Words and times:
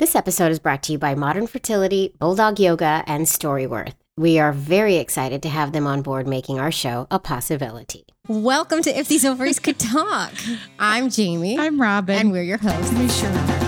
This 0.00 0.16
episode 0.16 0.50
is 0.50 0.58
brought 0.58 0.82
to 0.84 0.92
you 0.92 0.98
by 0.98 1.14
Modern 1.14 1.46
Fertility, 1.46 2.14
Bulldog 2.18 2.58
Yoga, 2.58 3.04
and 3.06 3.26
Storyworth. 3.26 3.92
We 4.16 4.38
are 4.38 4.50
very 4.50 4.96
excited 4.96 5.42
to 5.42 5.50
have 5.50 5.72
them 5.72 5.86
on 5.86 6.00
board 6.00 6.26
making 6.26 6.58
our 6.58 6.72
show 6.72 7.06
a 7.10 7.18
possibility. 7.18 8.06
Welcome 8.26 8.80
to 8.80 8.98
If 8.98 9.08
These 9.08 9.26
Ovaries 9.26 9.58
Could 9.58 9.78
Talk. 9.78 10.32
I'm 10.78 11.10
Jamie. 11.10 11.58
I'm 11.58 11.78
Robin. 11.78 12.16
and 12.16 12.32
we're 12.32 12.44
your 12.44 12.56
hosts. 12.56 12.90
We 12.94 13.10
sure 13.10 13.28
are. 13.28 13.60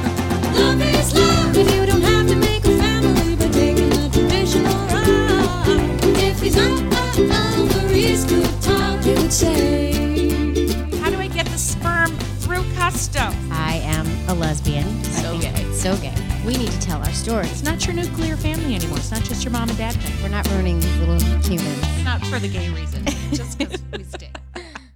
I 13.51 13.81
am 13.85 14.07
a 14.29 14.35
lesbian. 14.35 15.03
So 15.05 15.39
gay. 15.39 15.73
So 15.73 15.97
gay. 15.97 16.13
We 16.47 16.59
need 16.59 16.71
to 16.71 16.81
tell 16.81 17.01
our 17.01 17.13
stories. 17.13 17.51
It's 17.51 17.63
not 17.63 17.87
your 17.87 17.95
nuclear 17.95 18.37
family 18.37 18.75
anymore. 18.75 18.99
It's 18.99 19.11
not 19.11 19.23
just 19.23 19.43
your 19.45 19.53
mom 19.53 19.71
and 19.71 19.79
dad 19.79 19.95
thing. 19.95 20.23
We're 20.23 20.29
not 20.29 20.47
ruining 20.51 20.79
these 20.79 20.99
little 20.99 21.19
humans. 21.41 22.05
Not 22.05 22.21
for 22.27 22.39
the 22.39 22.49
gay 22.49 22.69
reason. 22.69 23.07
just 23.33 23.57
because 23.59 23.81
we 23.93 24.05
stay. 24.05 24.31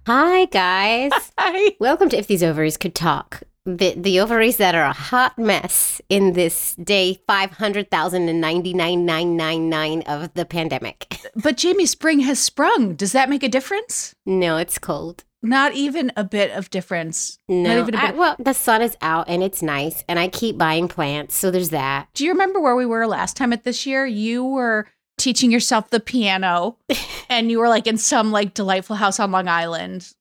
Hi, 0.05 0.45
guys. 0.45 1.11
Hi. 1.39 1.75
Welcome 1.79 2.09
to 2.09 2.17
If 2.17 2.27
These 2.27 2.43
Ovaries 2.43 2.77
Could 2.77 2.93
Talk. 2.93 3.41
The, 3.65 3.95
the 3.97 4.19
ovaries 4.19 4.57
that 4.57 4.75
are 4.75 4.85
a 4.85 4.93
hot 4.93 5.39
mess 5.39 5.99
in 6.07 6.33
this 6.33 6.75
day 6.75 7.19
500,099,999 7.27 10.07
of 10.07 10.31
the 10.35 10.45
pandemic. 10.45 11.17
But 11.35 11.57
Jamie, 11.57 11.87
spring 11.87 12.19
has 12.21 12.37
sprung. 12.39 12.93
Does 12.93 13.11
that 13.13 13.29
make 13.29 13.41
a 13.43 13.49
difference? 13.49 14.13
No, 14.25 14.57
it's 14.57 14.77
cold. 14.77 15.23
Not 15.43 15.73
even 15.73 16.11
a 16.17 16.23
bit 16.23 16.51
of 16.51 16.69
difference. 16.69 17.37
No, 17.47 17.75
Not 17.75 17.77
even 17.79 17.95
a 17.95 17.97
I- 17.97 18.07
bit. 18.07 18.15
well, 18.17 18.35
the 18.39 18.53
sun 18.53 18.81
is 18.81 18.97
out 19.01 19.29
and 19.29 19.43
it's 19.43 19.61
nice, 19.61 20.03
and 20.09 20.17
I 20.19 20.27
keep 20.29 20.57
buying 20.57 20.87
plants, 20.87 21.35
so 21.35 21.51
there's 21.51 21.69
that. 21.69 22.07
Do 22.15 22.25
you 22.25 22.31
remember 22.31 22.59
where 22.59 22.75
we 22.75 22.85
were 22.85 23.05
last 23.07 23.37
time 23.37 23.53
at 23.53 23.63
this 23.63 23.85
year? 23.85 24.05
You 24.05 24.43
were 24.43 24.87
teaching 25.19 25.51
yourself 25.51 25.89
the 25.89 25.99
piano 25.99 26.77
and 27.29 27.49
you 27.51 27.59
were 27.59 27.69
like 27.69 27.87
in 27.87 27.97
some 27.97 28.31
like 28.31 28.53
delightful 28.53 28.95
house 28.95 29.19
on 29.19 29.31
Long 29.31 29.47
Island. 29.47 30.11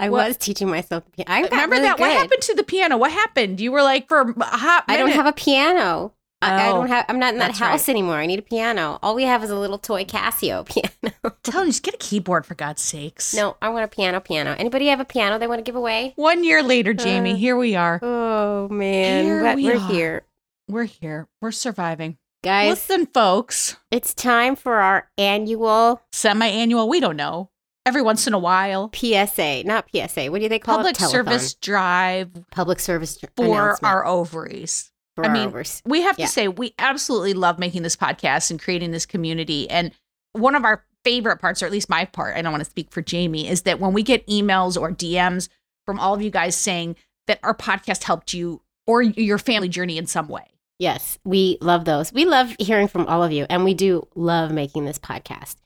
I 0.00 0.10
What- 0.10 0.26
was 0.26 0.36
teaching 0.36 0.68
myself 0.68 1.04
the 1.04 1.10
piano. 1.24 1.30
I 1.32 1.42
uh, 1.42 1.50
remember 1.50 1.76
really 1.76 1.86
that? 1.88 2.00
What 2.00 2.10
happened 2.10 2.42
to 2.42 2.54
the 2.54 2.64
piano? 2.64 2.96
What 2.98 3.12
happened? 3.12 3.60
You 3.60 3.70
were 3.70 3.82
like 3.82 4.08
for 4.08 4.28
uh, 4.28 4.32
a 4.40 4.44
hot 4.44 4.84
I 4.88 4.96
don't 4.96 5.10
have 5.10 5.26
a 5.26 5.32
piano. 5.32 6.12
I, 6.44 6.66
I 6.66 6.70
Oh, 6.70 6.74
don't 6.74 6.88
have. 6.88 7.04
I'm 7.08 7.18
not 7.18 7.32
in 7.34 7.38
that 7.40 7.48
that's 7.48 7.58
house 7.58 7.88
right. 7.88 7.92
anymore. 7.94 8.16
I 8.16 8.26
need 8.26 8.38
a 8.38 8.42
piano. 8.42 8.98
All 9.02 9.14
we 9.14 9.24
have 9.24 9.42
is 9.44 9.50
a 9.50 9.58
little 9.58 9.78
toy 9.78 10.04
Casio 10.04 10.64
piano. 10.68 11.36
Tell 11.42 11.64
you, 11.64 11.70
just 11.70 11.82
get 11.82 11.94
a 11.94 11.98
keyboard 11.98 12.46
for 12.46 12.54
God's 12.54 12.82
sakes. 12.82 13.34
no, 13.34 13.56
I 13.62 13.68
want 13.70 13.84
a 13.84 13.88
piano. 13.88 14.20
Piano. 14.20 14.54
Anybody 14.58 14.86
have 14.88 15.00
a 15.00 15.04
piano 15.04 15.38
they 15.38 15.46
want 15.46 15.58
to 15.58 15.62
give 15.64 15.76
away? 15.76 16.12
One 16.16 16.44
year 16.44 16.62
later, 16.62 16.94
Jamie, 16.94 17.32
Uh, 17.32 17.36
here 17.36 17.56
we 17.56 17.74
are. 17.76 17.98
Oh 18.02 18.68
man, 18.68 19.24
Here 19.24 19.42
but 19.42 19.56
we 19.56 19.64
we're 19.64 19.76
are. 19.78 19.88
here, 19.92 20.22
We're 20.68 20.84
here. 20.84 21.28
We're 21.40 21.52
surviving. 21.52 22.18
guys. 22.42 22.70
Listen, 22.70 23.06
folks. 23.06 23.76
It's 23.90 24.12
time 24.14 24.56
for 24.56 24.74
our 24.76 25.08
annual 25.18 26.02
Semi-annual. 26.12 26.88
We 26.88 27.00
don't 27.00 27.16
know. 27.16 27.50
Every 27.86 28.00
once 28.00 28.26
in 28.26 28.32
a 28.32 28.38
while. 28.38 28.90
PSA, 28.94 29.62
not 29.64 29.86
PSA. 29.94 30.30
What 30.30 30.40
do 30.40 30.48
they 30.48 30.58
call 30.58 30.76
Public 30.78 30.92
it? 30.96 30.98
Public 31.00 31.10
service 31.26 31.54
drive 31.54 32.30
Public 32.50 32.80
service 32.80 33.18
dr- 33.18 33.32
for 33.36 33.78
our 33.84 34.06
ovaries. 34.06 34.90
I 35.18 35.28
mean, 35.28 35.46
overs. 35.46 35.82
We 35.84 36.02
have 36.02 36.18
Yeah. 36.18 36.26
to 36.26 36.32
say, 36.32 36.48
we 36.48 36.74
absolutely 36.78 37.34
love 37.34 37.58
making 37.58 37.82
this 37.82 37.96
podcast 37.96 38.50
and 38.50 38.60
creating 38.60 38.90
this 38.90 39.06
community. 39.06 39.68
And 39.70 39.92
one 40.32 40.54
of 40.54 40.64
our 40.64 40.84
favorite 41.04 41.36
parts, 41.36 41.62
or 41.62 41.66
at 41.66 41.72
least 41.72 41.88
my 41.88 42.04
part, 42.04 42.36
I 42.36 42.42
don't 42.42 42.52
want 42.52 42.64
to 42.64 42.70
speak 42.70 42.90
for 42.90 43.02
Jamie, 43.02 43.48
is 43.48 43.62
that 43.62 43.78
when 43.78 43.92
we 43.92 44.02
get 44.02 44.26
emails 44.26 44.80
or 44.80 44.90
DMs 44.90 45.48
from 45.86 46.00
all 46.00 46.14
of 46.14 46.22
you 46.22 46.30
guys 46.30 46.56
saying 46.56 46.96
that 47.26 47.38
our 47.42 47.54
podcast 47.54 48.04
helped 48.04 48.34
you 48.34 48.62
or 48.86 49.02
your 49.02 49.38
family 49.38 49.68
journey 49.68 49.98
in 49.98 50.06
some 50.06 50.28
way. 50.28 50.46
Yes, 50.78 51.18
we 51.24 51.58
love 51.60 51.84
those. 51.84 52.12
We 52.12 52.24
love 52.24 52.54
hearing 52.58 52.88
from 52.88 53.06
all 53.06 53.22
of 53.22 53.30
you, 53.32 53.46
and 53.48 53.64
we 53.64 53.74
do 53.74 54.08
love 54.14 54.50
making 54.50 54.86
this 54.86 54.98
podcast. 54.98 55.56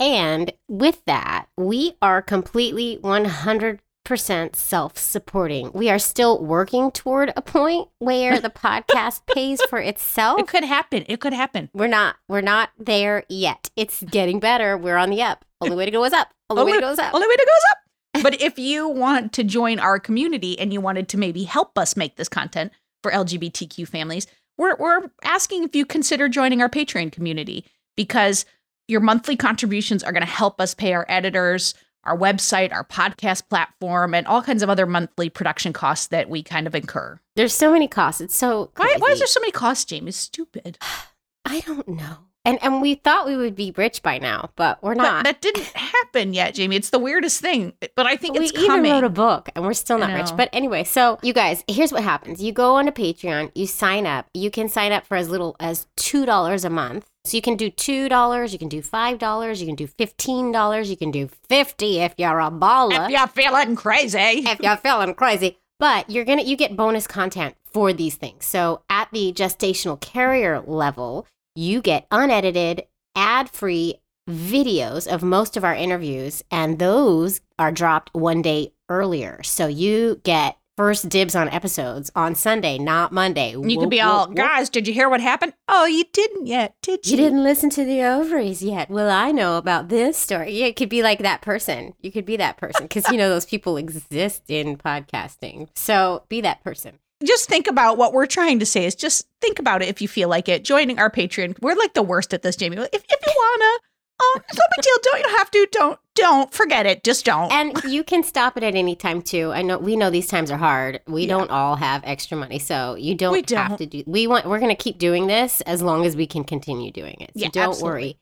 And 0.00 0.52
with 0.68 1.04
that, 1.06 1.46
we 1.56 1.96
are 2.00 2.22
completely 2.22 2.98
100% 3.02 3.80
self 4.16 4.96
supporting. 4.96 5.70
We 5.72 5.90
are 5.90 5.98
still 5.98 6.42
working 6.42 6.90
toward 6.90 7.32
a 7.36 7.42
point 7.42 7.88
where 7.98 8.40
the 8.40 8.50
podcast 8.64 9.26
pays 9.26 9.60
for 9.68 9.78
itself. 9.78 10.40
It 10.40 10.48
could 10.48 10.64
happen. 10.64 11.04
It 11.08 11.20
could 11.20 11.32
happen. 11.32 11.70
We're 11.72 11.88
not 11.88 12.16
we're 12.28 12.40
not 12.40 12.70
there 12.78 13.24
yet. 13.28 13.70
It's 13.76 14.02
getting 14.04 14.40
better. 14.40 14.76
We're 14.76 14.96
on 14.96 15.10
the 15.10 15.22
up. 15.22 15.44
Only 15.60 15.76
way 15.76 15.84
to 15.84 15.90
go 15.90 16.04
is 16.04 16.12
up. 16.12 16.32
Only 16.50 16.64
way 16.64 16.72
to 16.72 16.80
go 16.80 16.90
is 16.90 16.98
up. 16.98 17.14
Only 17.14 17.26
way 17.26 17.36
to 17.36 17.46
go 17.46 17.52
is 17.52 17.64
up. 17.70 17.78
but 18.22 18.40
if 18.40 18.58
you 18.58 18.88
want 18.88 19.32
to 19.34 19.44
join 19.44 19.78
our 19.78 19.98
community 19.98 20.58
and 20.58 20.72
you 20.72 20.80
wanted 20.80 21.08
to 21.08 21.18
maybe 21.18 21.44
help 21.44 21.76
us 21.78 21.96
make 21.96 22.16
this 22.16 22.28
content 22.28 22.72
for 23.02 23.12
LGBTQ 23.12 23.86
families, 23.86 24.26
we're, 24.56 24.76
we're 24.76 25.10
asking 25.22 25.64
if 25.64 25.76
you 25.76 25.84
consider 25.84 26.28
joining 26.28 26.60
our 26.60 26.68
Patreon 26.68 27.12
community 27.12 27.64
because 27.96 28.44
your 28.88 29.00
monthly 29.00 29.36
contributions 29.36 30.02
are 30.02 30.12
going 30.12 30.24
to 30.24 30.26
help 30.26 30.60
us 30.60 30.74
pay 30.74 30.94
our 30.94 31.06
editors, 31.08 31.74
our 32.08 32.16
website, 32.16 32.72
our 32.72 32.84
podcast 32.84 33.48
platform, 33.48 34.14
and 34.14 34.26
all 34.26 34.42
kinds 34.42 34.62
of 34.62 34.70
other 34.70 34.86
monthly 34.86 35.28
production 35.28 35.72
costs 35.72 36.06
that 36.08 36.30
we 36.30 36.42
kind 36.42 36.66
of 36.66 36.74
incur. 36.74 37.20
There's 37.36 37.54
so 37.54 37.72
many 37.72 37.86
costs. 37.86 38.20
It's 38.20 38.36
so 38.36 38.70
Why, 38.76 38.96
why 38.98 39.10
is 39.10 39.18
there 39.18 39.26
so 39.26 39.40
many 39.40 39.52
costs, 39.52 39.84
Jamie? 39.84 40.08
It's 40.08 40.16
stupid. 40.16 40.78
I 41.44 41.60
don't 41.60 41.88
know. 41.88 42.27
And 42.48 42.58
and 42.62 42.80
we 42.80 42.94
thought 42.94 43.26
we 43.26 43.36
would 43.36 43.54
be 43.54 43.74
rich 43.76 44.02
by 44.02 44.16
now, 44.18 44.50
but 44.56 44.82
we're 44.82 44.94
But 44.94 45.02
not. 45.02 45.24
that 45.24 45.40
didn't 45.42 45.66
happen 45.66 46.32
yet, 46.32 46.54
Jamie. 46.54 46.76
It's 46.76 46.88
the 46.88 46.98
weirdest 46.98 47.40
thing, 47.42 47.74
but 47.94 48.06
I 48.06 48.16
think 48.16 48.38
we 48.38 48.46
it's 48.46 48.54
even 48.54 48.66
coming. 48.68 48.92
wrote 48.92 49.04
a 49.04 49.10
book 49.10 49.50
and 49.54 49.64
we're 49.64 49.74
still 49.74 49.98
not 49.98 50.14
rich. 50.14 50.30
But 50.34 50.48
anyway, 50.54 50.84
so 50.84 51.18
you 51.22 51.34
guys, 51.34 51.62
here's 51.68 51.92
what 51.92 52.02
happens. 52.02 52.42
You 52.42 52.52
go 52.52 52.76
onto 52.76 52.90
Patreon, 52.92 53.50
you 53.54 53.66
sign 53.66 54.06
up. 54.06 54.26
You 54.32 54.50
can 54.50 54.70
sign 54.70 54.92
up 54.92 55.06
for 55.06 55.16
as 55.16 55.28
little 55.28 55.56
as 55.60 55.86
$2 55.98 56.64
a 56.64 56.70
month. 56.70 57.06
So 57.26 57.36
you 57.36 57.42
can 57.42 57.56
do 57.56 57.70
$2, 57.70 58.52
you 58.52 58.58
can 58.58 58.68
do 58.70 58.80
$5, 58.80 59.60
you 59.60 59.66
can 59.66 59.74
do 59.74 59.86
$15, 59.86 60.88
you 60.88 60.96
can 60.96 61.10
do 61.10 61.28
50 61.50 61.98
if 62.00 62.14
you're 62.16 62.40
a 62.40 62.50
baller. 62.50 63.04
if 63.04 63.10
you're 63.10 63.26
feeling 63.26 63.76
crazy. 63.76 64.18
if 64.18 64.60
you're 64.60 64.78
feeling 64.78 65.12
crazy. 65.12 65.58
But 65.78 66.08
you're 66.08 66.24
gonna 66.24 66.42
you 66.42 66.56
get 66.56 66.76
bonus 66.76 67.06
content 67.06 67.56
for 67.70 67.92
these 67.92 68.14
things. 68.16 68.46
So 68.46 68.80
at 68.88 69.08
the 69.12 69.32
gestational 69.34 70.00
carrier 70.00 70.60
level, 70.66 71.26
you 71.54 71.80
get 71.80 72.06
unedited, 72.10 72.86
ad-free 73.14 74.00
videos 74.28 75.12
of 75.12 75.22
most 75.22 75.56
of 75.56 75.64
our 75.64 75.74
interviews, 75.74 76.42
and 76.50 76.78
those 76.78 77.40
are 77.58 77.72
dropped 77.72 78.14
one 78.14 78.42
day 78.42 78.72
earlier. 78.88 79.42
So 79.42 79.66
you 79.66 80.20
get 80.22 80.58
first 80.76 81.08
dibs 81.08 81.34
on 81.34 81.48
episodes 81.48 82.08
on 82.14 82.36
Sunday, 82.36 82.78
not 82.78 83.10
Monday. 83.10 83.50
You 83.50 83.78
could 83.80 83.90
be 83.90 84.00
all, 84.00 84.28
guys, 84.28 84.70
did 84.70 84.86
you 84.86 84.94
hear 84.94 85.08
what 85.08 85.20
happened? 85.20 85.54
Oh, 85.66 85.86
you 85.86 86.04
didn't 86.12 86.46
yet, 86.46 86.76
did 86.82 87.04
you? 87.04 87.12
You 87.12 87.16
didn't 87.16 87.42
listen 87.42 87.68
to 87.70 87.84
the 87.84 88.04
ovaries 88.04 88.62
yet. 88.62 88.88
Well, 88.88 89.10
I 89.10 89.32
know 89.32 89.56
about 89.56 89.88
this 89.88 90.16
story. 90.16 90.52
Yeah, 90.52 90.66
it 90.66 90.76
could 90.76 90.88
be 90.88 91.02
like 91.02 91.18
that 91.18 91.42
person. 91.42 91.94
You 92.00 92.12
could 92.12 92.24
be 92.24 92.36
that 92.36 92.58
person 92.58 92.84
because 92.84 93.08
you 93.10 93.16
know 93.16 93.28
those 93.28 93.46
people 93.46 93.76
exist 93.76 94.44
in 94.48 94.76
podcasting. 94.76 95.68
So 95.74 96.22
be 96.28 96.40
that 96.42 96.62
person. 96.62 97.00
Just 97.24 97.48
think 97.48 97.66
about 97.66 97.98
what 97.98 98.12
we're 98.12 98.26
trying 98.26 98.58
to 98.60 98.66
say 98.66 98.84
is 98.84 98.94
just 98.94 99.26
think 99.40 99.58
about 99.58 99.82
it 99.82 99.88
if 99.88 100.00
you 100.00 100.06
feel 100.08 100.28
like 100.28 100.48
it. 100.48 100.64
Joining 100.64 100.98
our 100.98 101.10
Patreon. 101.10 101.56
We're 101.60 101.74
like 101.74 101.94
the 101.94 102.02
worst 102.02 102.32
at 102.32 102.42
this, 102.42 102.54
Jamie. 102.56 102.76
If, 102.76 102.88
if 102.92 103.02
you 103.26 103.32
wanna, 103.36 103.78
oh, 104.20 104.40
it's 104.48 104.56
no 104.56 104.64
big 104.76 104.82
deal. 104.84 104.94
Don't 105.02 105.20
you 105.30 105.36
have 105.36 105.50
to? 105.50 105.66
Don't, 105.72 105.98
don't 106.14 106.52
forget 106.54 106.86
it. 106.86 107.02
Just 107.02 107.24
don't. 107.24 107.50
And 107.52 107.82
you 107.84 108.04
can 108.04 108.22
stop 108.22 108.56
it 108.56 108.62
at 108.62 108.76
any 108.76 108.94
time 108.94 109.20
too. 109.22 109.50
I 109.52 109.62
know 109.62 109.78
we 109.78 109.96
know 109.96 110.10
these 110.10 110.28
times 110.28 110.50
are 110.52 110.56
hard. 110.56 111.00
We 111.08 111.22
Yeah. 111.22 111.28
don't 111.38 111.50
all 111.50 111.74
have 111.74 112.02
extra 112.04 112.36
money, 112.36 112.60
so 112.60 112.94
you 112.94 113.16
don't, 113.16 113.44
don't. 113.46 113.66
have 113.66 113.78
to 113.78 113.86
do. 113.86 114.04
We 114.06 114.28
want. 114.28 114.46
We're 114.46 114.60
going 114.60 114.74
to 114.76 114.80
keep 114.80 114.98
doing 114.98 115.26
this 115.26 115.60
as 115.62 115.82
long 115.82 116.06
as 116.06 116.14
we 116.16 116.26
can 116.26 116.44
continue 116.44 116.92
doing 116.92 117.16
it. 117.20 117.30
So 117.36 117.40
Yeah, 117.42 117.48
don't 117.52 117.70
absolutely. 117.70 117.88
worry. 118.02 118.18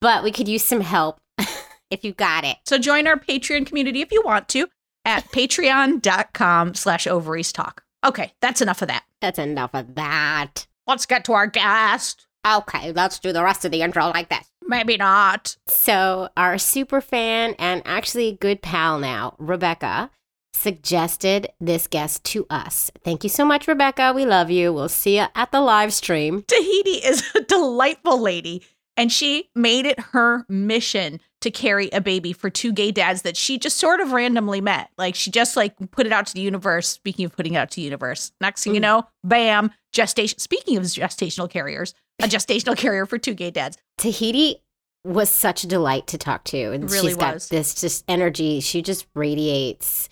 But 0.00 0.24
we 0.24 0.32
could 0.32 0.48
use 0.48 0.64
some 0.64 0.80
help 0.80 1.18
if 1.90 2.02
you 2.02 2.12
got 2.12 2.44
it. 2.44 2.56
so 2.64 2.78
join 2.78 3.06
our 3.06 3.16
Patreon 3.18 3.66
community 3.66 4.00
if 4.00 4.10
you 4.10 4.22
want 4.24 4.48
to 4.50 4.68
at 5.04 5.24
patreon.com 5.32 6.74
slash 6.74 7.06
ovaries 7.06 7.52
talk. 7.52 7.82
Okay, 8.04 8.32
that's 8.40 8.60
enough 8.60 8.82
of 8.82 8.88
that. 8.88 9.04
That's 9.20 9.38
enough 9.38 9.70
of 9.74 9.94
that. 9.96 10.66
Let's 10.86 11.06
get 11.06 11.24
to 11.24 11.32
our 11.32 11.46
guest. 11.46 12.26
Okay, 12.46 12.92
let's 12.92 13.18
do 13.18 13.32
the 13.32 13.42
rest 13.42 13.64
of 13.64 13.72
the 13.72 13.82
intro 13.82 14.06
like 14.06 14.28
this. 14.28 14.50
Maybe 14.62 14.96
not. 14.96 15.56
So, 15.66 16.28
our 16.36 16.58
super 16.58 17.00
fan 17.00 17.54
and 17.58 17.82
actually 17.84 18.38
good 18.40 18.62
pal 18.62 18.98
now, 18.98 19.34
Rebecca, 19.38 20.10
suggested 20.54 21.48
this 21.60 21.86
guest 21.86 22.24
to 22.24 22.46
us. 22.50 22.90
Thank 23.02 23.24
you 23.24 23.30
so 23.30 23.44
much, 23.44 23.66
Rebecca. 23.66 24.12
We 24.14 24.24
love 24.26 24.50
you. 24.50 24.72
We'll 24.72 24.88
see 24.88 25.18
you 25.18 25.26
at 25.34 25.52
the 25.52 25.60
live 25.60 25.92
stream. 25.92 26.44
Tahiti 26.46 27.04
is 27.04 27.22
a 27.34 27.40
delightful 27.40 28.20
lady, 28.20 28.64
and 28.96 29.10
she 29.10 29.50
made 29.54 29.86
it 29.86 30.00
her 30.12 30.44
mission 30.48 31.20
to 31.40 31.50
carry 31.50 31.88
a 31.90 32.00
baby 32.00 32.32
for 32.32 32.50
two 32.50 32.72
gay 32.72 32.90
dads 32.90 33.22
that 33.22 33.36
she 33.36 33.58
just 33.58 33.76
sort 33.76 34.00
of 34.00 34.10
randomly 34.12 34.60
met. 34.60 34.90
Like 34.98 35.14
she 35.14 35.30
just 35.30 35.56
like 35.56 35.74
put 35.92 36.06
it 36.06 36.12
out 36.12 36.26
to 36.26 36.34
the 36.34 36.40
universe. 36.40 36.88
Speaking 36.88 37.24
of 37.24 37.32
putting 37.36 37.54
it 37.54 37.58
out 37.58 37.70
to 37.70 37.76
the 37.76 37.82
universe, 37.82 38.32
next 38.40 38.64
thing 38.64 38.74
you 38.74 38.80
Mm. 38.80 38.82
know, 38.82 39.08
bam, 39.22 39.70
gestation. 39.92 40.38
Speaking 40.38 40.76
of 40.76 40.82
gestational 40.84 41.48
carriers, 41.48 41.94
a 42.20 42.24
gestational 42.26 42.76
carrier 42.76 43.06
for 43.06 43.18
two 43.18 43.34
gay 43.34 43.50
dads. 43.52 43.78
Tahiti 43.98 44.62
was 45.04 45.30
such 45.30 45.62
a 45.62 45.68
delight 45.68 46.08
to 46.08 46.18
talk 46.18 46.42
to. 46.44 46.72
And 46.72 46.90
Really 46.90 47.08
she's 47.08 47.16
got 47.16 47.34
was. 47.34 47.48
this 47.48 47.74
just 47.80 48.04
energy. 48.08 48.58
She 48.60 48.82
just 48.82 49.06
radiates 49.14 50.08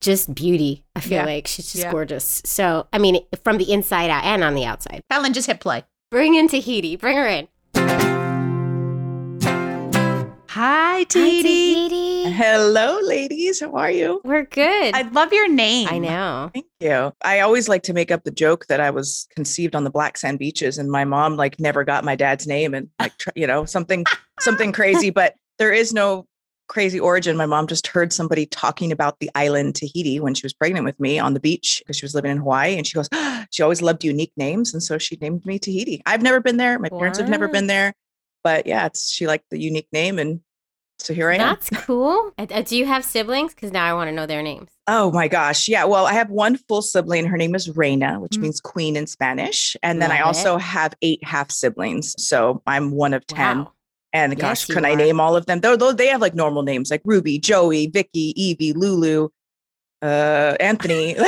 just 0.00 0.34
beauty. 0.34 0.84
I 0.94 1.00
feel 1.00 1.18
Yeah. 1.18 1.24
like 1.26 1.46
she's 1.46 1.70
just 1.72 1.84
Yeah. 1.84 1.90
gorgeous. 1.92 2.42
So, 2.44 2.86
I 2.92 2.98
mean, 2.98 3.18
from 3.44 3.58
the 3.58 3.70
inside 3.72 4.10
out 4.10 4.24
and 4.24 4.42
on 4.44 4.54
the 4.54 4.64
outside. 4.64 5.02
Helen, 5.10 5.32
just 5.32 5.46
hit 5.46 5.60
play. 5.60 5.84
Bring 6.10 6.34
in 6.34 6.48
Tahiti. 6.48 6.96
Bring 6.96 7.16
her 7.16 7.26
in. 7.26 7.48
Hi, 10.56 11.00
Hi, 11.00 11.04
Tahiti. 11.04 11.74
Tahiti. 11.74 12.30
Hello, 12.30 12.98
ladies. 13.02 13.60
How 13.60 13.72
are 13.74 13.90
you? 13.90 14.22
We're 14.24 14.46
good. 14.46 14.94
I 14.94 15.02
love 15.02 15.30
your 15.30 15.48
name. 15.50 15.86
I 15.86 15.98
know. 15.98 16.50
Thank 16.54 16.64
you. 16.80 17.12
I 17.22 17.40
always 17.40 17.68
like 17.68 17.82
to 17.82 17.92
make 17.92 18.10
up 18.10 18.24
the 18.24 18.30
joke 18.30 18.64
that 18.68 18.80
I 18.80 18.88
was 18.88 19.28
conceived 19.36 19.76
on 19.76 19.84
the 19.84 19.90
black 19.90 20.16
sand 20.16 20.38
beaches 20.38 20.78
and 20.78 20.90
my 20.90 21.04
mom 21.04 21.36
like 21.36 21.60
never 21.60 21.84
got 21.84 22.04
my 22.04 22.16
dad's 22.16 22.46
name 22.46 22.72
and 22.72 22.88
like 22.98 23.12
you 23.34 23.46
know 23.46 23.66
something 23.66 24.06
something 24.40 24.72
crazy 24.72 25.10
but 25.10 25.34
there 25.58 25.74
is 25.74 25.92
no 25.92 26.26
crazy 26.68 26.98
origin. 26.98 27.36
My 27.36 27.44
mom 27.44 27.66
just 27.66 27.88
heard 27.88 28.10
somebody 28.10 28.46
talking 28.46 28.90
about 28.90 29.20
the 29.20 29.30
island 29.34 29.74
Tahiti 29.74 30.20
when 30.20 30.32
she 30.32 30.46
was 30.46 30.54
pregnant 30.54 30.86
with 30.86 30.98
me 30.98 31.18
on 31.18 31.34
the 31.34 31.40
beach 31.40 31.82
because 31.84 31.98
she 31.98 32.06
was 32.06 32.14
living 32.14 32.30
in 32.30 32.38
Hawaii 32.38 32.78
and 32.78 32.86
she 32.86 32.94
goes 32.94 33.10
she 33.50 33.62
always 33.62 33.82
loved 33.82 34.04
unique 34.04 34.32
names 34.38 34.72
and 34.72 34.82
so 34.82 34.96
she 34.96 35.18
named 35.20 35.44
me 35.44 35.58
Tahiti. 35.58 36.00
I've 36.06 36.22
never 36.22 36.40
been 36.40 36.56
there. 36.56 36.78
My 36.78 36.88
parents 36.88 37.18
have 37.18 37.28
never 37.28 37.46
been 37.46 37.66
there. 37.66 37.92
But 38.42 38.66
yeah, 38.66 38.86
it's 38.86 39.12
she 39.12 39.26
liked 39.26 39.50
the 39.50 39.60
unique 39.60 39.88
name 39.92 40.18
and 40.18 40.40
so 40.98 41.12
here 41.14 41.30
I 41.30 41.34
am. 41.34 41.38
That's 41.40 41.70
cool. 41.84 42.32
Uh, 42.38 42.62
do 42.62 42.76
you 42.76 42.86
have 42.86 43.04
siblings? 43.04 43.54
Because 43.54 43.70
now 43.72 43.84
I 43.84 43.92
want 43.94 44.08
to 44.08 44.12
know 44.12 44.26
their 44.26 44.42
names. 44.42 44.70
Oh 44.88 45.10
my 45.12 45.28
gosh. 45.28 45.68
Yeah. 45.68 45.84
Well, 45.84 46.06
I 46.06 46.12
have 46.14 46.30
one 46.30 46.56
full 46.56 46.82
sibling. 46.82 47.26
Her 47.26 47.36
name 47.36 47.54
is 47.54 47.74
Reina, 47.76 48.18
which 48.20 48.32
Mm. 48.32 48.40
means 48.42 48.60
queen 48.60 48.96
in 48.96 49.06
Spanish. 49.06 49.76
And 49.82 50.00
then 50.00 50.10
I 50.10 50.20
Love 50.20 50.20
it. 50.22 50.26
also 50.26 50.56
have 50.58 50.94
eight 51.02 51.22
half 51.24 51.50
siblings. 51.50 52.14
So 52.18 52.62
I'm 52.66 52.90
one 52.92 53.12
of 53.14 53.26
10. 53.26 53.58
Wow. 53.64 53.72
And 54.12 54.32
Yes, 54.32 54.40
gosh, 54.40 54.66
can 54.74 54.84
I 54.86 54.94
name 54.94 55.20
all 55.20 55.36
of 55.36 55.46
them? 55.46 55.60
Though, 55.60 55.76
though 55.76 55.92
they 55.92 56.06
have 56.06 56.20
like 56.22 56.34
normal 56.34 56.62
names 56.62 56.90
like 56.90 57.02
Ruby, 57.04 57.38
Joey, 57.38 57.88
Vicky, 57.88 58.32
Evie, 58.40 58.72
Lulu, 58.72 59.28
uh, 60.02 60.56
Anthony. 60.60 61.16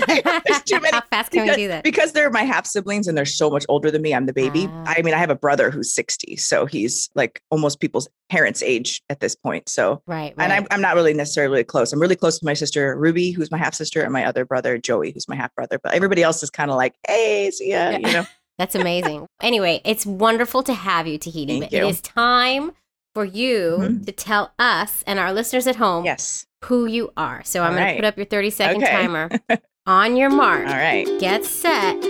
There's 0.46 0.62
too 0.64 0.80
many. 0.80 0.90
How 0.92 1.02
fast 1.10 1.30
can 1.30 1.42
we 1.42 1.46
because, 1.46 1.56
do 1.56 1.68
that? 1.68 1.84
because 1.84 2.12
they're 2.12 2.30
my 2.30 2.42
half 2.42 2.66
siblings 2.66 3.06
and 3.08 3.16
they're 3.16 3.24
so 3.24 3.50
much 3.50 3.64
older 3.68 3.90
than 3.90 4.02
me. 4.02 4.14
I'm 4.14 4.26
the 4.26 4.32
baby. 4.32 4.68
Ah. 4.70 4.94
I 4.96 5.02
mean, 5.02 5.14
I 5.14 5.18
have 5.18 5.30
a 5.30 5.34
brother 5.34 5.70
who's 5.70 5.94
60. 5.94 6.36
So 6.36 6.66
he's 6.66 7.08
like 7.14 7.40
almost 7.50 7.80
people's 7.80 8.08
parents' 8.30 8.62
age 8.62 9.02
at 9.10 9.20
this 9.20 9.34
point. 9.34 9.68
So 9.68 10.02
Right. 10.06 10.34
right. 10.36 10.44
and 10.44 10.52
I'm, 10.52 10.66
I'm 10.70 10.80
not 10.80 10.94
really 10.94 11.14
necessarily 11.14 11.62
close. 11.64 11.92
I'm 11.92 12.00
really 12.00 12.16
close 12.16 12.38
to 12.38 12.44
my 12.44 12.54
sister 12.54 12.96
Ruby, 12.96 13.30
who's 13.30 13.50
my 13.50 13.58
half 13.58 13.74
sister, 13.74 14.02
and 14.02 14.12
my 14.12 14.24
other 14.24 14.44
brother 14.44 14.78
Joey, 14.78 15.12
who's 15.12 15.28
my 15.28 15.36
half 15.36 15.54
brother. 15.54 15.78
But 15.82 15.94
everybody 15.94 16.22
else 16.22 16.42
is 16.42 16.50
kind 16.50 16.70
of 16.70 16.76
like, 16.76 16.94
hey, 17.06 17.50
see 17.50 17.70
ya, 17.70 17.90
Yeah. 17.90 17.98
you 17.98 18.12
know. 18.12 18.26
That's 18.58 18.76
amazing. 18.76 19.26
anyway, 19.42 19.80
it's 19.84 20.06
wonderful 20.06 20.62
to 20.62 20.74
have 20.74 21.08
you, 21.08 21.18
Tahiti. 21.18 21.58
Thank 21.60 21.72
but 21.72 21.78
you. 21.80 21.86
is 21.88 22.00
time 22.00 22.70
for 23.12 23.24
you 23.24 23.76
Mhm. 23.80 24.06
to 24.06 24.12
tell 24.12 24.52
us 24.60 25.02
and 25.08 25.18
our 25.18 25.32
listeners 25.32 25.66
at 25.66 25.76
home 25.76 26.04
Yes. 26.04 26.46
who 26.64 26.86
you 26.86 27.12
are. 27.16 27.42
So 27.44 27.62
I'm 27.62 27.74
going 27.74 27.88
to 27.88 27.94
put 27.96 28.04
up 28.04 28.16
your 28.16 28.26
30 28.26 28.50
second 28.50 28.82
Okay. 28.82 28.92
timer. 28.92 29.28
On 29.86 30.16
your 30.16 30.30
mark, 30.30 30.66
All 30.66 30.72
right. 30.72 31.06
get 31.20 31.44
set, 31.44 32.00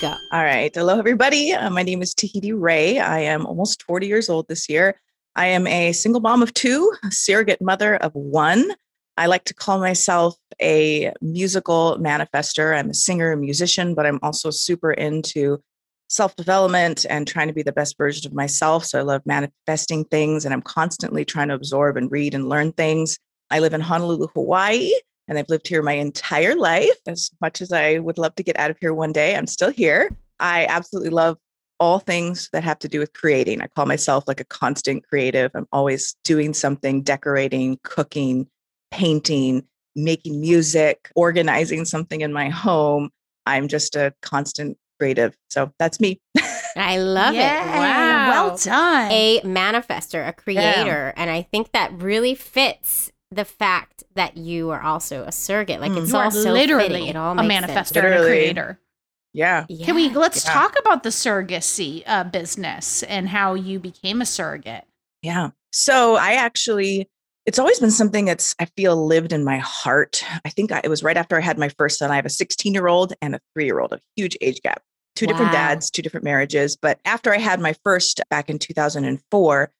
go. 0.00 0.14
All 0.30 0.44
right. 0.44 0.70
Hello, 0.72 0.96
everybody. 0.96 1.52
Uh, 1.52 1.68
my 1.70 1.82
name 1.82 2.00
is 2.00 2.14
Tahiti 2.14 2.52
Ray. 2.52 3.00
I 3.00 3.18
am 3.18 3.46
almost 3.46 3.82
40 3.82 4.06
years 4.06 4.28
old 4.28 4.46
this 4.46 4.68
year. 4.68 5.00
I 5.34 5.46
am 5.48 5.66
a 5.66 5.92
single 5.92 6.20
mom 6.20 6.40
of 6.40 6.54
two, 6.54 6.92
a 7.02 7.10
surrogate 7.10 7.60
mother 7.60 7.96
of 7.96 8.14
one. 8.14 8.70
I 9.16 9.26
like 9.26 9.42
to 9.46 9.54
call 9.54 9.80
myself 9.80 10.36
a 10.62 11.12
musical 11.20 11.98
manifester. 11.98 12.78
I'm 12.78 12.90
a 12.90 12.94
singer, 12.94 13.32
a 13.32 13.36
musician, 13.36 13.96
but 13.96 14.06
I'm 14.06 14.20
also 14.22 14.50
super 14.50 14.92
into 14.92 15.60
self 16.08 16.36
development 16.36 17.06
and 17.10 17.26
trying 17.26 17.48
to 17.48 17.54
be 17.54 17.64
the 17.64 17.72
best 17.72 17.98
version 17.98 18.30
of 18.30 18.34
myself. 18.36 18.84
So 18.84 19.00
I 19.00 19.02
love 19.02 19.22
manifesting 19.26 20.04
things 20.04 20.44
and 20.44 20.54
I'm 20.54 20.62
constantly 20.62 21.24
trying 21.24 21.48
to 21.48 21.54
absorb 21.54 21.96
and 21.96 22.08
read 22.08 22.34
and 22.34 22.48
learn 22.48 22.70
things. 22.70 23.18
I 23.50 23.58
live 23.58 23.74
in 23.74 23.80
Honolulu, 23.80 24.28
Hawaii, 24.34 24.92
and 25.28 25.38
I've 25.38 25.48
lived 25.48 25.68
here 25.68 25.82
my 25.82 25.92
entire 25.94 26.54
life. 26.54 26.96
As 27.06 27.30
much 27.40 27.60
as 27.60 27.72
I 27.72 27.98
would 27.98 28.18
love 28.18 28.34
to 28.36 28.42
get 28.42 28.58
out 28.58 28.70
of 28.70 28.78
here 28.80 28.94
one 28.94 29.12
day, 29.12 29.36
I'm 29.36 29.46
still 29.46 29.70
here. 29.70 30.16
I 30.40 30.66
absolutely 30.66 31.10
love 31.10 31.38
all 31.78 31.98
things 31.98 32.48
that 32.52 32.64
have 32.64 32.78
to 32.80 32.88
do 32.88 32.98
with 33.00 33.12
creating. 33.12 33.60
I 33.60 33.66
call 33.66 33.86
myself 33.86 34.24
like 34.26 34.40
a 34.40 34.44
constant 34.44 35.06
creative. 35.06 35.50
I'm 35.54 35.66
always 35.72 36.14
doing 36.24 36.54
something, 36.54 37.02
decorating, 37.02 37.78
cooking, 37.82 38.46
painting, 38.90 39.62
making 39.94 40.40
music, 40.40 41.10
organizing 41.16 41.84
something 41.84 42.20
in 42.22 42.32
my 42.32 42.48
home. 42.48 43.10
I'm 43.46 43.68
just 43.68 43.94
a 43.96 44.14
constant 44.22 44.78
creative. 44.98 45.36
So 45.50 45.70
that's 45.78 46.00
me. 46.00 46.20
I 46.76 46.98
love 46.98 47.34
Yeah, 47.34 47.62
it. 47.62 47.78
Wow. 47.78 48.28
Well 48.48 48.56
done. 48.58 49.10
a 49.10 49.40
manifester, 49.42 50.26
a 50.26 50.32
creator. 50.32 51.12
And 51.16 51.30
I 51.30 51.42
think 51.42 51.72
that 51.72 51.92
really 51.92 52.34
fits 52.34 53.10
the 53.30 53.44
fact 53.44 54.04
that 54.14 54.36
you 54.36 54.70
are 54.70 54.80
also 54.82 55.24
a 55.24 55.32
surrogate. 55.32 55.80
Like 55.80 55.92
it's 55.92 56.10
you 56.12 56.16
all 56.18 56.30
so 56.30 56.52
literally 56.52 56.88
fitting. 56.88 57.06
It 57.08 57.16
all 57.16 57.38
a 57.38 57.42
makes 57.42 57.66
manifestor 57.66 58.04
and 58.04 58.14
a 58.14 58.24
creator. 58.24 58.78
Yeah. 59.32 59.66
Can 59.84 59.94
we 59.94 60.10
let's 60.10 60.44
Yeah. 60.44 60.52
talk 60.52 60.78
about 60.78 61.02
the 61.02 61.10
surrogacy 61.10 62.02
uh, 62.06 62.24
business 62.24 63.02
and 63.02 63.28
how 63.28 63.54
you 63.54 63.78
became 63.78 64.22
a 64.22 64.26
surrogate? 64.26 64.84
Yeah. 65.22 65.50
So 65.72 66.14
I 66.16 66.34
actually, 66.34 67.10
it's 67.44 67.58
always 67.58 67.78
been 67.80 67.90
something 67.90 68.24
that's, 68.24 68.54
I 68.58 68.66
feel, 68.76 69.04
lived 69.06 69.32
in 69.32 69.44
my 69.44 69.58
heart. 69.58 70.24
I 70.44 70.48
think 70.48 70.72
I, 70.72 70.80
it 70.84 70.88
was 70.88 71.02
right 71.02 71.16
after 71.16 71.36
I 71.36 71.40
had 71.40 71.58
my 71.58 71.68
first 71.70 71.98
son. 71.98 72.10
I 72.10 72.16
have 72.16 72.26
a 72.26 72.30
16 72.30 72.72
year 72.72 72.86
old 72.86 73.12
and 73.20 73.34
a 73.34 73.40
three 73.52 73.66
year 73.66 73.80
old, 73.80 73.92
a 73.92 74.00
huge 74.16 74.36
age 74.40 74.60
gap, 74.62 74.82
two 75.16 75.26
different 75.26 75.52
Wow. 75.52 75.58
dads, 75.58 75.90
two 75.90 76.00
different 76.02 76.24
marriages. 76.24 76.76
But 76.76 77.00
after 77.04 77.34
I 77.34 77.38
had 77.38 77.60
my 77.60 77.74
first 77.84 78.22
back 78.30 78.48
in 78.48 78.58
2004, 78.58 79.70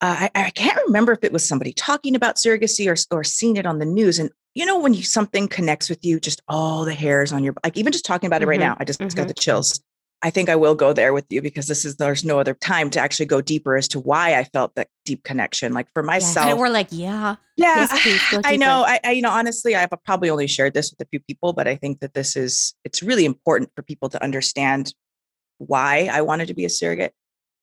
uh, 0.00 0.28
I, 0.34 0.46
I 0.46 0.50
can't 0.50 0.78
remember 0.86 1.12
if 1.12 1.22
it 1.22 1.32
was 1.32 1.46
somebody 1.46 1.72
talking 1.72 2.14
about 2.14 2.36
surrogacy 2.36 2.86
or, 2.88 3.16
or 3.16 3.24
seeing 3.24 3.56
it 3.56 3.66
on 3.66 3.78
the 3.78 3.86
news. 3.86 4.18
And 4.18 4.30
you 4.54 4.64
know, 4.66 4.78
when 4.78 4.94
you 4.94 5.02
something 5.02 5.48
connects 5.48 5.88
with 5.88 6.04
you, 6.04 6.20
just 6.20 6.42
all 6.48 6.84
the 6.84 6.94
hairs 6.94 7.32
on 7.32 7.42
your 7.42 7.54
like 7.64 7.76
even 7.76 7.92
just 7.92 8.04
talking 8.04 8.26
about 8.26 8.42
it 8.42 8.46
right 8.46 8.58
Mhm, 8.58 8.62
now, 8.62 8.76
I 8.78 8.84
just 8.84 9.00
got 9.00 9.08
mhm. 9.08 9.28
the 9.28 9.34
chills. 9.34 9.80
I 10.22 10.30
think 10.30 10.48
I 10.48 10.56
will 10.56 10.74
go 10.74 10.92
there 10.94 11.12
with 11.12 11.26
you 11.28 11.42
because 11.42 11.66
this 11.66 11.84
is 11.84 11.96
there's 11.96 12.24
no 12.24 12.38
other 12.38 12.54
time 12.54 12.88
to 12.90 13.00
actually 13.00 13.26
go 13.26 13.40
deeper 13.42 13.76
as 13.76 13.88
to 13.88 14.00
why 14.00 14.38
I 14.38 14.44
felt 14.44 14.74
that 14.76 14.88
deep 15.04 15.22
connection. 15.22 15.74
Like 15.74 15.88
for 15.92 16.02
myself, 16.02 16.48
And 16.48 16.58
we're 16.58 16.70
like, 16.70 16.88
yeah. 16.90 17.36
yeah, 17.56 17.88
Yes, 17.90 18.02
please, 18.30 18.40
I 18.44 18.56
know. 18.56 18.84
I, 18.86 19.00
I, 19.04 19.10
you 19.10 19.22
know, 19.22 19.30
honestly, 19.30 19.74
I've 19.74 19.90
probably 20.06 20.30
only 20.30 20.46
shared 20.46 20.72
this 20.72 20.90
with 20.90 21.06
a 21.06 21.08
few 21.10 21.20
people, 21.20 21.52
but 21.52 21.68
I 21.68 21.76
think 21.76 22.00
that 22.00 22.14
this 22.14 22.36
is 22.36 22.74
it's 22.84 23.02
really 23.02 23.26
important 23.26 23.70
for 23.76 23.82
people 23.82 24.08
to 24.10 24.22
understand 24.22 24.94
why 25.58 26.08
I 26.10 26.22
wanted 26.22 26.48
to 26.48 26.54
be 26.54 26.64
a 26.64 26.70
surrogate. 26.70 27.12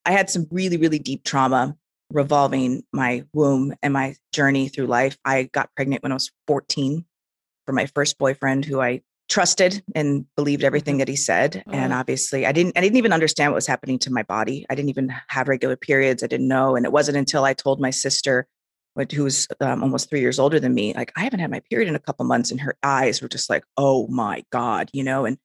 I 0.06 0.12
had 0.12 0.30
some 0.30 0.46
really, 0.52 0.78
really 0.78 1.00
deep 1.00 1.24
trauma 1.24 1.76
revolving 2.12 2.84
my 2.94 3.26
womb 3.34 3.74
and 3.82 3.94
my 3.94 4.16
journey 4.34 4.68
through 4.68 4.88
life. 4.88 5.18
I 5.26 5.44
got 5.54 5.74
pregnant 5.76 6.04
when 6.04 6.12
I 6.12 6.16
was 6.16 6.32
14 6.48 7.06
for 7.66 7.74
my 7.74 7.86
first 7.88 8.18
boyfriend 8.18 8.66
who 8.66 8.82
I 8.82 9.02
trusted 9.30 9.82
and 9.96 10.26
believed 10.36 10.64
everything 10.64 10.96
Mhm. 10.96 11.00
that 11.00 11.08
he 11.08 11.16
said. 11.16 11.64
And 11.72 11.94
Mm. 11.94 12.00
obviously 12.00 12.46
I 12.46 12.52
didn't 12.52 12.78
I 12.78 12.82
didn't 12.82 12.98
even 12.98 13.14
understand 13.14 13.52
what 13.52 13.56
was 13.56 13.68
happening 13.68 13.98
to 14.00 14.12
my 14.12 14.24
body. 14.24 14.66
I 14.70 14.76
didn't 14.76 14.90
even 14.90 15.14
have 15.30 15.48
regular 15.48 15.78
periods. 15.78 16.22
I 16.22 16.28
didn't 16.28 16.50
know. 16.50 16.76
And 16.76 16.86
it 16.86 16.92
wasn't 16.92 17.18
until 17.18 17.46
I 17.46 17.54
told 17.54 17.80
my 17.80 17.92
sister 17.92 18.48
who's 19.14 19.48
um, 19.62 19.84
almost 19.84 20.10
three 20.10 20.20
years 20.20 20.38
older 20.38 20.60
than 20.60 20.74
me, 20.74 20.94
like 20.94 21.14
I 21.16 21.22
haven't 21.24 21.40
had 21.40 21.50
my 21.50 21.62
period 21.70 21.88
in 21.88 21.96
a 21.96 22.00
couple 22.00 22.26
months, 22.26 22.52
and 22.52 22.60
her 22.60 22.76
eyes 22.84 23.22
were 23.22 23.30
just 23.30 23.50
like, 23.50 23.64
"Oh 23.78 24.08
my 24.08 24.44
god," 24.52 24.90
you 24.94 25.04
know. 25.04 25.26
And 25.26 25.38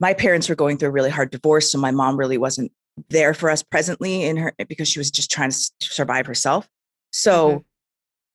my 0.00 0.14
parents 0.14 0.48
were 0.48 0.56
going 0.56 0.78
through 0.78 0.88
a 0.88 0.92
really 0.92 1.10
hard 1.10 1.30
divorce, 1.30 1.70
so 1.70 1.78
my 1.78 1.92
mom 1.92 2.16
really 2.16 2.38
wasn't 2.38 2.72
there 3.08 3.34
for 3.34 3.50
us 3.50 3.62
presently 3.62 4.22
in 4.24 4.36
her 4.36 4.54
because 4.68 4.88
she 4.88 4.98
was 4.98 5.10
just 5.10 5.30
trying 5.30 5.50
to 5.50 5.70
survive 5.80 6.26
herself. 6.26 6.68
So 7.12 7.50
Mhm. 7.50 7.64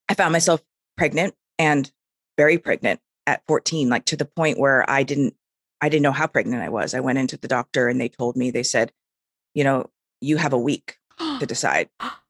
I 0.10 0.14
found 0.16 0.32
myself 0.32 0.62
pregnant 0.98 1.36
and 1.60 1.92
very 2.38 2.58
pregnant 2.58 3.00
at 3.26 3.44
14, 3.48 3.90
like 3.90 4.06
to 4.06 4.16
the 4.16 4.26
point 4.26 4.60
where 4.60 4.90
I 4.90 5.04
didn't 5.04 5.36
I 5.80 5.90
didn't 5.90 6.02
know 6.02 6.12
how 6.12 6.26
pregnant 6.26 6.64
I 6.64 6.70
was. 6.70 6.96
I 6.96 7.02
went 7.02 7.20
into 7.20 7.38
the 7.38 7.48
doctor 7.48 7.88
and 7.88 8.02
they 8.02 8.10
told 8.10 8.36
me 8.36 8.50
they 8.50 8.64
said, 8.64 8.92
you 9.54 9.64
know, 9.64 9.92
you 10.22 10.38
have 10.38 10.52
a 10.52 10.58
week 10.58 10.98
to 11.40 11.46
decide. 11.46 11.90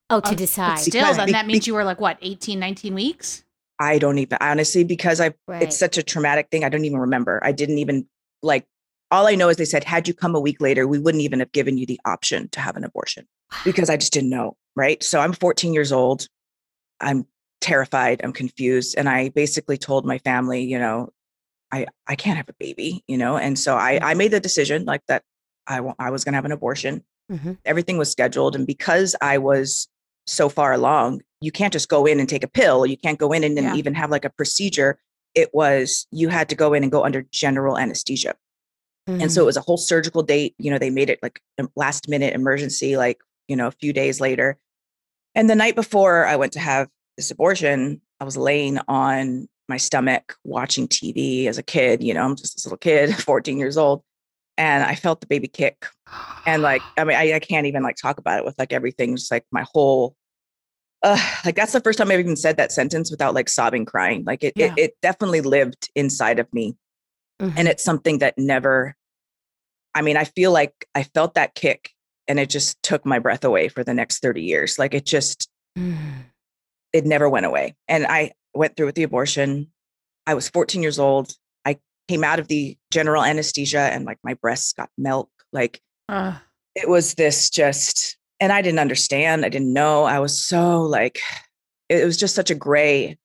Oh, 0.10 0.20
to 0.20 0.32
Uh, 0.32 0.34
decide. 0.34 0.80
Still, 0.80 0.92
Because 1.04 1.16
then 1.18 1.32
that 1.32 1.48
means 1.48 1.66
you 1.66 1.74
were 1.74 1.86
like 1.86 2.02
what, 2.02 2.18
18, 2.22 2.60
19 2.60 2.94
weeks? 2.94 3.46
I 3.80 4.00
don't 4.00 4.18
even 4.18 4.38
honestly 4.42 4.84
because 4.84 5.22
I 5.22 5.34
Right. 5.48 5.62
it's 5.64 5.78
such 5.78 5.98
a 5.98 6.04
traumatic 6.04 6.50
thing. 6.52 6.66
I 6.66 6.70
don't 6.70 6.84
even 6.84 7.00
remember. 7.00 7.40
I 7.42 7.54
didn't 7.54 7.78
even 7.78 8.10
like 8.44 8.66
all 9.12 9.28
I 9.28 9.36
know 9.36 9.50
is 9.50 9.58
they 9.58 9.66
said, 9.66 9.84
had 9.84 10.08
you 10.08 10.14
come 10.14 10.36
a 10.36 10.40
week 10.40 10.60
later, 10.62 10.88
we 10.88 11.00
wouldn't 11.00 11.24
even 11.24 11.40
have 11.40 11.52
given 11.52 11.78
you 11.78 11.86
the 11.86 12.00
option 12.06 12.50
to 12.50 12.60
have 12.60 12.76
an 12.76 12.84
abortion 12.84 13.26
because 13.64 13.90
I 13.90 13.98
just 13.98 14.12
didn't 14.14 14.30
know. 14.30 14.58
Right. 14.76 15.02
So 15.04 15.20
I'm 15.20 15.34
14 15.34 15.74
years 15.74 15.92
old. 15.92 16.28
I'm 17.00 17.26
terrified. 17.62 18.22
I'm 18.24 18.34
confused. 18.34 18.96
And 18.98 19.08
I 19.10 19.30
basically 19.30 19.78
told 19.78 20.06
my 20.06 20.18
family, 20.20 20.64
you 20.64 20.78
know, 20.78 21.10
I, 21.72 21.88
I 22.08 22.16
can't 22.16 22.38
have 22.38 22.50
a 22.50 22.54
baby, 22.60 23.04
you 23.08 23.18
know? 23.18 23.38
And 23.38 23.58
so 23.58 23.76
I, 23.76 24.00
I 24.02 24.14
made 24.14 24.32
the 24.32 24.40
decision 24.40 24.86
like 24.86 25.02
that 25.08 25.24
I, 25.68 25.82
wa- 25.82 25.96
I 26.00 26.12
was 26.12 26.24
going 26.24 26.34
to 26.34 26.38
have 26.38 26.46
an 26.46 26.52
abortion. 26.52 27.04
Mhm. 27.32 27.58
Everything 27.66 27.98
was 27.98 28.10
scheduled. 28.12 28.56
And 28.56 28.66
because 28.66 29.16
I 29.22 29.38
was 29.38 29.88
so 30.28 30.48
far 30.50 30.72
along, 30.74 31.22
you 31.42 31.52
can't 31.52 31.74
just 31.74 31.90
go 31.90 32.06
in 32.06 32.20
and 32.20 32.30
take 32.30 32.44
a 32.44 32.48
pill. 32.48 32.86
You 32.86 32.98
can't 32.98 33.20
go 33.20 33.32
in 33.34 33.44
and, 33.44 33.58
and 33.58 33.76
even 33.78 33.94
have 33.96 34.10
like 34.12 34.24
a 34.26 34.30
procedure. 34.30 34.98
It 35.36 35.50
was, 35.54 36.08
you 36.12 36.30
had 36.30 36.48
to 36.50 36.56
go 36.56 36.74
in 36.74 36.84
and 36.84 36.92
go 36.92 37.04
under 37.04 37.26
general 37.32 37.78
anesthesia. 37.78 38.36
And 39.08 39.32
so 39.32 39.42
it 39.42 39.46
was 39.46 39.58
a 39.58 39.62
whole 39.62 39.78
surgical 39.78 40.22
date. 40.22 40.54
You 40.58 40.70
know, 40.70 40.78
they 40.78 40.90
made 40.90 41.10
it 41.10 41.20
like 41.24 41.42
a 41.58 41.68
last 41.76 42.10
minute 42.10 42.34
emergency, 42.34 42.98
like, 42.98 43.20
you 43.48 43.56
know, 43.56 43.68
a 43.68 43.72
few 43.72 43.94
days 43.94 44.20
later. 44.20 44.58
And 45.34 45.50
the 45.50 45.56
night 45.56 45.76
before 45.76 46.26
I 46.26 46.36
went 46.36 46.54
to 46.54 46.60
have 46.60 46.90
this 47.16 47.32
abortion, 47.32 48.02
I 48.20 48.26
was 48.26 48.36
laying 48.36 48.80
on 48.88 49.48
my 49.70 49.78
stomach 49.78 50.36
watching 50.44 50.88
TV 50.88 51.48
as 51.48 51.58
a 51.58 51.64
kid. 51.64 52.04
You 52.04 52.14
know, 52.14 52.24
I'm 52.24 52.36
just 52.36 52.56
this 52.56 52.66
little 52.66 52.78
kid, 52.78 53.16
14 53.24 53.58
years 53.58 53.78
old. 53.78 54.04
And 54.58 54.84
I 54.84 54.96
felt 54.96 55.22
the 55.22 55.28
baby 55.28 55.48
kick. 55.48 55.86
And 56.46 56.62
like, 56.62 56.82
I 56.98 57.04
mean, 57.04 57.16
I, 57.16 57.34
I 57.34 57.40
can't 57.40 57.68
even 57.68 57.84
like 57.84 57.96
talk 57.96 58.18
about 58.18 58.40
it 58.40 58.46
with 58.46 58.58
like 58.60 58.74
everything, 58.74 59.16
just 59.16 59.32
like 59.32 59.46
my 59.52 59.66
whole 59.74 60.16
uh, 61.04 61.20
like 61.46 61.56
that's 61.56 61.74
the 61.74 61.80
first 61.80 62.00
time 62.00 62.12
I've 62.12 62.20
even 62.20 62.36
said 62.36 62.58
that 62.58 62.72
sentence 62.72 63.12
without 63.12 63.34
like 63.34 63.50
sobbing, 63.50 63.86
crying. 63.86 64.24
Like 64.26 64.44
it, 64.44 64.54
Yeah. 64.56 64.74
it, 64.76 64.80
it 64.80 64.94
definitely 65.02 65.42
lived 65.42 65.90
inside 65.96 66.40
of 66.40 66.52
me. 66.54 66.76
Mhm. 67.42 67.54
And 67.58 67.68
it's 67.68 67.84
something 67.84 68.20
that 68.20 68.36
never, 68.38 68.96
I 69.94 70.02
mean, 70.02 70.18
I 70.18 70.24
feel 70.24 70.52
like 70.52 70.74
I 70.96 71.04
felt 71.04 71.36
that 71.36 71.56
kick 71.56 71.92
and 72.28 72.40
it 72.40 72.50
just 72.50 72.82
took 72.84 73.06
my 73.06 73.20
breath 73.20 73.44
away 73.44 73.68
for 73.70 73.84
the 73.84 73.94
next 73.94 74.20
30 74.20 74.42
years. 74.42 74.78
Like 74.80 74.94
it 74.94 75.06
just, 75.06 75.50
Mm. 75.78 76.24
it 76.94 77.06
never 77.06 77.30
went 77.30 77.46
away. 77.46 77.76
And 77.88 78.06
I 78.08 78.32
went 78.56 78.76
through 78.76 78.88
with 78.88 78.96
the 78.96 79.04
abortion. 79.04 79.72
I 80.26 80.34
was 80.34 80.50
14 80.50 80.82
years 80.82 80.98
old. 81.00 81.32
I 81.66 81.78
came 82.08 82.24
out 82.24 82.40
of 82.40 82.48
the 82.48 82.76
general 82.92 83.24
anesthesia 83.24 83.80
and 83.80 84.06
like 84.06 84.18
my 84.24 84.34
breasts 84.34 84.74
got 84.74 84.90
milk. 84.98 85.30
Like 85.54 85.82
Uh, 86.10 86.38
it 86.76 86.90
was 86.90 87.14
this 87.14 87.50
just, 87.50 88.18
and 88.40 88.52
I 88.52 88.62
didn't 88.62 88.80
understand. 88.80 89.46
I 89.46 89.50
didn't 89.50 89.74
know. 89.74 90.04
I 90.06 90.20
was 90.20 90.40
so 90.40 90.82
like, 90.82 91.20
it 91.90 92.04
was 92.06 92.18
just 92.18 92.34
such 92.36 92.50
a 92.50 92.56
gray, 92.56 93.18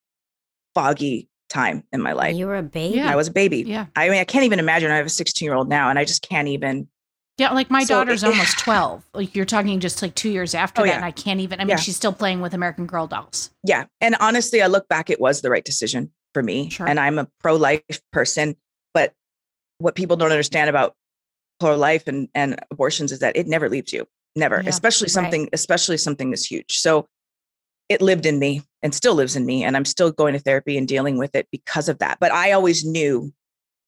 foggy 0.74 1.28
time 1.52 1.84
in 1.92 2.00
my 2.00 2.12
life. 2.12 2.34
you 2.36 2.46
were 2.46 2.56
a 2.56 2.62
baby. 2.62 2.96
Yeah. 2.96 3.12
I 3.12 3.16
was 3.16 3.28
a 3.28 3.32
baby. 3.32 3.58
yeah. 3.66 3.86
I 3.94 4.08
mean, 4.08 4.18
I 4.20 4.24
can't 4.24 4.44
even 4.44 4.58
imagine. 4.58 4.90
I 4.90 4.96
have 4.96 5.06
a 5.06 5.10
16 5.10 5.44
year 5.46 5.54
old 5.54 5.68
now, 5.68 5.90
and 5.90 5.98
I 5.98 6.04
just 6.04 6.22
can't 6.28 6.48
even. 6.48 6.88
Yeah, 7.38 7.50
like 7.52 7.70
my 7.70 7.84
So 7.84 7.94
daughter's 7.94 8.22
it- 8.22 8.26
almost 8.28 8.58
12. 8.58 9.04
Like 9.14 9.34
you're 9.34 9.44
talking 9.46 9.80
just 9.80 10.02
like 10.02 10.14
two 10.14 10.30
years 10.30 10.54
after 10.54 10.82
Oh, 10.82 10.84
that, 10.84 10.90
yeah. 10.90 10.96
and 10.96 11.04
I 11.04 11.10
can't 11.10 11.40
even. 11.40 11.60
I 11.60 11.64
mean, 11.64 11.70
Yeah. 11.70 11.76
she's 11.76 11.96
still 11.96 12.12
playing 12.12 12.40
with 12.40 12.54
American 12.54 12.86
Girl 12.86 13.06
dolls. 13.06 13.50
Yeah. 13.64 13.84
And 14.00 14.16
honestly, 14.20 14.62
I 14.62 14.66
look 14.66 14.88
back, 14.88 15.08
it 15.10 15.20
was 15.20 15.40
the 15.40 15.50
right 15.50 15.64
decision 15.64 16.10
for 16.34 16.42
me. 16.42 16.70
Sure. 16.70 16.86
And 16.88 16.98
I'm 17.00 17.18
a 17.18 17.28
pro 17.40 17.56
life 17.56 17.82
person. 18.12 18.56
But 18.94 19.14
what 19.78 19.94
people 19.94 20.16
don't 20.16 20.30
understand 20.30 20.68
about 20.70 20.94
pro 21.58 21.76
life 21.76 22.06
and, 22.06 22.28
and 22.34 22.58
abortions 22.70 23.12
is 23.12 23.20
that 23.20 23.36
it 23.36 23.46
never 23.46 23.68
leaves 23.68 23.92
you. 23.92 24.06
Never, 24.36 24.60
Yeah, 24.62 24.68
especially 24.68 25.06
right. 25.06 25.10
something, 25.12 25.48
especially 25.52 25.96
something 25.98 26.30
this 26.30 26.44
huge. 26.46 26.78
So 26.78 27.06
it 27.92 28.02
lived 28.02 28.26
in 28.26 28.38
me 28.38 28.62
and 28.82 28.94
still 28.94 29.14
lives 29.14 29.36
in 29.36 29.46
me. 29.46 29.62
And 29.64 29.76
I'm 29.76 29.84
still 29.84 30.10
going 30.10 30.32
to 30.32 30.38
therapy 30.40 30.76
and 30.76 30.88
dealing 30.88 31.18
with 31.18 31.34
it 31.34 31.46
because 31.52 31.88
of 31.88 31.98
that. 31.98 32.18
But 32.20 32.32
I 32.32 32.52
always 32.52 32.84
knew 32.84 33.32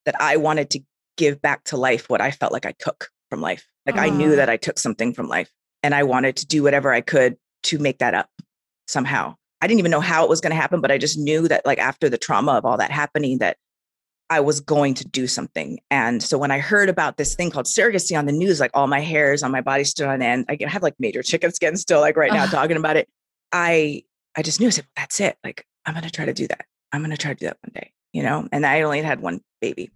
that 0.05 0.21
I 0.21 0.37
wanted 0.37 0.71
to 0.71 0.81
give 1.17 1.41
back 1.41 1.65
to 1.65 1.77
life 1.77 2.09
what 2.09 2.21
I 2.21 2.31
felt 2.31 2.53
like 2.53 2.67
I 2.67 2.75
took 2.79 3.09
from 3.31 3.41
life. 3.41 3.67
Like 3.87 3.97
I 3.99 4.09
knew 4.11 4.33
Ah. 4.33 4.37
that 4.37 4.51
I 4.51 4.57
took 4.57 4.79
something 4.79 5.13
from 5.15 5.29
life 5.29 5.51
and 5.83 5.95
I 5.95 6.03
wanted 6.05 6.37
to 6.37 6.47
do 6.47 6.63
whatever 6.63 6.93
I 6.93 7.01
could 7.01 7.37
to 7.65 7.79
make 7.79 7.99
that 7.99 8.15
up 8.15 8.29
somehow. 8.87 9.37
I 9.61 9.67
didn't 9.67 9.79
even 9.79 9.91
know 9.91 10.01
how 10.01 10.25
it 10.25 10.29
was 10.29 10.41
going 10.41 10.51
to 10.51 10.57
happen, 10.61 10.81
but 10.81 10.91
I 10.91 10.99
just 10.99 11.19
knew 11.19 11.49
that 11.49 11.65
like 11.65 11.79
after 11.79 12.09
the 12.09 12.19
trauma 12.19 12.53
of 12.53 12.65
all 12.65 12.77
that 12.77 12.91
happening 12.91 13.39
that 13.39 13.57
I 14.31 14.41
was 14.41 14.61
going 14.61 14.95
to 14.95 15.05
do 15.07 15.27
something. 15.27 15.79
And 15.91 16.23
so 16.23 16.39
when 16.39 16.51
I 16.51 16.59
heard 16.59 16.89
about 16.89 17.17
this 17.19 17.35
thing 17.35 17.51
called 17.51 17.67
surrogacy 17.67 18.19
on 18.19 18.27
the 18.27 18.33
news, 18.33 18.59
like 18.59 18.71
all 18.75 18.87
my 18.87 19.01
hairs 19.01 19.43
on 19.43 19.53
my 19.53 19.61
body 19.61 19.85
stood 19.85 20.07
on 20.09 20.23
end. 20.23 20.47
I 20.49 20.59
have 20.67 20.83
like 20.83 20.95
major 20.99 21.23
chicken 21.31 21.53
skin 21.53 21.77
still, 21.77 22.01
like 22.01 22.17
right 22.17 22.33
now 22.33 22.45
Ugh. 22.45 22.51
talking 22.51 22.77
about 22.77 22.97
it. 22.97 23.09
I 23.57 24.03
I 24.37 24.43
just 24.43 24.61
knew 24.61 24.67
I 24.67 24.71
said, 24.71 24.87
that's 24.97 25.21
it. 25.21 25.39
Like 25.45 25.65
I'm 25.87 25.95
gonna 25.95 26.11
try 26.11 26.25
to 26.25 26.35
do 26.35 26.49
that. 26.49 26.67
I'm 26.93 27.01
gonna 27.03 27.17
try 27.17 27.33
to 27.33 27.39
do 27.39 27.47
that 27.47 27.59
one 27.65 27.73
day, 27.73 27.93
you 28.13 28.23
know. 28.25 28.49
And 28.53 28.67
I 28.67 28.83
only 28.83 29.01
had 29.01 29.21
one 29.21 29.41
baby. 29.61 29.91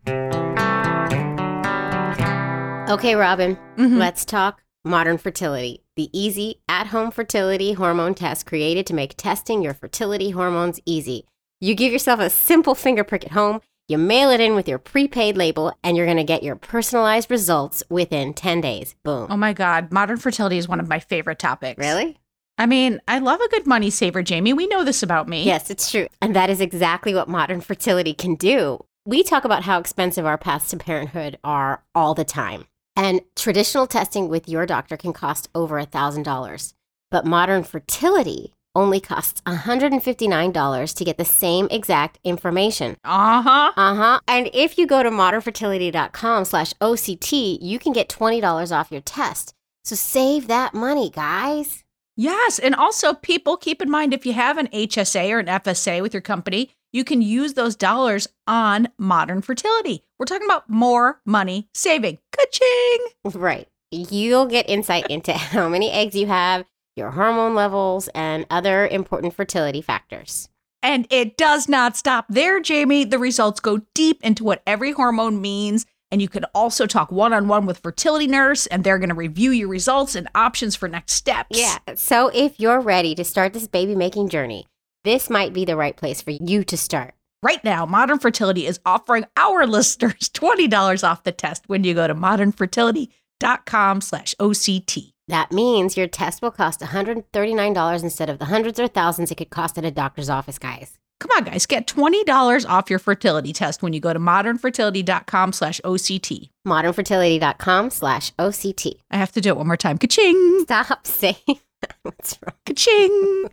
Okay, 2.91 3.15
Robin, 3.17 3.59
Mhm. 3.77 3.99
let's 3.99 4.25
talk 4.25 4.63
modern 4.85 5.19
fertility. 5.19 5.83
The 5.97 6.09
easy 6.19 6.61
at 6.69 6.87
home 6.87 7.11
fertility 7.11 7.75
hormone 7.75 8.15
test 8.15 8.47
created 8.47 8.87
to 8.87 8.95
make 8.95 9.15
testing 9.17 9.61
your 9.61 9.75
fertility 9.75 10.31
hormones 10.31 10.81
easy. 10.87 11.27
You 11.61 11.75
give 11.75 11.93
yourself 11.93 12.21
a 12.21 12.31
simple 12.31 12.75
finger 12.75 13.05
prick 13.05 13.27
at 13.27 13.33
home, 13.33 13.61
you 13.89 13.99
mail 13.99 14.31
it 14.31 14.41
in 14.41 14.55
with 14.55 14.69
your 14.69 14.79
prepaid 14.79 15.37
label, 15.37 15.73
and 15.85 15.97
you're 15.97 16.07
going 16.07 16.17
to 16.19 16.25
get 16.25 16.43
your 16.43 16.57
personalized 16.57 17.31
results 17.31 17.83
within 17.91 18.33
10 18.33 18.61
days. 18.61 18.95
Boom. 19.03 19.27
Oh 19.31 19.37
my 19.37 19.53
God, 19.53 19.91
modern 19.93 20.17
fertility 20.19 20.57
is 20.57 20.69
one 20.69 20.79
of 20.81 20.89
my 20.89 20.99
favorite 21.01 21.39
topics. 21.41 21.79
really? 21.79 22.17
I 22.59 22.67
mean, 22.67 23.01
I 23.07 23.19
love 23.21 23.41
a 23.41 23.49
good 23.49 23.67
money 23.67 23.89
saver, 23.89 24.23
Jamie. 24.23 24.53
We 24.53 24.67
know 24.67 24.85
this 24.85 25.03
about 25.03 25.29
me. 25.29 25.45
Yes, 25.45 25.71
it's 25.71 25.91
true. 25.91 26.09
And 26.21 26.35
that 26.35 26.51
is 26.51 26.61
exactly 26.61 27.15
what 27.15 27.29
modern 27.29 27.61
fertility 27.61 28.13
can 28.15 28.35
do. 28.35 28.85
We 29.07 29.23
talk 29.23 29.45
about 29.45 29.63
how 29.63 29.79
expensive 29.79 30.27
our 30.27 30.37
paths 30.37 30.69
to 30.71 30.77
parenthood 30.77 31.39
are 31.45 31.83
all 31.95 32.15
the 32.15 32.25
time. 32.25 32.67
And 32.97 33.21
traditional 33.37 33.87
testing 33.87 34.29
with 34.29 34.49
your 34.49 34.67
doctor 34.67 34.97
can 34.97 35.13
cost 35.13 35.49
over 35.55 35.81
$1,000. 35.81 36.75
But 37.11 37.25
modern 37.25 37.63
fertility 37.63 38.53
only 38.75 39.01
costs 39.01 39.41
$159 39.43 40.95
to 40.95 41.05
get 41.05 41.17
the 41.17 41.25
same 41.25 41.69
exact 41.71 42.19
information. 42.25 42.97
Uh 43.05 43.43
huh. 43.43 43.73
Uh-huh. 43.77 44.21
And 44.27 44.51
if 44.53 44.79
you 44.79 44.87
go 44.87 45.03
to 45.03 45.11
modernfertility.com 45.11 46.45
slash 46.45 46.75
OCT, 46.75 47.59
you 47.61 47.79
can 47.79 47.93
get 47.93 48.09
$20 48.09 48.77
off 48.77 48.91
your 48.93 49.01
test. 49.01 49.55
So 49.85 49.97
save 49.97 50.49
that 50.49 50.75
money, 50.75 51.09
guys. 51.11 51.85
Yes. 52.19 52.59
And 52.59 52.75
also, 52.75 53.15
people 53.15 53.57
keep 53.57 53.81
in 53.81 53.89
mind 53.89 54.13
if 54.13 54.27
you 54.27 54.33
have 54.33 54.59
an 54.59 54.67
HSA 54.69 55.31
or 55.31 55.39
an 55.39 55.47
FSA 55.47 56.03
with 56.03 56.13
your 56.13 56.21
company, 56.21 56.73
you 56.93 57.05
can 57.05 57.23
use 57.23 57.55
those 57.55 57.77
dollars 57.77 58.27
on 58.49 58.89
modern 58.99 59.41
fertility. 59.41 60.03
We're 60.19 60.27
talking 60.27 60.49
about 60.49 60.69
more 60.69 61.21
money 61.25 61.69
saving. 61.75 62.19
Ka-ching! 62.33 63.41
Right. 63.41 63.69
You'll 63.93 64.47
get 64.47 64.69
insight 64.69 65.07
into 65.07 65.33
how 65.33 65.69
many 65.69 65.93
eggs 65.93 66.17
you 66.17 66.27
have, 66.27 66.65
your 66.97 67.13
hormone 67.13 67.55
levels, 67.55 68.09
and 68.17 68.47
other 68.51 68.89
important 68.89 69.35
fertility 69.35 69.81
factors. 69.81 70.49
And 70.83 71.07
it 71.11 71.37
does 71.37 71.69
not 71.69 71.97
stop 71.97 72.27
there, 72.29 72.61
Jamie. 72.61 73.05
The 73.05 73.19
results 73.21 73.61
go 73.61 73.83
deep 73.95 74.21
into 74.25 74.43
what 74.43 74.63
every 74.67 74.91
hormone 74.91 75.41
means. 75.41 75.87
And 76.11 76.23
you 76.23 76.29
can 76.29 76.45
also 76.55 76.87
talk 76.87 77.13
one 77.13 77.33
on 77.33 77.49
one 77.49 77.67
with 77.67 77.79
fertility 77.79 78.27
nurse, 78.27 78.67
and 78.67 78.83
they're 78.83 78.99
going 78.99 79.11
to 79.11 79.15
review 79.15 79.51
your 79.51 79.69
results 79.69 80.15
and 80.15 80.29
options 80.35 80.75
for 80.75 80.89
next 80.89 81.13
steps. 81.13 81.59
Yeah. 81.59 81.79
So 81.97 82.31
if 82.33 82.59
you're 82.59 82.81
ready 82.81 83.15
to 83.15 83.25
start 83.25 83.53
this 83.53 83.67
baby 83.67 83.95
making 83.95 84.31
journey, 84.31 84.67
this 85.05 85.29
might 85.29 85.53
be 85.53 85.65
the 85.65 85.77
right 85.77 85.97
place 85.97 86.23
for 86.23 86.31
you 86.31 86.65
to 86.65 86.77
start. 86.77 87.15
Right 87.43 87.63
now, 87.63 87.87
Modern 87.87 88.19
Fertility 88.19 88.67
is 88.67 88.81
offering 88.85 89.25
our 89.37 89.67
listeners 89.67 90.29
$20 90.31 91.09
off 91.09 91.25
the 91.25 91.33
test 91.33 91.65
when 91.67 91.85
you 91.85 91.95
go 91.95 92.07
to 92.07 92.15
modernfertility.com 92.15 94.01
slash 94.01 94.35
OCT. 94.41 95.13
That 95.29 95.53
means 95.53 95.97
your 95.97 96.09
test 96.09 96.41
will 96.41 96.51
cost 96.51 96.81
$139 96.81 98.03
instead 98.03 98.31
of 98.31 98.39
the 98.39 98.47
hundreds 98.47 98.81
or 98.81 98.89
thousands 98.89 99.31
it 99.31 99.37
could 99.37 99.51
cost 99.51 99.77
at 99.77 99.85
a 99.85 99.91
doctor's 99.91 100.31
office, 100.31 100.59
guys. 100.59 100.99
Come 101.21 101.33
on, 101.37 101.45
guys, 101.45 101.67
get 101.67 101.89
$20 101.89 102.69
off 102.69 102.89
your 102.89 103.01
fertility 103.01 103.53
test 103.53 103.83
when 103.83 103.93
you 103.93 103.99
go 103.99 104.13
to 104.13 104.21
modernfertility.com 104.21 105.53
slash 105.53 105.81
OCT. 105.85 106.51
Modernfertility.com 106.67 107.91
slash 107.91 108.33
OCT. 108.35 109.01
I 109.11 109.17
have 109.17 109.33
to 109.33 109.41
do 109.41 109.49
it 109.49 109.57
one 109.57 109.67
more 109.67 109.77
time. 109.77 109.99
Ka-ching! 109.99 110.61
Stop 110.63 111.07
saying. 111.07 111.37
What's 112.03 112.39
wrong? 112.41 112.55
Ka-ching! 112.67 113.49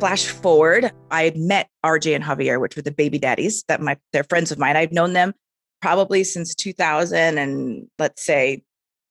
Flash 0.00 0.26
forward, 0.26 0.90
I 1.10 1.22
had 1.22 1.36
met 1.36 1.68
RJ 1.84 2.14
and 2.14 2.24
Javier, 2.24 2.60
which 2.60 2.76
were 2.76 2.82
the 2.82 2.90
baby 2.92 3.18
daddies 3.18 3.64
that 3.68 3.80
my 3.80 3.96
they're 4.12 4.24
friends 4.24 4.50
of 4.50 4.58
mine. 4.58 4.76
I've 4.76 4.92
known 4.92 5.12
them 5.12 5.32
probably 5.80 6.24
since 6.24 6.54
2000 6.54 7.38
and 7.38 7.86
let's 7.98 8.22
say 8.22 8.62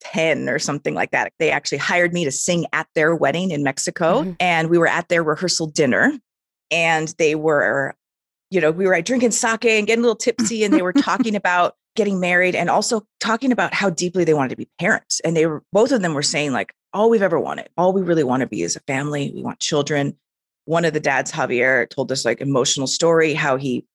10 0.04 0.50
or 0.50 0.60
something 0.60 0.94
like 0.94 1.12
that. 1.12 1.32
They 1.40 1.52
actually 1.52 1.78
hired 1.80 2.14
me 2.14 2.26
to 2.26 2.32
sing 2.32 2.66
at 2.74 2.88
their 2.96 3.16
wedding 3.16 3.52
in 3.52 3.64
Mexico. 3.64 4.24
Mhm. 4.24 4.36
And 4.40 4.70
we 4.70 4.78
were 4.78 4.88
at 4.88 5.10
their 5.10 5.24
rehearsal 5.24 5.68
dinner 5.68 6.18
and 6.72 7.14
they 7.18 7.36
were, 7.36 7.96
you 8.50 8.62
know, 8.62 8.72
we 8.72 8.86
were 8.86 8.94
like, 8.94 9.06
drinking 9.06 9.32
sake 9.32 9.66
and 9.66 9.88
getting 9.88 10.04
a 10.04 10.08
little 10.08 10.16
tipsy 10.16 10.64
and 10.64 10.74
they 10.74 10.82
were 10.82 10.94
talking 10.94 11.36
about 11.36 11.76
getting 11.96 12.20
married 12.20 12.56
and 12.56 12.70
also 12.70 13.06
talking 13.20 13.52
about 13.52 13.74
how 13.74 13.90
deeply 13.90 14.24
they 14.24 14.34
wanted 14.34 14.50
to 14.50 14.56
be 14.56 14.68
parents. 14.80 15.20
And 15.22 15.38
they 15.38 15.46
were, 15.46 15.64
both 15.72 15.92
of 15.92 16.02
them 16.02 16.14
were 16.14 16.24
saying, 16.24 16.52
like, 16.52 16.74
all 16.94 17.10
we've 17.10 17.22
ever 17.22 17.40
wanted, 17.40 17.70
all 17.78 17.94
we 17.94 18.02
really 18.02 18.24
want 18.24 18.42
to 18.42 18.48
be 18.48 18.62
is 18.62 18.76
a 18.76 18.80
family. 18.82 19.32
We 19.34 19.44
want 19.44 19.60
children. 19.60 20.16
One 20.66 20.86
of 20.86 20.94
the 20.94 21.00
dads, 21.00 21.32
Javier, 21.32 21.90
told 21.90 22.08
this 22.08 22.26
like 22.26 22.42
emotional 22.42 22.88
story 22.88 23.34
how 23.34 23.58
he 23.58 23.86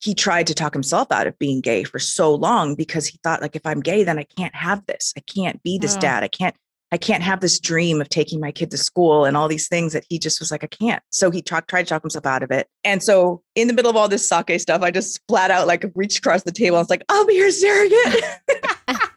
he 0.00 0.14
tried 0.14 0.46
to 0.48 0.54
talk 0.54 0.72
himself 0.72 1.10
out 1.10 1.26
of 1.26 1.38
being 1.38 1.60
gay 1.60 1.82
for 1.84 1.98
so 1.98 2.34
long 2.34 2.74
because 2.74 3.06
he 3.06 3.18
thought 3.22 3.40
like 3.42 3.56
if 3.56 3.64
I'm 3.64 3.80
gay 3.80 4.04
then 4.04 4.18
I 4.18 4.24
can't 4.24 4.54
have 4.54 4.84
this. 4.86 5.12
I 5.16 5.20
can't 5.20 5.62
be 5.62 5.78
this 5.78 5.96
Oh. 5.96 6.00
dad. 6.00 6.22
I 6.22 6.28
can't 6.28 6.54
I 6.92 6.98
can't 6.98 7.22
have 7.24 7.40
this 7.40 7.58
dream 7.58 8.00
of 8.00 8.08
taking 8.08 8.38
my 8.38 8.52
kid 8.52 8.70
to 8.70 8.78
school 8.78 9.24
and 9.24 9.36
all 9.36 9.48
these 9.48 9.66
things 9.66 9.92
that 9.92 10.04
he 10.08 10.18
just 10.20 10.38
was 10.38 10.50
like 10.52 10.62
I 10.62 10.68
can't. 10.68 11.02
So 11.10 11.30
he 11.32 11.42
tried 11.42 11.66
to 11.66 11.84
talk 11.84 12.02
himself 12.02 12.26
out 12.26 12.42
of 12.44 12.50
it. 12.52 12.68
And 12.84 13.02
so 13.02 13.42
in 13.56 13.66
the 13.66 13.74
middle 13.74 13.90
of 13.90 13.96
all 13.96 14.08
this 14.08 14.28
sake 14.28 14.60
stuff, 14.60 14.82
I 14.82 14.90
just 14.92 15.20
flat 15.28 15.50
out 15.50 15.66
like 15.66 15.84
reached 15.96 16.18
across 16.18 16.44
the 16.44 16.52
table. 16.52 16.76
I 16.76 16.80
was 16.80 16.90
like, 16.90 17.02
"I'll 17.08 17.26
be 17.26 17.34
your 17.34 17.50
surrogate." 17.50 18.24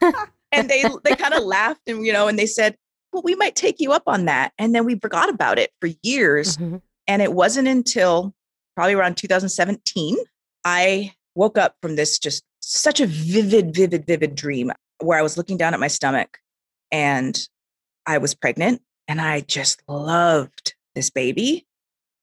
and 0.52 0.68
they 0.68 0.84
they 1.04 1.14
kind 1.14 1.34
of 1.34 1.44
laughed 1.44 1.82
and 1.86 2.04
you 2.04 2.12
know 2.12 2.26
and 2.26 2.38
they 2.38 2.46
said, 2.46 2.76
"Well, 3.12 3.22
we 3.22 3.34
might 3.36 3.54
take 3.54 3.76
you 3.78 3.92
up 3.92 4.02
on 4.06 4.24
that." 4.24 4.52
And 4.58 4.74
then 4.74 4.84
we 4.84 4.98
forgot 4.98 5.28
about 5.28 5.58
it 5.58 5.70
for 5.80 5.90
years. 6.02 6.56
Mhm. 6.56 6.80
And 7.06 7.22
it 7.22 7.32
wasn't 7.32 7.68
until 7.68 8.34
probably 8.74 8.94
around 8.94 9.16
2017, 9.16 10.16
I 10.64 11.12
woke 11.34 11.58
up 11.58 11.74
from 11.82 11.96
this 11.96 12.18
just 12.18 12.44
such 12.60 13.00
a 13.00 13.06
vivid, 13.06 13.74
vivid, 13.74 14.06
vivid 14.06 14.34
dream 14.34 14.70
where 14.98 15.18
I 15.18 15.22
was 15.22 15.36
looking 15.36 15.56
down 15.56 15.74
at 15.74 15.80
my 15.80 15.88
stomach 15.88 16.38
and 16.92 17.38
I 18.06 18.18
was 18.18 18.34
pregnant 18.34 18.82
and 19.08 19.20
I 19.20 19.40
just 19.40 19.82
loved 19.88 20.74
this 20.94 21.10
baby, 21.10 21.66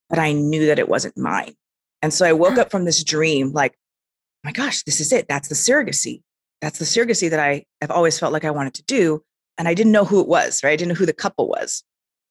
but 0.10 0.20
I 0.20 0.34
knew 0.34 0.68
that 0.68 0.80
it 0.80 0.90
wasn't 0.90 1.18
mine. 1.18 1.56
And 2.02 2.14
so 2.14 2.26
I 2.26 2.34
woke 2.34 2.58
up 2.58 2.70
from 2.70 2.86
this 2.86 3.04
dream 3.04 3.52
like, 3.52 3.74
oh 3.74 4.46
my 4.46 4.52
gosh, 4.52 4.84
this 4.84 5.02
is 5.02 5.12
it. 5.12 5.28
That's 5.28 5.50
the 5.50 5.56
surrogacy. 5.56 6.22
That's 6.62 6.80
the 6.80 6.86
surrogacy 6.86 7.30
that 7.30 7.40
I 7.40 7.66
have 7.82 7.92
always 7.92 8.20
felt 8.20 8.34
like 8.34 8.46
I 8.46 8.52
wanted 8.52 8.76
to 8.76 8.84
do. 8.84 9.24
And 9.58 9.68
I 9.68 9.74
didn't 9.74 9.92
know 9.92 10.06
who 10.06 10.22
it 10.22 10.28
was, 10.28 10.64
right? 10.64 10.72
I 10.72 10.76
didn't 10.76 10.90
know 10.90 11.00
who 11.00 11.06
the 11.06 11.14
couple 11.14 11.48
was. 11.48 11.84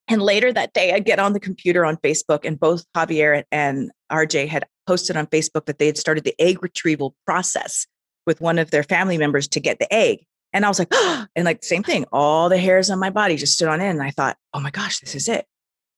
And 0.09 0.23
later 0.23 0.53
that 0.53 0.73
day, 0.73 0.93
I 0.93 1.01
get 1.01 1.19
on 1.19 1.33
the 1.33 1.41
computer 1.41 1.85
on 1.85 1.97
Facebook, 1.97 2.45
and 2.45 2.59
both 2.59 2.85
Javier 2.97 3.43
and 3.51 3.91
RJ 4.11 4.47
had 4.47 4.65
posted 4.87 5.17
on 5.17 5.27
Facebook 5.27 5.67
that 5.67 5.79
they 5.79 5.87
had 5.87 5.99
started 5.99 6.25
the 6.25 6.35
egg 6.39 6.63
retrieval 6.63 7.15
process 7.27 7.87
with 8.27 8.41
one 8.41 8.59
of 8.59 8.71
their 8.71 8.83
family 8.83 9.19
members 9.19 9.49
to 9.49 9.61
get 9.61 9.79
the 9.79 9.93
egg. 9.93 10.25
And 10.53 10.65
I 10.65 10.69
was 10.69 10.79
like, 10.79 10.89
and 11.37 11.45
like 11.45 11.63
same 11.65 11.83
thing, 11.83 12.05
all 12.13 12.49
the 12.49 12.59
hairs 12.59 12.91
on 12.91 12.99
my 12.99 13.11
body 13.11 13.37
just 13.37 13.55
stood 13.55 13.69
on 13.69 13.81
end. 13.81 13.99
And 13.99 14.07
I 14.07 14.11
thought, 14.11 14.37
oh 14.55 14.61
my 14.61 14.71
gosh, 14.71 15.01
this 15.01 15.15
is 15.15 15.29
it. 15.29 15.47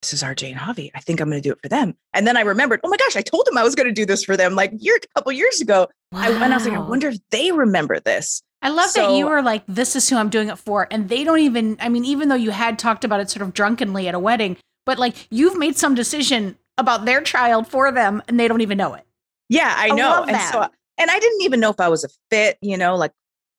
This 0.02 0.12
is 0.12 0.22
RJ 0.22 0.52
and 0.52 0.60
Javi. 0.60 0.90
I 0.94 1.00
think 1.00 1.20
I'm 1.20 1.28
going 1.28 1.42
to 1.42 1.48
do 1.48 1.52
it 1.52 1.58
for 1.60 1.68
them. 1.68 1.94
And 2.14 2.24
then 2.26 2.36
I 2.36 2.42
remembered, 2.42 2.80
oh 2.84 2.88
my 2.88 2.96
gosh, 2.96 3.16
I 3.16 3.20
told 3.22 3.46
them 3.46 3.58
I 3.58 3.64
was 3.64 3.74
going 3.74 3.88
to 3.88 3.92
do 3.92 4.06
this 4.06 4.22
for 4.22 4.36
them 4.36 4.54
like 4.54 4.72
year, 4.78 4.96
a 4.96 5.14
couple 5.18 5.32
years 5.32 5.60
ago. 5.60 5.88
I, 6.12 6.30
and 6.30 6.52
I 6.52 6.56
was 6.56 6.66
like, 6.66 6.76
I 6.76 6.80
wonder 6.80 7.08
if 7.08 7.18
they 7.30 7.50
remember 7.50 7.98
this. 7.98 8.40
I 8.62 8.70
love 8.70 8.92
that 8.94 9.12
you 9.14 9.24
So- 9.24 9.28
were 9.28 9.42
like, 9.42 9.64
this 9.66 9.96
is 9.96 10.08
who 10.08 10.16
I'm 10.16 10.28
doing 10.28 10.48
it 10.48 10.58
for. 10.58 10.86
And 10.90 11.08
they 11.08 11.24
don't 11.24 11.40
even, 11.40 11.76
I 11.80 11.88
mean, 11.88 12.04
even 12.04 12.28
though 12.28 12.36
you 12.36 12.50
had 12.50 12.78
talked 12.78 13.04
about 13.04 13.20
it 13.20 13.28
sort 13.30 13.42
of 13.42 13.54
drunkenly 13.54 14.06
at 14.06 14.14
a 14.14 14.18
wedding, 14.20 14.56
but 14.86 14.98
like 14.98 15.26
you've 15.30 15.56
made 15.58 15.76
some 15.76 15.94
decision 15.96 16.56
about 16.78 17.04
their 17.04 17.20
child 17.20 17.66
for 17.68 17.92
them 17.92 18.22
and 18.28 18.38
they 18.40 18.48
don't 18.48 18.60
even 18.62 18.78
know 18.78 18.94
it. 18.94 19.04
Yeah, 19.48 19.74
I 19.76 19.88
I 19.88 19.90
know. 19.90 20.10
love 20.10 20.28
and 20.28 20.34
that. 20.36 20.52
so, 20.52 20.66
and 20.98 21.10
I 21.10 21.18
didn't 21.18 21.42
even 21.42 21.60
know 21.60 21.70
if 21.70 21.80
I 21.80 21.88
was 21.88 22.04
a 22.04 22.08
fit, 22.30 22.58
you 22.60 22.76
know, 22.76 22.96
like 22.96 23.12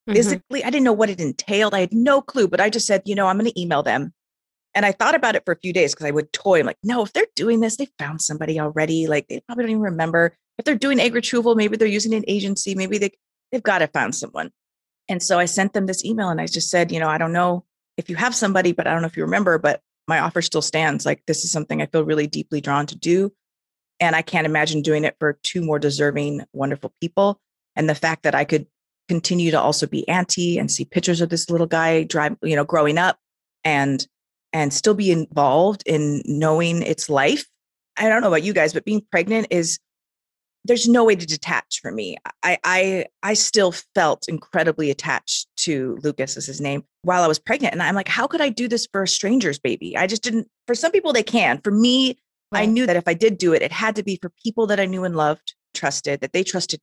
Mhm. 0.10 0.16
physically, 0.16 0.64
I 0.64 0.70
didn't 0.70 0.86
know 0.86 0.94
what 0.94 1.10
it 1.10 1.20
entailed. 1.20 1.74
I 1.76 1.82
had 1.82 1.94
no 1.94 2.22
clue, 2.22 2.48
but 2.48 2.60
I 2.60 2.70
just 2.70 2.88
said, 2.88 3.04
you 3.06 3.14
know, 3.16 3.28
I'm 3.28 3.38
going 3.38 3.52
to 3.52 3.60
email 3.60 3.84
them. 3.84 4.14
And 4.76 4.86
I 4.86 4.92
thought 4.92 5.16
about 5.16 5.36
it 5.36 5.44
for 5.46 5.52
a 5.52 5.60
few 5.60 5.74
days 5.74 5.94
because 5.94 6.06
I 6.08 6.12
would 6.12 6.32
toy. 6.32 6.60
I'm 6.60 6.66
like, 6.66 6.78
no, 6.84 7.04
if 7.04 7.12
they're 7.14 7.26
doing 7.36 7.60
this, 7.60 7.76
they 7.78 7.88
found 7.98 8.22
somebody 8.22 8.60
already. 8.60 9.08
Like 9.08 9.28
they 9.28 9.42
probably 9.42 9.64
don't 9.64 9.72
even 9.72 9.82
remember. 9.82 10.36
If 10.58 10.66
they're 10.66 10.76
doing 10.76 11.00
egg 11.00 11.14
retrieval, 11.16 11.56
maybe 11.56 11.76
they're 11.78 11.88
using 11.88 12.14
an 12.14 12.24
agency. 12.28 12.76
Maybe 12.76 12.98
they 12.98 13.12
they've 13.52 13.64
got 13.64 13.80
to 13.80 13.88
find 13.88 14.14
someone. 14.14 14.52
And 15.08 15.24
so 15.24 15.40
I 15.40 15.46
sent 15.46 15.74
them 15.74 15.88
this 15.88 16.06
email 16.06 16.30
and 16.30 16.40
I 16.40 16.46
just 16.46 16.70
said, 16.70 16.92
you 16.92 17.00
know, 17.00 17.08
I 17.10 17.18
don't 17.18 17.34
know 17.34 17.66
if 17.98 18.10
you 18.10 18.16
have 18.16 18.36
somebody, 18.36 18.72
but 18.74 18.86
I 18.86 18.92
don't 18.94 19.02
know 19.02 19.08
if 19.08 19.18
you 19.18 19.24
remember, 19.24 19.58
but 19.58 19.82
my 20.10 20.20
offer 20.20 20.42
still 20.42 20.62
stands. 20.62 21.06
Like 21.06 21.24
this 21.28 21.46
is 21.46 21.52
something 21.52 21.82
I 21.82 21.86
feel 21.86 22.04
really 22.04 22.28
deeply 22.28 22.60
drawn 22.60 22.86
to 22.88 22.98
do. 22.98 23.32
And 24.02 24.16
I 24.16 24.22
can't 24.22 24.46
imagine 24.46 24.82
doing 24.82 25.06
it 25.06 25.16
for 25.20 25.40
two 25.44 25.62
more 25.62 25.80
deserving, 25.80 26.44
wonderful 26.52 26.94
people. 27.00 27.40
And 27.76 27.88
the 27.88 27.96
fact 27.96 28.24
that 28.24 28.36
I 28.36 28.44
could 28.44 28.66
continue 29.08 29.52
to 29.52 29.60
also 29.60 29.88
be 29.88 30.08
auntie 30.08 30.58
and 30.58 30.72
see 30.72 30.86
pictures 30.86 31.22
of 31.22 31.30
this 31.30 31.50
little 31.50 31.68
guy 31.68 32.04
drive, 32.04 32.36
you 32.44 32.56
know, 32.56 32.66
growing 32.66 32.98
up 32.98 33.18
and 33.64 34.06
and 34.52 34.74
still 34.74 34.96
be 34.96 35.12
involved 35.12 35.84
in 35.86 36.24
knowing 36.26 36.82
its 36.82 37.10
life. 37.10 37.46
I 37.98 38.10
don't 38.10 38.22
know 38.22 38.30
about 38.30 38.44
you 38.44 38.54
guys, 38.54 38.74
but 38.74 38.86
being 38.86 39.06
pregnant 39.12 39.48
is 39.52 39.80
there's 40.70 40.88
no 40.88 41.04
way 41.04 41.16
to 41.16 41.26
detach 41.26 41.80
for 41.82 41.92
me. 41.92 42.16
I 42.44 42.58
I 42.64 43.06
I 43.24 43.34
still 43.34 43.74
felt 43.96 44.30
incredibly 44.30 44.92
attached 44.92 45.48
to 45.58 45.98
Lucas 46.04 46.38
is 46.38 46.46
his 46.46 46.62
name 46.62 46.84
while 47.02 47.24
I 47.24 47.28
was 47.28 47.40
pregnant. 47.40 47.74
And 47.74 47.82
I'm 47.82 47.96
like, 47.96 48.08
how 48.08 48.28
could 48.28 48.40
I 48.40 48.50
do 48.50 48.68
this 48.68 48.88
for 48.92 49.02
a 49.02 49.08
stranger's 49.08 49.58
baby? 49.58 49.98
I 49.98 50.06
just 50.06 50.22
didn't 50.22 50.48
for 50.68 50.76
some 50.76 50.92
people 50.92 51.12
they 51.12 51.24
can. 51.24 51.60
For 51.64 51.72
me, 51.72 52.18
I 52.52 52.68
knew 52.68 52.86
that 52.86 52.96
if 52.96 53.08
I 53.08 53.16
did 53.16 53.40
do 53.40 53.52
it, 53.54 53.64
it 53.64 53.72
had 53.72 53.96
to 53.96 54.04
be 54.04 54.20
for 54.22 54.32
people 54.44 54.68
that 54.68 54.80
I 54.80 54.86
knew 54.86 55.04
and 55.04 55.16
loved, 55.16 55.56
trusted, 55.74 56.22
that 56.22 56.34
they 56.34 56.44
trusted, 56.44 56.80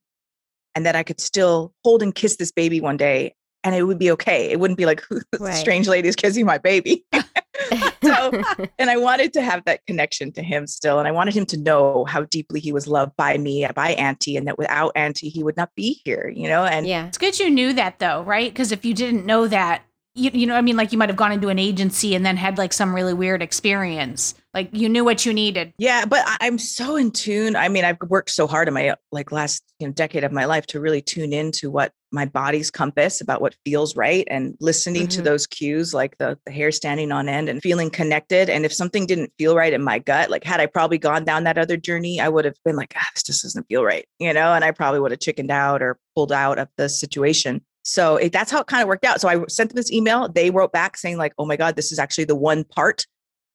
and 0.74 0.84
that 0.84 0.96
I 0.96 1.04
could 1.04 1.20
still 1.20 1.72
hold 1.84 2.02
and 2.02 2.14
kiss 2.14 2.36
this 2.36 2.50
baby 2.50 2.80
one 2.80 2.96
day 2.96 3.34
and 3.66 3.74
it 3.74 3.82
would 3.82 3.98
be 3.98 4.12
okay. 4.12 4.48
It 4.50 4.60
wouldn't 4.60 4.78
be 4.78 4.86
like, 4.86 5.04
Right. 5.40 5.54
strange 5.54 5.88
lady 5.88 6.08
is 6.08 6.14
kissing 6.14 6.46
my 6.46 6.58
baby. 6.58 7.04
so, 8.02 8.42
and 8.78 8.90
I 8.90 8.96
wanted 8.96 9.32
to 9.34 9.42
have 9.42 9.64
that 9.64 9.86
connection 9.86 10.32
to 10.32 10.42
him 10.42 10.66
still. 10.66 10.98
And 10.98 11.08
I 11.08 11.10
wanted 11.10 11.34
him 11.34 11.46
to 11.46 11.56
know 11.56 12.04
how 12.04 12.22
deeply 12.24 12.60
he 12.60 12.72
was 12.72 12.86
loved 12.86 13.16
by 13.16 13.38
me, 13.38 13.66
by 13.74 13.90
Auntie, 13.92 14.36
and 14.36 14.46
that 14.46 14.58
without 14.58 14.92
Auntie, 14.94 15.28
he 15.28 15.42
would 15.42 15.56
not 15.56 15.74
be 15.74 16.00
here, 16.04 16.32
you 16.34 16.48
know? 16.48 16.64
And 16.64 16.86
yeah. 16.86 17.06
It's 17.06 17.18
good 17.18 17.38
you 17.38 17.50
knew 17.50 17.72
that 17.74 17.98
though, 17.98 18.22
right? 18.22 18.52
Because 18.52 18.72
if 18.72 18.84
you 18.84 18.94
didn't 18.94 19.26
know 19.26 19.48
that, 19.48 19.82
you, 20.16 20.30
you 20.32 20.46
know, 20.46 20.56
I 20.56 20.62
mean, 20.62 20.76
like 20.76 20.92
you 20.92 20.98
might 20.98 21.10
have 21.10 21.16
gone 21.16 21.30
into 21.32 21.48
an 21.48 21.58
agency 21.58 22.14
and 22.14 22.24
then 22.24 22.36
had 22.36 22.58
like 22.58 22.72
some 22.72 22.94
really 22.94 23.14
weird 23.14 23.42
experience. 23.42 24.34
Like 24.54 24.70
you 24.72 24.88
knew 24.88 25.04
what 25.04 25.26
you 25.26 25.34
needed. 25.34 25.74
Yeah, 25.78 26.06
but 26.06 26.24
I'm 26.40 26.58
so 26.58 26.96
in 26.96 27.10
tune. 27.10 27.54
I 27.54 27.68
mean, 27.68 27.84
I've 27.84 28.00
worked 28.08 28.30
so 28.30 28.46
hard 28.46 28.66
in 28.68 28.74
my 28.74 28.94
like 29.12 29.30
last 29.30 29.62
you 29.78 29.86
know, 29.86 29.92
decade 29.92 30.24
of 30.24 30.32
my 30.32 30.46
life 30.46 30.66
to 30.68 30.80
really 30.80 31.02
tune 31.02 31.34
into 31.34 31.70
what 31.70 31.92
my 32.12 32.24
body's 32.24 32.70
compass 32.70 33.20
about 33.20 33.42
what 33.42 33.54
feels 33.66 33.94
right 33.94 34.26
and 34.30 34.56
listening 34.58 35.06
to 35.08 35.20
Mhm. 35.20 35.24
those 35.24 35.46
cues, 35.46 35.92
like 35.92 36.16
the, 36.16 36.38
the 36.46 36.52
hair 36.52 36.72
standing 36.72 37.12
on 37.12 37.28
end 37.28 37.50
and 37.50 37.60
feeling 37.60 37.90
connected. 37.90 38.48
And 38.48 38.64
if 38.64 38.72
something 38.72 39.04
didn't 39.06 39.32
feel 39.36 39.54
right 39.54 39.72
in 39.74 39.82
my 39.82 39.98
gut, 39.98 40.30
like 40.30 40.44
had 40.44 40.60
I 40.60 40.64
probably 40.66 40.96
gone 40.96 41.24
down 41.24 41.44
that 41.44 41.58
other 41.58 41.76
journey, 41.76 42.18
I 42.20 42.30
would 42.30 42.46
have 42.46 42.56
been 42.64 42.76
like, 42.76 42.94
ah, 42.96 43.06
this 43.12 43.24
just 43.24 43.42
doesn't 43.42 43.66
feel 43.68 43.84
right, 43.84 44.06
you 44.18 44.32
know, 44.32 44.54
and 44.54 44.64
I 44.64 44.70
probably 44.70 45.00
would 45.00 45.10
have 45.10 45.20
chickened 45.20 45.50
out 45.50 45.82
or 45.82 45.98
pulled 46.14 46.32
out 46.32 46.58
of 46.58 46.68
the 46.78 46.88
situation. 46.88 47.60
So 47.88 48.16
it, 48.16 48.32
that's 48.32 48.50
how 48.50 48.60
it 48.60 48.66
kind 48.66 48.82
of 48.82 48.88
worked 48.88 49.04
out. 49.04 49.20
So 49.20 49.28
I 49.28 49.44
sent 49.46 49.70
them 49.70 49.76
this 49.76 49.92
email. 49.92 50.28
They 50.28 50.50
wrote 50.50 50.72
back 50.72 50.96
saying, 50.96 51.18
like, 51.18 51.32
oh 51.38 51.46
my 51.46 51.54
God, 51.54 51.76
this 51.76 51.92
is 51.92 52.00
actually 52.00 52.24
the 52.24 52.34
one 52.34 52.64
part 52.64 53.06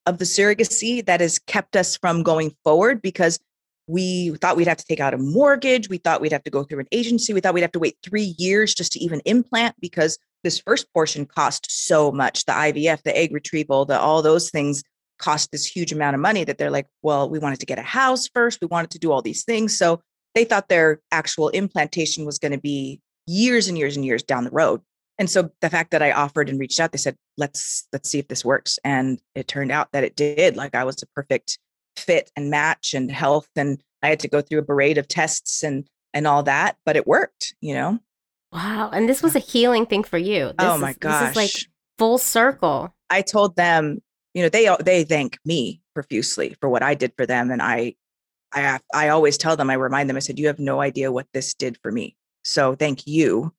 of 0.05 0.19
the 0.19 0.25
surrogacy 0.25 1.05
that 1.05 1.19
has 1.19 1.37
kept 1.37 1.75
us 1.75 1.97
from 1.97 2.23
going 2.23 2.55
forward 2.63 3.01
because 3.01 3.39
we 3.87 4.29
thought 4.37 4.55
we'd 4.55 4.69
have 4.69 4.77
to 4.77 4.85
take 4.85 5.01
out 5.01 5.13
a 5.13 5.17
mortgage. 5.17 5.89
We 5.89 5.97
thought 5.97 6.21
we'd 6.21 6.31
have 6.31 6.45
to 6.45 6.49
go 6.49 6.63
through 6.63 6.79
an 6.79 6.87
agency. 6.93 7.33
We 7.33 7.41
thought 7.41 7.53
we'd 7.53 7.59
have 7.59 7.73
to 7.73 7.79
wait 7.79 7.97
three 8.03 8.33
years 8.37 8.73
just 8.73 8.93
to 8.93 8.99
even 8.99 9.19
implant 9.25 9.75
because 9.81 10.17
this 10.45 10.59
first 10.59 10.91
portion 10.93 11.25
cost 11.25 11.67
so 11.69 12.09
much 12.09 12.45
the 12.45 12.53
IVF, 12.53 13.03
the 13.03 13.15
egg 13.15 13.33
retrieval, 13.33 13.83
the 13.83 13.99
all 13.99 14.21
those 14.21 14.49
things 14.49 14.81
cost 15.19 15.51
this 15.51 15.65
huge 15.65 15.91
amount 15.91 16.15
of 16.15 16.21
money 16.21 16.45
that 16.45 16.57
they're 16.57 16.71
like, 16.71 16.87
well, 17.01 17.29
we 17.29 17.37
wanted 17.37 17.59
to 17.59 17.65
get 17.65 17.79
a 17.79 17.83
house 17.83 18.29
first. 18.33 18.59
We 18.61 18.67
wanted 18.67 18.91
to 18.91 18.99
do 18.99 19.11
all 19.11 19.21
these 19.21 19.43
things. 19.43 19.77
So 19.77 20.01
they 20.35 20.45
thought 20.45 20.69
their 20.69 21.01
actual 21.11 21.49
implantation 21.49 22.25
was 22.25 22.39
going 22.39 22.53
to 22.53 22.61
be 22.61 23.01
years 23.27 23.67
and 23.67 23.77
years 23.77 23.95
and 23.95 24.05
years 24.05 24.23
down 24.23 24.43
the 24.43 24.51
road. 24.51 24.81
And 25.17 25.29
so 25.29 25.51
the 25.61 25.69
fact 25.69 25.91
that 25.91 26.01
I 26.01 26.11
offered 26.11 26.49
and 26.49 26.59
reached 26.59 26.79
out, 26.79 26.91
they 26.91 26.97
said, 26.97 27.15
let's 27.37 27.87
let's 27.93 28.09
see 28.09 28.19
if 28.19 28.27
this 28.27 28.43
works. 28.43 28.79
And 28.83 29.21
it 29.35 29.47
turned 29.47 29.71
out 29.71 29.91
that 29.91 30.03
it 30.03 30.15
did. 30.15 30.55
Like 30.55 30.73
I 30.73 30.83
was 30.83 31.01
a 31.03 31.07
perfect 31.07 31.59
fit 31.95 32.31
and 32.35 32.49
match 32.49 32.93
and 32.93 33.11
health. 33.11 33.49
And 33.55 33.81
I 34.01 34.09
had 34.09 34.19
to 34.21 34.27
go 34.27 34.41
through 34.41 34.59
a 34.59 34.63
parade 34.63 34.97
of 34.97 35.07
tests 35.07 35.63
and 35.63 35.87
and 36.13 36.27
all 36.27 36.43
that, 36.43 36.77
but 36.85 36.95
it 36.95 37.07
worked, 37.07 37.53
you 37.61 37.73
know? 37.73 37.99
Wow. 38.51 38.89
And 38.91 39.07
this 39.07 39.23
was 39.23 39.35
a 39.35 39.39
healing 39.39 39.85
thing 39.85 40.03
for 40.03 40.17
you. 40.17 40.45
Oh 40.45 40.47
this 40.47 40.67
oh 40.67 40.75
is, 40.75 40.81
my 40.81 40.93
gosh. 40.93 41.21
This 41.21 41.29
is 41.29 41.35
like 41.35 41.71
full 41.97 42.17
circle. 42.17 42.93
I 43.09 43.21
told 43.21 43.55
them, 43.55 44.01
you 44.33 44.41
know, 44.43 44.49
they 44.49 44.69
they 44.83 45.03
thank 45.03 45.37
me 45.45 45.81
profusely 45.93 46.55
for 46.59 46.69
what 46.69 46.83
I 46.83 46.95
did 46.95 47.13
for 47.17 47.25
them, 47.25 47.51
and 47.51 47.61
I, 47.61 47.95
I, 48.53 48.79
I 48.93 49.09
always 49.09 49.37
tell 49.37 49.55
them, 49.55 49.69
I 49.69 49.75
remind 49.75 50.09
them, 50.09 50.17
I 50.17 50.21
said, 50.21 50.39
you 50.39 50.47
have 50.47 50.59
no 50.59 50.81
idea 50.81 51.11
what 51.11 51.27
this 51.33 51.53
did 51.53 51.77
for 51.81 51.91
me. 51.91 52.15
So 52.43 52.75
thank 52.75 53.07
you 53.07 53.53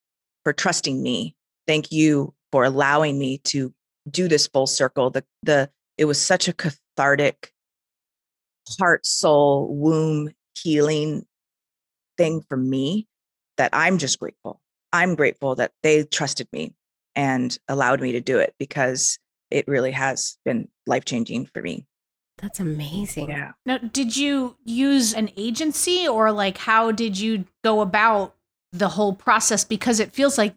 for 0.44 0.52
trusting 0.52 1.02
me. 1.02 1.34
Thank 1.66 1.92
you 1.92 2.34
for 2.50 2.64
allowing 2.64 3.18
me 3.18 3.38
to 3.44 3.72
do 4.10 4.28
this 4.28 4.46
full 4.46 4.66
circle. 4.66 5.10
The 5.10 5.24
the 5.42 5.70
it 5.98 6.06
was 6.06 6.20
such 6.20 6.48
a 6.48 6.52
cathartic, 6.52 7.52
heart, 8.78 9.06
soul, 9.06 9.68
womb 9.74 10.30
healing 10.58 11.24
thing 12.18 12.42
for 12.48 12.56
me 12.56 13.06
that 13.56 13.70
I'm 13.72 13.98
just 13.98 14.18
grateful. 14.18 14.60
I'm 14.92 15.14
grateful 15.14 15.54
that 15.56 15.72
they 15.82 16.04
trusted 16.04 16.48
me 16.52 16.74
and 17.14 17.56
allowed 17.68 18.00
me 18.00 18.12
to 18.12 18.20
do 18.20 18.38
it 18.38 18.54
because 18.58 19.18
it 19.50 19.68
really 19.68 19.92
has 19.92 20.38
been 20.44 20.68
life 20.86 21.04
changing 21.04 21.46
for 21.46 21.62
me. 21.62 21.86
That's 22.38 22.60
amazing. 22.60 23.28
Yeah. 23.28 23.52
Now, 23.64 23.78
did 23.78 24.16
you 24.16 24.56
use 24.64 25.14
an 25.14 25.30
agency 25.36 26.08
or 26.08 26.32
like 26.32 26.58
how 26.58 26.90
did 26.90 27.18
you 27.18 27.44
go 27.62 27.80
about 27.80 28.34
the 28.72 28.88
whole 28.88 29.14
process? 29.14 29.64
Because 29.64 30.00
it 30.00 30.12
feels 30.12 30.38
like 30.38 30.54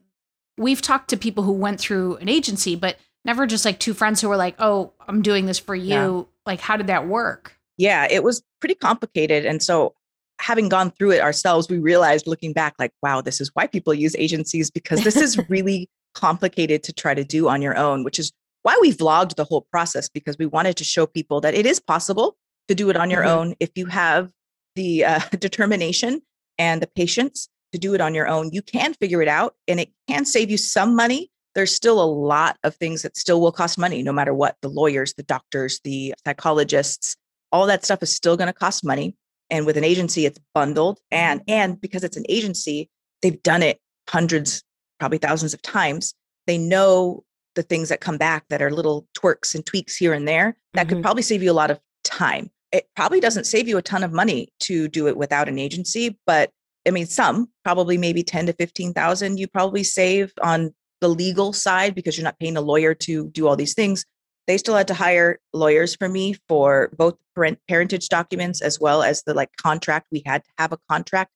we've 0.57 0.81
talked 0.81 1.09
to 1.09 1.17
people 1.17 1.43
who 1.43 1.51
went 1.51 1.79
through 1.79 2.15
an 2.17 2.29
agency, 2.29 2.75
but 2.75 2.97
never 3.25 3.45
just 3.45 3.65
like 3.65 3.79
two 3.79 3.93
friends 3.93 4.21
who 4.21 4.29
were 4.29 4.37
like, 4.37 4.55
oh, 4.59 4.93
I'm 5.07 5.21
doing 5.21 5.45
this 5.45 5.59
for 5.59 5.75
you. 5.75 5.89
Yeah. 5.89 6.23
Like, 6.45 6.59
how 6.61 6.77
did 6.77 6.87
that 6.87 7.07
work? 7.07 7.57
Yeah, 7.77 8.07
it 8.09 8.23
was 8.23 8.41
pretty 8.61 8.75
complicated. 8.75 9.45
And 9.45 9.61
so, 9.61 9.93
having 10.39 10.67
gone 10.69 10.91
through 10.91 11.11
it 11.11 11.21
ourselves, 11.21 11.69
we 11.69 11.77
realized 11.77 12.27
looking 12.27 12.51
back, 12.53 12.75
like, 12.77 12.91
wow, 13.01 13.21
this 13.21 13.39
is 13.39 13.49
why 13.53 13.67
people 13.67 13.93
use 13.93 14.15
agencies 14.17 14.69
because 14.69 15.03
this 15.03 15.15
is 15.15 15.37
really 15.49 15.89
complicated 16.13 16.83
to 16.83 16.93
try 16.93 17.13
to 17.13 17.23
do 17.23 17.47
on 17.49 17.61
your 17.61 17.77
own, 17.77 18.03
which 18.03 18.19
is 18.19 18.31
why 18.63 18.77
we 18.81 18.91
vlogged 18.91 19.35
the 19.35 19.43
whole 19.45 19.61
process 19.71 20.09
because 20.09 20.37
we 20.37 20.45
wanted 20.45 20.75
to 20.77 20.83
show 20.83 21.05
people 21.05 21.39
that 21.41 21.53
it 21.53 21.65
is 21.65 21.79
possible 21.79 22.35
to 22.67 22.75
do 22.75 22.89
it 22.89 22.97
on 22.97 23.09
your 23.09 23.23
Mhm. 23.23 23.27
own 23.29 23.55
if 23.59 23.69
you 23.75 23.85
have 23.87 24.31
the 24.75 25.05
uh, 25.05 25.19
determination 25.39 26.21
and 26.57 26.81
the 26.81 26.87
patience 26.87 27.47
to 27.71 27.79
do 27.79 27.93
it 27.93 28.01
on 28.01 28.13
your 28.13 28.27
own. 28.27 28.49
You 28.51 28.61
can 28.61 28.93
figure 28.93 29.21
it 29.21 29.27
out 29.27 29.55
and 29.67 29.79
it 29.79 29.89
can 30.07 30.25
save 30.25 30.49
you 30.49 30.57
some 30.57 30.95
money. 30.95 31.29
There's 31.55 31.73
still 31.73 32.01
a 32.01 32.05
lot 32.05 32.57
of 32.63 32.75
things 32.75 33.01
that 33.03 33.17
still 33.17 33.39
will 33.41 33.51
cost 33.51 33.77
money, 33.77 34.03
no 34.03 34.11
matter 34.11 34.33
what 34.33 34.57
the 34.61 34.69
lawyers, 34.69 35.13
the 35.13 35.23
doctors, 35.23 35.79
the 35.83 36.13
psychologists, 36.25 37.15
all 37.51 37.65
that 37.67 37.85
stuff 37.85 38.03
is 38.03 38.13
still 38.15 38.37
going 38.37 38.47
to 38.47 38.53
cost 38.53 38.83
money. 38.83 39.15
And 39.49 39.65
with 39.65 39.77
an 39.77 39.83
agency, 39.83 40.25
it's 40.25 40.39
bundled. 40.53 40.99
And 41.11 41.41
and 41.47 41.79
because 41.79 42.03
it's 42.03 42.17
an 42.17 42.25
agency, 42.29 42.89
they've 43.21 43.41
done 43.43 43.61
it 43.63 43.79
hundreds, 44.09 44.63
probably 44.99 45.17
thousands 45.17 45.53
of 45.53 45.61
times. 45.61 46.13
They 46.47 46.57
know 46.57 47.23
the 47.55 47.63
things 47.63 47.89
that 47.89 48.01
come 48.01 48.17
back 48.17 48.43
that 48.49 48.61
are 48.61 48.71
little 48.71 49.07
twerks 49.17 49.55
and 49.55 49.65
tweaks 49.65 49.95
here 49.95 50.13
and 50.13 50.27
there 50.27 50.57
that 50.73 50.87
Mhm. 50.87 50.89
could 50.89 51.01
probably 51.03 51.23
save 51.23 51.41
you 51.41 51.51
a 51.51 51.53
lot 51.53 51.71
of 51.71 51.79
time. 52.03 52.49
It 52.73 52.89
probably 52.95 53.21
doesn't 53.21 53.45
save 53.45 53.67
you 53.67 53.77
a 53.77 53.81
ton 53.81 54.03
of 54.03 54.11
money 54.11 54.49
to 54.61 54.87
do 54.89 55.07
it 55.07 55.15
without 55.15 55.47
an 55.47 55.57
agency, 55.57 56.17
but 56.25 56.51
I 56.87 56.91
mean, 56.91 57.05
some 57.07 57.49
probably 57.63 57.97
maybe 57.97 58.23
10 58.23 58.47
to 58.47 58.53
15,000 58.53 59.37
you 59.37 59.47
probably 59.47 59.83
save 59.83 60.33
on 60.41 60.73
the 61.01 61.07
legal 61.07 61.53
side 61.53 61.95
because 61.95 62.17
you're 62.17 62.23
not 62.23 62.39
paying 62.39 62.57
a 62.57 62.61
lawyer 62.61 62.93
to 62.93 63.29
do 63.29 63.47
all 63.47 63.55
these 63.55 63.73
things. 63.73 64.05
They 64.47 64.57
still 64.57 64.75
had 64.75 64.87
to 64.87 64.93
hire 64.93 65.39
lawyers 65.53 65.95
for 65.95 66.07
me 66.07 66.35
for 66.47 66.91
both 66.97 67.15
parent, 67.35 67.59
parentage 67.67 68.09
documents 68.09 68.61
as 68.61 68.79
well 68.79 69.03
as 69.03 69.23
the 69.23 69.33
like 69.33 69.49
contract. 69.57 70.07
We 70.11 70.21
had 70.25 70.43
to 70.43 70.49
have 70.57 70.71
a 70.71 70.77
contract. 70.89 71.31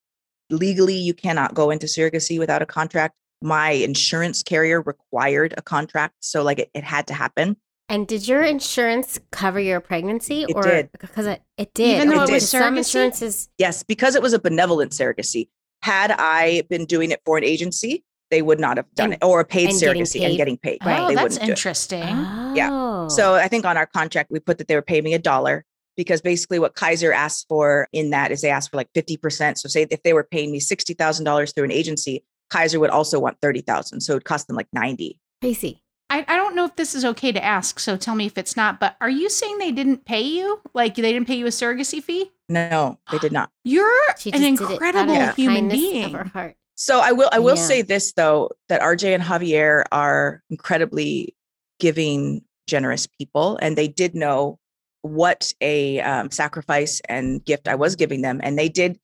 Legally, 0.50 0.96
you 0.96 1.14
cannot 1.14 1.54
go 1.54 1.72
into 1.72 1.88
surrogacy 1.88 2.40
without 2.40 2.62
a 2.62 2.66
contract. 2.66 3.16
My 3.42 3.72
insurance 3.72 4.44
carrier 4.44 4.82
required 4.82 5.54
a 5.58 5.62
contract. 5.62 6.16
So 6.20 6.44
like 6.44 6.60
it, 6.60 6.70
it 6.74 6.84
had 6.84 7.08
to 7.08 7.14
happen. 7.14 7.58
And 7.90 8.08
did 8.08 8.28
your 8.28 8.44
insurance 8.44 9.20
cover 9.32 9.60
your 9.60 9.80
pregnancy? 9.80 10.44
It 10.44 10.56
or 10.56 10.62
did. 10.64 10.92
because 10.92 11.26
it, 11.26 11.42
it 11.58 11.74
did. 11.74 11.96
Even 11.98 12.10
though 12.10 12.22
it 12.22 12.24
Okay, 12.26 12.34
was 12.34 12.50
some 12.50 12.62
surrogacy? 12.62 12.78
insurances. 12.78 13.50
Yes, 13.58 13.84
because 13.84 14.16
it 14.16 14.22
was 14.22 14.34
a 14.34 14.40
benevolent 14.40 14.92
surrogacy. 14.92 15.50
Had 15.82 16.12
I 16.12 16.64
been 16.70 16.86
doing 16.86 17.10
it 17.12 17.22
for 17.26 17.38
an 17.38 17.44
agency, 17.44 18.04
they 18.30 18.42
would 18.44 18.60
not 18.60 18.78
have 18.78 18.86
done 18.94 19.06
And- 19.06 19.14
it 19.16 19.26
or 19.26 19.40
a 19.40 19.46
paid 19.46 19.70
and 19.70 19.80
surrogacy 19.80 20.20
paid. 20.20 20.26
and 20.26 20.38
getting 20.38 20.58
paid. 20.58 20.78
Right. 20.86 21.00
Oh, 21.00 21.08
They 21.08 21.16
that's 21.16 21.24
wouldn't 21.24 21.42
do 21.42 21.46
it. 21.48 21.50
interesting. 21.50 22.04
Uh-huh. 22.04 22.70
Oh. 22.72 23.08
So 23.10 23.34
I 23.36 23.48
think 23.48 23.66
on 23.66 23.76
our 23.76 23.88
contract, 23.88 24.30
we 24.30 24.40
put 24.40 24.60
that 24.60 24.68
they 24.68 24.76
were 24.76 24.84
paying 24.84 25.04
me 25.04 25.16
a 25.16 25.20
dollar 25.20 25.66
because 25.98 26.22
basically 26.22 26.60
what 26.60 26.76
Kaiser 26.76 27.12
asked 27.12 27.48
for 27.50 27.88
in 27.92 28.12
that 28.12 28.32
is 28.32 28.42
they 28.42 28.50
asked 28.52 28.70
for 28.70 28.78
like 28.78 28.90
50%. 28.94 29.58
So 29.58 29.68
say 29.68 29.88
if 29.90 30.04
they 30.04 30.14
were 30.14 30.24
paying 30.30 30.52
me 30.52 30.60
$60,000 30.60 31.56
through 31.56 31.64
an 31.64 31.72
agency, 31.72 32.24
Kaiser 32.52 32.80
would 32.80 32.92
also 32.92 33.20
want 33.20 33.38
30,000. 33.42 34.02
So 34.02 34.14
it 34.14 34.16
would 34.18 34.26
cost 34.26 34.46
them 34.48 34.56
like 34.56 34.68
90. 34.74 35.20
crazy. 35.42 35.82
I, 36.10 36.26
I 36.28 36.36
don't 36.38 36.56
know 36.56 36.66
if 36.66 36.76
this 36.76 36.96
is 36.96 37.06
okay 37.06 37.32
to 37.32 37.44
ask, 37.44 37.80
so 37.80 37.96
tell 37.96 38.16
me 38.16 38.26
if 38.26 38.38
it's 38.38 38.58
not, 38.58 38.80
but 38.80 38.96
are 39.00 39.10
you 39.10 39.30
saying 39.30 39.60
they 39.60 39.72
didn't 39.72 40.06
pay 40.06 40.22
you? 40.22 40.60
Like 40.74 40.96
they 40.96 41.12
didn't 41.14 41.28
pay 41.28 41.36
you 41.36 41.46
a 41.46 41.50
surrogacy 41.50 42.02
fee? 42.04 42.32
No, 42.48 42.98
they 43.12 43.20
did 43.20 43.32
not. 43.32 43.52
You're 43.64 43.92
She 44.18 44.32
an 44.32 44.42
just 44.42 44.62
out 44.64 44.72
incredible 44.72 45.16
of 45.16 45.36
human 45.36 45.70
being. 45.70 46.06
Of 46.06 46.12
her 46.14 46.24
heart. 46.26 46.56
So 46.76 47.00
I 47.00 47.12
will 47.12 47.30
I 47.32 47.40
will 47.40 47.56
Yeah. 47.58 47.62
say 47.62 47.82
this 47.84 48.14
though 48.14 48.50
that 48.70 48.82
RJ 48.82 49.14
and 49.14 49.22
Javier 49.24 49.84
are 49.92 50.42
incredibly 50.50 51.36
giving, 51.80 52.44
generous 52.68 53.06
people, 53.06 53.60
and 53.62 53.78
they 53.78 53.88
did 53.88 54.16
know 54.16 54.58
what 55.02 55.52
a 55.62 56.00
um, 56.02 56.32
sacrifice 56.32 57.02
and 57.08 57.44
gift 57.46 57.68
I 57.68 57.76
was 57.76 57.96
giving 57.96 58.22
them, 58.22 58.40
and 58.44 58.58
they 58.58 58.70
did 58.70 59.00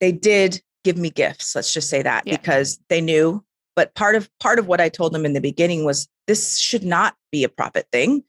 they 0.00 0.12
did 0.12 0.62
give 0.84 0.96
me 0.96 1.10
gifts. 1.10 1.54
Let's 1.54 1.72
just 1.74 1.90
say 1.90 2.00
that 2.02 2.26
Yeah. 2.26 2.36
because 2.36 2.78
they 2.88 3.00
knew. 3.02 3.44
But 3.76 3.94
part 3.94 4.14
of 4.16 4.28
part 4.40 4.58
of 4.58 4.66
what 4.68 4.80
I 4.80 4.88
told 4.88 5.12
them 5.12 5.24
in 5.26 5.32
the 5.32 5.40
beginning 5.40 5.84
was 5.84 6.08
this 6.26 6.58
should 6.58 6.84
not 6.84 7.14
be 7.32 7.44
a 7.44 7.48
profit 7.48 7.86
thing. 7.92 8.24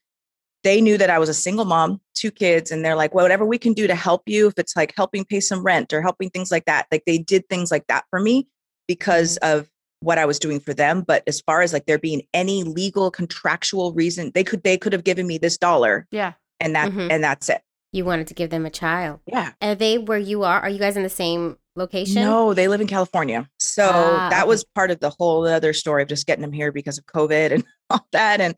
They 0.63 0.81
knew 0.81 0.97
that 0.97 1.12
I 1.12 1.19
was 1.19 1.29
a 1.29 1.34
single 1.34 1.65
mom, 1.65 2.01
two 2.15 2.31
kids, 2.31 2.71
and 2.71 2.84
they're 2.84 2.95
like, 2.95 3.13
well, 3.13 3.23
whatever 3.23 3.45
we 3.45 3.60
can 3.60 3.73
do 3.73 3.86
to 3.86 3.93
help 3.93 4.23
you, 4.25 4.47
if 4.47 4.55
it's 4.58 4.75
like 4.75 4.93
helping 4.97 5.23
pay 5.23 5.39
some 5.39 5.63
rent 5.63 5.93
or 5.93 6.01
helping 6.01 6.31
things 6.31 6.51
like 6.51 6.65
that, 6.65 6.88
like 6.91 7.03
they 7.05 7.19
did 7.19 7.47
things 7.49 7.69
like 7.69 7.86
that 7.88 8.05
for 8.10 8.19
me 8.19 8.47
because 8.88 9.38
of 9.38 9.69
what 9.99 10.17
I 10.17 10.25
was 10.25 10.39
doing 10.39 10.60
for 10.60 10.73
them. 10.73 11.01
But 11.01 11.21
as 11.27 11.39
far 11.41 11.62
as 11.62 11.71
like 11.71 11.86
there 11.86 11.99
being 11.99 12.23
any 12.34 12.63
legal 12.63 13.12
contractual 13.12 13.93
reason, 13.93 14.31
they 14.34 14.43
could 14.43 14.63
they 14.63 14.77
could 14.77 14.93
have 14.93 15.03
given 15.03 15.27
me 15.27 15.38
this 15.38 15.58
dollar 15.58 16.08
Yeah. 16.12 16.34
and 16.60 16.75
that 16.75 16.91
Mhm. 16.91 17.12
and 17.12 17.23
that's 17.23 17.47
it. 17.49 17.62
You 17.91 18.03
wanted 18.03 18.27
to 18.27 18.34
give 18.34 18.49
them 18.49 18.65
a 18.65 18.69
child. 18.71 19.19
Yeah. 19.27 19.51
Are 19.62 19.75
they 19.75 19.99
where 19.99 20.17
you 20.17 20.43
are? 20.43 20.60
Are 20.60 20.69
you 20.69 20.79
guys 20.79 20.97
in 20.97 21.03
the 21.03 21.10
same 21.10 21.58
location? 21.75 22.23
No, 22.23 22.53
they 22.53 22.67
live 22.67 22.81
in 22.81 22.88
California. 22.88 23.49
So 23.75 23.89
Ah, 23.91 24.29
that 24.29 24.47
was 24.47 24.63
part 24.63 24.89
of 24.89 25.01
the 25.01 25.09
whole 25.09 25.45
other 25.45 25.73
story 25.73 26.01
of 26.01 26.07
just 26.07 26.25
getting 26.25 26.41
them 26.41 26.53
here 26.53 26.71
because 26.71 26.97
of 26.97 27.05
COVID 27.07 27.51
and 27.51 27.63
all 27.89 28.07
that 28.13 28.39
and 28.39 28.55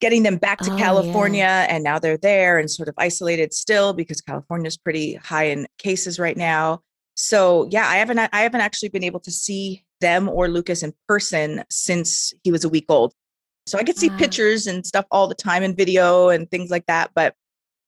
getting 0.00 0.22
them 0.22 0.36
back 0.38 0.60
to 0.60 0.70
Oh, 0.70 0.76
yeah. 0.76 0.82
California. 0.84 1.66
And 1.68 1.84
now 1.84 1.98
they're 1.98 2.16
there 2.16 2.58
and 2.58 2.70
sort 2.70 2.88
of 2.88 2.94
isolated 2.96 3.52
still 3.52 3.92
because 3.92 4.20
California 4.22 4.66
is 4.68 4.78
pretty 4.78 5.14
high 5.14 5.44
in 5.44 5.66
cases 5.78 6.18
right 6.18 6.36
now. 6.36 6.80
So 7.16 7.68
yeah, 7.70 7.86
I 7.86 7.96
haven't 7.96 8.18
I 8.18 8.28
haven't 8.40 8.60
actually 8.62 8.88
been 8.88 9.04
able 9.04 9.20
to 9.20 9.30
see 9.30 9.84
them 10.00 10.28
or 10.28 10.48
Lucas 10.48 10.82
in 10.82 10.92
person 11.08 11.64
since 11.70 12.32
he 12.42 12.50
was 12.50 12.64
a 12.64 12.68
week 12.70 12.86
old. 12.88 13.12
So 13.66 13.78
I 13.78 13.84
could 13.84 13.98
see 13.98 14.10
Ah. 14.10 14.16
pictures 14.16 14.66
and 14.66 14.86
stuff 14.86 15.04
all 15.10 15.26
the 15.28 15.34
time 15.34 15.62
and 15.62 15.76
video 15.76 16.28
and 16.30 16.50
things 16.50 16.70
like 16.70 16.86
that. 16.86 17.10
But 17.14 17.34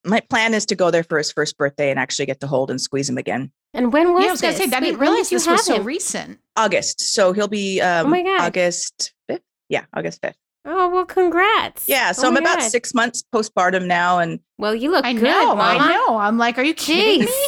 my 0.04 0.20
plan 0.20 0.52
is 0.54 0.66
to 0.66 0.74
go 0.74 0.90
there 0.90 1.02
for 1.04 1.16
his 1.18 1.32
first 1.32 1.56
birthday 1.56 1.90
and 1.90 1.98
actually 1.98 2.26
get 2.26 2.40
to 2.40 2.46
hold 2.46 2.70
and 2.70 2.80
squeeze 2.80 3.08
him 3.08 3.16
again. 3.18 3.52
And 3.74 3.92
when 3.92 4.12
was 4.14 4.22
yeah, 4.22 4.28
I 4.28 4.30
was 4.32 4.40
going 4.40 4.54
this? 4.54 4.62
to 4.64 4.70
say, 4.70 4.76
I 4.76 4.80
Wait, 4.80 4.86
didn't 4.86 5.00
when 5.00 5.10
realize 5.10 5.30
this 5.30 5.46
was 5.46 5.64
so 5.66 5.76
him? 5.76 5.84
recent. 5.84 6.38
August. 6.56 7.00
So 7.00 7.32
he'll 7.32 7.48
be 7.48 7.80
um, 7.80 8.06
Oh 8.06 8.08
my 8.10 8.22
God. 8.22 8.40
August 8.40 9.12
5th. 9.30 9.40
Yeah, 9.68 9.84
August 9.94 10.20
5th. 10.22 10.34
Oh 10.64 10.88
well, 10.88 11.04
congrats. 11.06 11.88
Yeah. 11.88 12.12
So 12.12 12.24
Oh 12.24 12.28
I'm 12.28 12.34
my 12.34 12.40
about 12.40 12.58
God. 12.58 12.70
six 12.70 12.92
months 12.94 13.22
postpartum 13.34 13.86
now, 13.86 14.18
and 14.18 14.40
Well, 14.58 14.74
you 14.74 14.90
look 14.90 15.04
I 15.04 15.12
good, 15.12 15.22
know. 15.22 15.54
Mama. 15.54 15.62
I 15.84 15.88
know. 15.88 16.18
I'm 16.18 16.36
like, 16.38 16.58
are 16.58 16.62
you 16.64 16.74
kidding 16.74 17.24
me? 17.26 17.32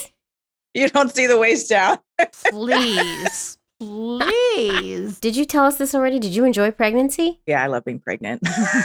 You 0.72 0.88
don't 0.88 1.12
see 1.12 1.26
the 1.26 1.37
waist 1.37 1.68
down. 1.68 1.98
Please. 2.33 3.59
Please. 3.81 5.19
Did 5.21 5.37
you 5.37 5.45
tell 5.45 5.64
us 5.64 5.77
this 5.79 5.95
already? 5.95 6.19
Did 6.19 6.35
you 6.35 6.45
enjoy 6.45 6.71
pregnancy? 6.71 7.40
Yeah, 7.47 7.62
I 7.62 7.66
love 7.66 7.85
being 7.85 7.99
pregnant. 7.99 8.43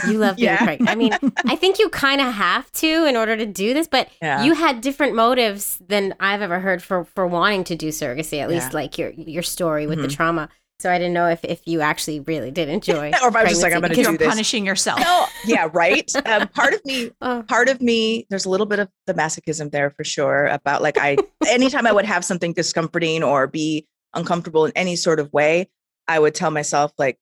You 0.08 0.14
love 0.18 0.36
being 0.36 0.46
Yeah. 0.46 0.64
pregnant. 0.64 0.90
I 0.90 0.94
mean, 0.94 1.12
I 1.46 1.54
think 1.56 1.78
you 1.78 1.88
kind 1.90 2.20
of 2.20 2.32
have 2.32 2.70
to 2.72 3.04
in 3.06 3.14
order 3.16 3.36
to 3.36 3.46
do 3.46 3.74
this, 3.74 3.86
but 3.88 4.08
Yeah. 4.22 4.42
you 4.44 4.54
had 4.54 4.80
different 4.80 5.14
motives 5.14 5.78
than 5.86 6.14
I've 6.18 6.42
ever 6.42 6.60
heard 6.60 6.82
for 6.82 7.04
for 7.04 7.26
wanting 7.26 7.64
to 7.64 7.76
do 7.76 7.88
surrogacy. 7.88 8.40
At 8.40 8.48
least 8.48 8.68
Yeah. 8.72 8.76
like 8.76 8.98
your 8.98 9.10
your 9.10 9.42
story 9.42 9.86
with 9.86 10.00
the 10.00 10.08
Mhm. 10.08 10.16
trauma. 10.16 10.48
So 10.78 10.90
I 10.92 10.98
didn't 10.98 11.14
know 11.14 11.26
if 11.28 11.40
if 11.44 11.60
you 11.66 11.80
actually 11.80 12.20
really 12.20 12.50
did 12.50 12.68
enjoy. 12.68 13.10
Or 13.22 13.28
if 13.28 13.36
I 13.36 13.42
was 13.42 13.50
just 13.52 13.62
like, 13.62 13.72
I'm 13.74 13.80
gonna 13.80 13.94
You're 13.94 14.16
this. 14.16 14.28
punishing 14.28 14.64
yourself. 14.66 15.00
no, 15.00 15.26
yeah, 15.46 15.68
right. 15.72 16.10
Um, 16.26 16.48
part 16.48 16.74
of 16.74 16.84
me, 16.84 17.10
Oh, 17.22 17.42
part 17.48 17.68
of 17.68 17.80
me, 17.80 18.26
there's 18.30 18.44
a 18.44 18.50
little 18.50 18.66
bit 18.66 18.78
of 18.78 18.88
the 19.06 19.14
masochism 19.14 19.70
there 19.72 19.90
for 19.90 20.04
sure. 20.04 20.46
About 20.46 20.82
like 20.82 20.98
I, 20.98 21.16
anytime 21.48 21.86
I 21.86 21.92
would 21.92 22.04
have 22.06 22.24
something 22.24 22.52
discomforting 22.52 23.22
or 23.22 23.46
be 23.46 23.86
uncomfortable 24.16 24.64
in 24.66 24.72
any 24.74 24.96
sort 24.96 25.20
of 25.20 25.32
way, 25.32 25.68
I 26.08 26.18
would 26.18 26.34
tell 26.34 26.50
myself 26.50 26.92
like, 26.98 27.18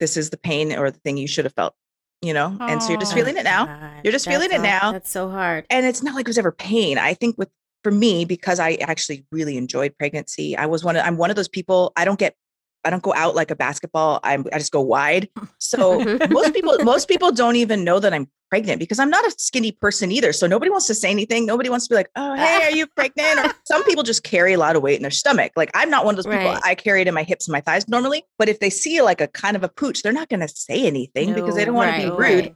this 0.00 0.16
is 0.16 0.30
the 0.30 0.36
pain 0.36 0.72
or 0.74 0.90
the 0.90 0.98
thing 1.00 1.16
you 1.16 1.26
should 1.26 1.44
have 1.44 1.54
felt, 1.54 1.74
you 2.22 2.32
know. 2.32 2.56
and 2.60 2.82
so 2.82 2.90
you're 2.90 3.00
just 3.00 3.12
Oh, 3.12 3.16
feeling 3.16 3.36
it 3.36 3.44
now. 3.44 3.66
God, 3.66 4.00
You're 4.04 4.12
just 4.12 4.26
feeling 4.26 4.48
that's 4.50 4.60
it 4.60 4.66
now. 4.66 4.92
That's 4.92 5.10
so 5.10 5.28
hard. 5.28 5.66
and 5.70 5.84
it's 5.84 6.02
not 6.02 6.14
like 6.14 6.26
it 6.26 6.28
was 6.28 6.38
ever 6.38 6.52
pain. 6.52 6.98
I 6.98 7.14
think 7.14 7.36
with 7.36 7.50
for 7.84 7.90
me 7.92 8.24
because 8.24 8.58
I 8.60 8.74
actually 8.74 9.24
really 9.32 9.56
enjoyed 9.56 9.96
pregnancy. 9.98 10.56
I 10.56 10.66
was 10.66 10.84
one 10.84 10.96
of 10.96 11.04
I'm 11.04 11.16
one 11.16 11.30
of 11.30 11.36
those 11.36 11.48
people. 11.48 11.92
I 11.96 12.04
don't 12.04 12.18
get 12.18 12.34
I 12.84 12.90
don't 12.90 13.02
go 13.02 13.12
out 13.14 13.34
like 13.34 13.50
a 13.50 13.56
basketball. 13.56 14.20
I'm 14.22 14.46
I 14.52 14.58
just 14.58 14.72
go 14.72 14.80
wide. 14.80 15.28
So 15.58 15.98
most 16.30 16.54
people 16.54 16.76
most 16.84 17.08
people 17.08 17.32
don't 17.32 17.56
even 17.56 17.84
know 17.84 17.98
that 18.00 18.12
I'm 18.12 18.28
pregnant 18.50 18.78
because 18.78 18.98
I'm 18.98 19.10
not 19.10 19.26
a 19.26 19.34
skinny 19.38 19.72
person 19.72 20.10
either. 20.10 20.32
So 20.32 20.46
nobody 20.46 20.70
wants 20.70 20.86
to 20.86 20.94
say 20.94 21.10
anything. 21.10 21.44
Nobody 21.44 21.68
wants 21.68 21.86
to 21.86 21.92
be 21.92 21.96
like, 21.96 22.10
"Oh, 22.16 22.34
hey, 22.34 22.64
are 22.64 22.70
you 22.70 22.86
pregnant?" 22.86 23.40
Or 23.40 23.52
some 23.64 23.84
people 23.84 24.02
just 24.02 24.22
carry 24.22 24.54
a 24.54 24.58
lot 24.58 24.76
of 24.76 24.82
weight 24.82 24.96
in 24.96 25.02
their 25.02 25.10
stomach. 25.10 25.52
Like 25.56 25.70
I'm 25.74 25.90
not 25.90 26.04
one 26.04 26.14
of 26.14 26.16
those 26.16 26.32
people. 26.32 26.52
Right. 26.52 26.62
I 26.64 26.74
carry 26.74 27.02
it 27.02 27.08
in 27.08 27.14
my 27.14 27.24
hips 27.24 27.48
and 27.48 27.52
my 27.52 27.60
thighs 27.60 27.88
normally. 27.88 28.24
But 28.38 28.48
if 28.48 28.60
they 28.60 28.70
see 28.70 29.02
like 29.02 29.20
a 29.20 29.28
kind 29.28 29.56
of 29.56 29.64
a 29.64 29.68
pooch, 29.68 30.02
they're 30.02 30.12
not 30.12 30.28
going 30.28 30.40
to 30.40 30.48
say 30.48 30.86
anything 30.86 31.34
because 31.34 31.56
they 31.56 31.64
don't 31.64 31.74
want 31.74 31.90
right, 31.90 32.02
to 32.02 32.10
be 32.10 32.10
rude. 32.10 32.18
right. 32.20 32.54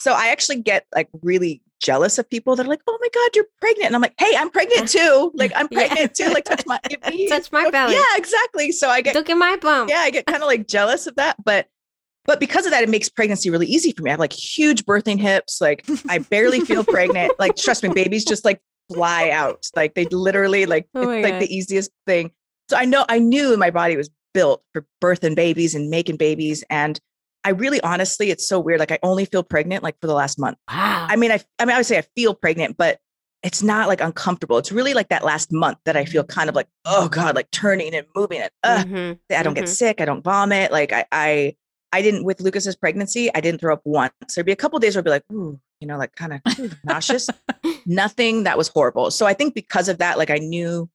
So 0.00 0.12
I 0.12 0.28
actually 0.28 0.60
get 0.60 0.86
like 0.94 1.08
really 1.22 1.62
jealous 1.84 2.18
of 2.18 2.28
people 2.28 2.56
that 2.56 2.66
are 2.66 2.68
like, 2.68 2.80
"Oh 2.88 2.98
my 3.00 3.08
god, 3.14 3.30
you're 3.36 3.46
pregnant," 3.60 3.86
and 3.88 3.94
I'm 3.94 4.00
like, 4.02 4.14
"Hey, 4.18 4.34
I'm 4.36 4.50
pregnant 4.50 4.88
too. 4.98 5.30
Like 5.34 5.52
I'm 5.54 5.68
Yeah. 5.70 5.86
pregnant 5.86 6.14
too. 6.14 6.30
Like 6.30 6.44
touch 6.44 6.64
my 6.66 6.78
Touch 7.28 7.52
my 7.52 7.70
belly. 7.70 7.94
Yeah, 7.94 8.02
exactly. 8.16 8.72
So 8.72 8.88
I 8.88 9.00
get 9.02 9.14
Look 9.14 9.30
at 9.30 9.36
my 9.36 9.56
bump. 9.56 9.90
yeah, 9.90 9.98
I 9.98 10.10
get 10.10 10.26
kind 10.26 10.42
of 10.42 10.46
like 10.48 10.66
jealous 10.66 11.06
of 11.06 11.14
that, 11.16 11.36
but 11.44 11.68
but 12.24 12.40
because 12.40 12.64
of 12.64 12.72
that, 12.72 12.82
it 12.82 12.88
makes 12.88 13.08
pregnancy 13.10 13.50
really 13.50 13.66
easy 13.66 13.92
for 13.92 14.02
me. 14.02 14.10
I 14.10 14.14
have 14.14 14.20
like 14.20 14.32
huge 14.32 14.84
birthing 14.86 15.20
hips. 15.20 15.60
Like 15.60 15.84
I 16.08 16.18
barely 16.18 16.60
feel 16.60 16.82
pregnant. 16.82 17.32
Like 17.38 17.54
trust 17.56 17.82
me, 17.82 17.90
babies 17.90 18.24
just 18.24 18.44
like 18.46 18.62
fly 18.92 19.28
out. 19.30 19.66
Like 19.76 19.94
they 19.94 20.06
literally 20.06 20.64
like 20.66 20.88
Oh 20.94 21.02
it's 21.10 21.22
like 21.22 21.38
the 21.38 21.54
easiest 21.54 21.90
thing. 22.06 22.30
So 22.70 22.78
I 22.78 22.86
know 22.86 23.04
I 23.10 23.18
knew 23.18 23.56
my 23.58 23.70
body 23.70 23.96
was 23.96 24.08
built 24.32 24.62
for 24.72 24.86
birthing 25.02 25.36
babies 25.36 25.74
and 25.74 25.90
making 25.90 26.16
babies. 26.16 26.64
And 26.70 26.98
I 27.44 27.50
really 27.50 27.80
honestly, 27.82 28.30
it's 28.30 28.46
so 28.48 28.58
weird. 28.58 28.80
Like 28.80 28.90
I 28.92 28.98
only 29.02 29.24
feel 29.26 29.42
pregnant 29.42 29.82
like 29.82 29.96
for 30.00 30.06
the 30.06 30.14
last 30.14 30.38
month. 30.38 30.56
Wow. 30.70 31.06
I 31.08 31.16
mean, 31.16 31.30
I 31.30 31.40
I 31.58 31.64
mean, 31.64 31.74
I 31.74 31.78
would 31.78 31.86
say 31.86 31.98
I 31.98 32.04
feel 32.16 32.34
pregnant, 32.34 32.76
but 32.76 32.98
it's 33.42 33.62
not 33.62 33.88
like 33.88 34.00
uncomfortable. 34.00 34.56
It's 34.56 34.72
really 34.72 34.94
like 34.94 35.10
that 35.10 35.22
last 35.22 35.52
month 35.52 35.76
that 35.84 35.96
I 35.96 36.06
feel 36.06 36.24
kind 36.24 36.48
of 36.48 36.54
like, 36.54 36.66
oh 36.86 37.08
God, 37.10 37.34
like 37.36 37.50
turning 37.50 37.94
and 37.94 38.06
moving 38.16 38.40
and 38.40 38.50
ugh, 38.62 38.86
Mhm. 38.86 39.18
I 39.36 39.42
don't 39.42 39.52
get 39.54 39.64
Mhm. 39.64 39.68
sick. 39.68 40.00
I 40.00 40.06
don't 40.06 40.24
vomit. 40.24 40.72
Like 40.72 40.92
I, 40.94 41.04
I, 41.12 41.54
I 41.92 42.00
didn't 42.00 42.24
with 42.24 42.40
Lucas's 42.40 42.74
pregnancy. 42.74 43.30
I 43.34 43.40
didn't 43.42 43.60
throw 43.60 43.74
up 43.74 43.82
once. 43.84 44.12
There'd 44.34 44.46
be 44.46 44.52
a 44.52 44.56
couple 44.56 44.78
days 44.78 44.94
where 44.96 45.00
I'd 45.00 45.04
be 45.04 45.10
like, 45.10 45.24
ooh, 45.30 45.60
you 45.80 45.86
know, 45.86 45.98
like 45.98 46.16
kind 46.16 46.32
of 46.46 46.74
nauseous. 46.84 47.28
Nothing 47.86 48.44
that 48.44 48.56
was 48.56 48.68
horrible. 48.68 49.10
So 49.10 49.26
I 49.26 49.34
think 49.34 49.54
because 49.54 49.88
of 49.88 49.98
that, 49.98 50.16
like 50.18 50.30
I 50.30 50.38
knew 50.38 50.88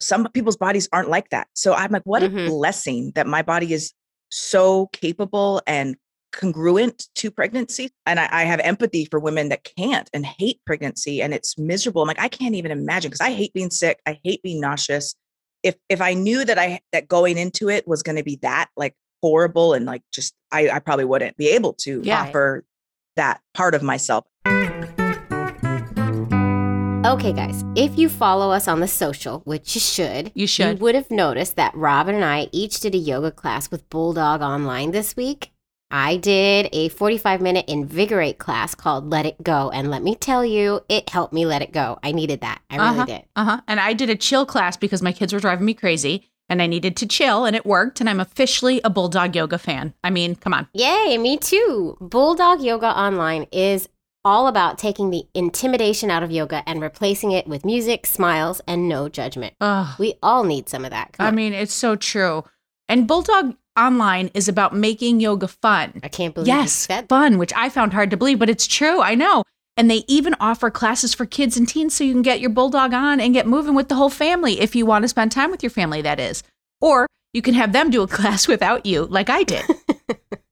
some 0.00 0.26
people's 0.32 0.56
bodies 0.56 0.88
aren't 0.92 1.10
like 1.10 1.28
that. 1.30 1.48
So 1.54 1.74
I'm 1.74 1.90
like, 1.92 2.02
what 2.04 2.22
Mhm. 2.22 2.46
a 2.46 2.48
blessing 2.48 3.12
that 3.14 3.26
my 3.26 3.42
body 3.42 3.72
is 3.74 3.92
so 4.30 4.88
capable 4.92 5.60
and 5.66 5.96
congruent 6.32 7.08
to 7.16 7.30
pregnancy. 7.30 7.90
And 8.06 8.20
I, 8.20 8.28
I 8.30 8.44
have 8.44 8.60
empathy 8.60 9.04
for 9.04 9.18
women 9.18 9.48
that 9.48 9.64
can't 9.64 10.08
and 10.14 10.24
hate 10.24 10.60
pregnancy 10.64 11.20
and 11.20 11.34
it's 11.34 11.58
miserable. 11.58 12.02
I'm 12.02 12.08
like, 12.08 12.20
I 12.20 12.28
can't 12.28 12.54
even 12.54 12.70
imagine 12.70 13.10
because 13.10 13.20
I 13.20 13.32
hate 13.32 13.52
being 13.52 13.70
sick. 13.70 14.00
I 14.06 14.20
hate 14.22 14.42
being 14.42 14.60
nauseous. 14.60 15.14
If 15.62 15.74
if 15.88 16.00
I 16.00 16.14
knew 16.14 16.44
that 16.44 16.58
I 16.58 16.80
that 16.92 17.08
going 17.08 17.36
into 17.36 17.68
it 17.68 17.86
was 17.86 18.02
going 18.02 18.16
to 18.16 18.22
be 18.22 18.38
that, 18.42 18.68
like 18.76 18.94
horrible 19.22 19.74
and 19.74 19.84
like 19.86 20.02
just 20.12 20.34
I, 20.52 20.70
I 20.70 20.78
probably 20.78 21.04
wouldn't 21.04 21.36
be 21.36 21.48
able 21.48 21.74
to 21.80 22.00
Yeah. 22.04 22.22
offer 22.22 22.64
that 23.16 23.40
part 23.54 23.74
of 23.74 23.82
myself. 23.82 24.24
Okay, 27.02 27.32
guys, 27.32 27.64
if 27.76 27.98
you 27.98 28.10
follow 28.10 28.50
us 28.52 28.68
on 28.68 28.80
the 28.80 28.86
social, 28.88 29.40
which 29.46 29.74
you 29.74 29.80
should, 29.80 30.30
You 30.34 30.46
should. 30.46 30.78
you 30.78 30.84
would 30.84 30.94
have 30.94 31.10
noticed 31.10 31.56
that 31.56 31.74
Robin 31.74 32.14
and 32.14 32.24
I 32.24 32.48
each 32.52 32.78
did 32.80 32.94
a 32.94 32.98
yoga 32.98 33.30
class 33.30 33.70
with 33.70 33.88
Bulldog 33.88 34.42
Online 34.42 34.90
this 34.90 35.16
week. 35.16 35.50
I 35.90 36.18
did 36.18 36.68
a 36.72 36.90
45 36.90 37.40
minute 37.40 37.64
invigorate 37.68 38.38
class 38.38 38.74
called 38.74 39.10
Let 39.10 39.24
It 39.24 39.42
Go. 39.42 39.70
And 39.70 39.90
let 39.90 40.02
me 40.02 40.14
tell 40.14 40.44
you, 40.44 40.80
it 40.90 41.08
helped 41.08 41.32
me 41.32 41.46
let 41.46 41.62
it 41.62 41.72
go. 41.72 41.98
I 42.02 42.12
needed 42.12 42.42
that. 42.42 42.60
I 42.68 42.76
really 42.76 42.88
Uh-huh. 42.88 43.04
did. 43.06 43.22
Uh 43.34 43.44
huh. 43.44 43.60
And 43.66 43.80
I 43.80 43.94
did 43.94 44.10
a 44.10 44.14
chill 44.16 44.44
class 44.44 44.76
because 44.76 45.00
my 45.00 45.12
kids 45.12 45.32
were 45.32 45.40
driving 45.40 45.64
me 45.64 45.72
crazy 45.74 46.28
and 46.50 46.60
I 46.60 46.66
needed 46.66 46.96
to 46.98 47.06
chill 47.06 47.46
and 47.46 47.56
it 47.56 47.64
worked. 47.64 48.00
And 48.00 48.10
I'm 48.10 48.20
officially 48.20 48.80
a 48.84 48.90
bulldog 48.90 49.34
yoga 49.34 49.56
fan. 49.58 49.94
I 50.04 50.10
mean, 50.10 50.34
come 50.36 50.52
on. 50.52 50.68
Yay, 50.74 51.16
me 51.16 51.38
too. 51.38 51.96
Bulldog 52.00 52.60
Yoga 52.60 52.88
Online 52.88 53.46
is 53.52 53.88
all 54.24 54.46
about 54.46 54.78
taking 54.78 55.10
the 55.10 55.24
intimidation 55.34 56.10
out 56.10 56.22
of 56.22 56.30
yoga 56.30 56.62
and 56.66 56.80
replacing 56.80 57.32
it 57.32 57.46
with 57.46 57.64
music, 57.64 58.06
smiles, 58.06 58.60
and 58.66 58.88
no 58.88 59.08
judgment. 59.08 59.54
Ugh. 59.60 59.98
We 59.98 60.14
all 60.22 60.44
need 60.44 60.68
some 60.68 60.84
of 60.84 60.90
that. 60.90 61.12
Come 61.12 61.24
I 61.24 61.28
on. 61.28 61.34
mean, 61.34 61.52
it's 61.52 61.72
so 61.72 61.96
true. 61.96 62.44
And 62.88 63.06
Bulldog 63.06 63.56
Online 63.78 64.30
is 64.34 64.48
about 64.48 64.74
making 64.74 65.20
yoga 65.20 65.48
fun. 65.48 66.00
I 66.02 66.08
can't 66.08 66.34
believe 66.34 66.48
Yes, 66.48 66.86
fun, 67.08 67.38
which 67.38 67.52
I 67.54 67.68
found 67.68 67.92
hard 67.92 68.10
to 68.10 68.16
believe, 68.16 68.38
but 68.38 68.50
it's 68.50 68.66
true. 68.66 69.00
I 69.00 69.14
know. 69.14 69.44
And 69.76 69.90
they 69.90 70.02
even 70.08 70.34
offer 70.40 70.70
classes 70.70 71.14
for 71.14 71.24
kids 71.24 71.56
and 71.56 71.66
teens 71.66 71.94
so 71.94 72.04
you 72.04 72.12
can 72.12 72.22
get 72.22 72.40
your 72.40 72.50
bulldog 72.50 72.92
on 72.92 73.20
and 73.20 73.32
get 73.32 73.46
moving 73.46 73.74
with 73.74 73.88
the 73.88 73.94
whole 73.94 74.10
family 74.10 74.60
if 74.60 74.74
you 74.74 74.84
want 74.84 75.04
to 75.04 75.08
spend 75.08 75.32
time 75.32 75.50
with 75.50 75.62
your 75.62 75.70
family, 75.70 76.02
that 76.02 76.20
is. 76.20 76.42
Or 76.80 77.06
you 77.32 77.40
can 77.40 77.54
have 77.54 77.72
them 77.72 77.88
do 77.90 78.02
a 78.02 78.08
class 78.08 78.46
without 78.48 78.84
you, 78.84 79.06
like 79.06 79.30
I 79.30 79.44
did. 79.44 79.64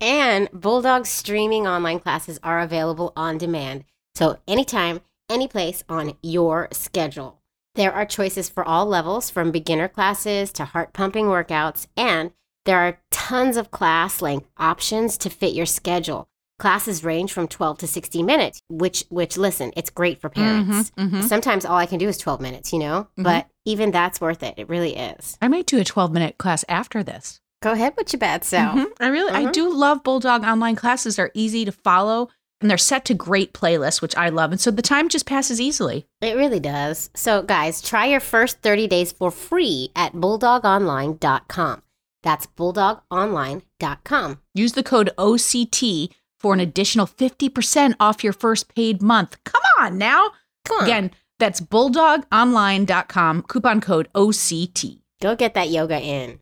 And 0.00 0.48
Bulldog's 0.52 1.08
streaming 1.08 1.66
online 1.66 2.00
classes 2.00 2.38
are 2.42 2.60
available 2.60 3.12
on 3.16 3.38
demand. 3.38 3.84
So 4.14 4.38
anytime, 4.46 5.00
any 5.28 5.48
place 5.48 5.82
on 5.88 6.14
your 6.22 6.68
schedule. 6.72 7.40
There 7.74 7.92
are 7.92 8.06
choices 8.06 8.48
for 8.48 8.66
all 8.66 8.86
levels 8.86 9.30
from 9.30 9.50
beginner 9.52 9.88
classes 9.88 10.52
to 10.52 10.64
heart 10.64 10.92
pumping 10.92 11.26
workouts, 11.26 11.86
and 11.96 12.32
there 12.64 12.78
are 12.78 12.98
tons 13.10 13.56
of 13.56 13.70
class 13.70 14.20
length 14.22 14.48
options 14.56 15.16
to 15.18 15.30
fit 15.30 15.54
your 15.54 15.66
schedule. 15.66 16.28
Classes 16.58 17.04
range 17.04 17.32
from 17.32 17.46
12 17.46 17.78
to 17.78 17.86
60 17.86 18.22
minutes, 18.24 18.60
which 18.68 19.04
which 19.10 19.36
listen, 19.38 19.72
it's 19.76 19.90
great 19.90 20.20
for 20.20 20.28
parents. 20.28 20.90
Mhm, 20.98 21.10
mhm. 21.10 21.22
Sometimes 21.28 21.64
all 21.64 21.76
I 21.76 21.86
can 21.86 21.98
do 21.98 22.08
is 22.08 22.18
12 22.18 22.40
minutes, 22.40 22.72
you 22.72 22.80
know? 22.80 23.06
Mhm. 23.16 23.22
But 23.22 23.46
even 23.64 23.92
that's 23.92 24.20
worth 24.20 24.42
it. 24.42 24.54
It 24.56 24.68
really 24.68 24.96
is. 24.96 25.38
I 25.40 25.46
might 25.46 25.66
do 25.66 25.78
a 25.78 25.84
12 25.84 26.10
minute 26.12 26.36
class 26.36 26.64
after 26.68 27.04
this. 27.04 27.40
Go 27.60 27.72
ahead 27.72 27.94
with 27.96 28.12
your 28.12 28.18
bad 28.20 28.44
self. 28.44 28.76
Mhm. 28.76 28.86
I 29.00 29.08
really, 29.08 29.32
I 29.32 29.46
Mhm. 29.46 29.52
do 29.52 29.72
love 29.72 30.02
Bulldog 30.04 30.44
online 30.44 30.76
classes. 30.76 31.16
They're 31.16 31.32
easy 31.34 31.64
to 31.64 31.72
follow 31.72 32.28
and 32.60 32.70
they're 32.70 32.78
set 32.78 33.04
to 33.06 33.14
great 33.14 33.52
playlists, 33.52 34.00
which 34.00 34.16
I 34.16 34.28
love. 34.28 34.52
And 34.52 34.60
so 34.60 34.70
the 34.70 34.82
time 34.82 35.08
just 35.08 35.26
passes 35.26 35.60
easily. 35.60 36.06
It 36.20 36.36
really 36.36 36.60
does. 36.60 37.10
So, 37.14 37.42
guys, 37.42 37.80
try 37.82 38.06
your 38.06 38.20
first 38.20 38.62
30 38.62 38.86
days 38.86 39.10
for 39.12 39.30
free 39.32 39.90
at 39.96 40.12
bulldogonline.com. 40.14 41.82
That's 42.22 42.46
bulldogonline.com. 42.46 44.38
Use 44.54 44.72
the 44.72 44.82
code 44.82 45.10
OCT 45.18 46.10
for 46.38 46.52
an 46.54 46.60
additional 46.60 47.06
50% 47.06 47.94
off 48.00 48.22
your 48.24 48.32
first 48.32 48.72
paid 48.74 49.02
month. 49.02 49.36
Come 49.44 49.62
on 49.78 49.98
now. 49.98 50.30
Come 50.64 50.78
on. 50.78 50.84
Again, 50.84 51.10
that's 51.38 51.60
bulldogonline.com, 51.60 53.42
coupon 53.42 53.80
code 53.80 54.08
OCT. 54.14 55.00
Go 55.20 55.34
get 55.34 55.54
that 55.54 55.70
yoga 55.70 56.00
in. 56.00 56.38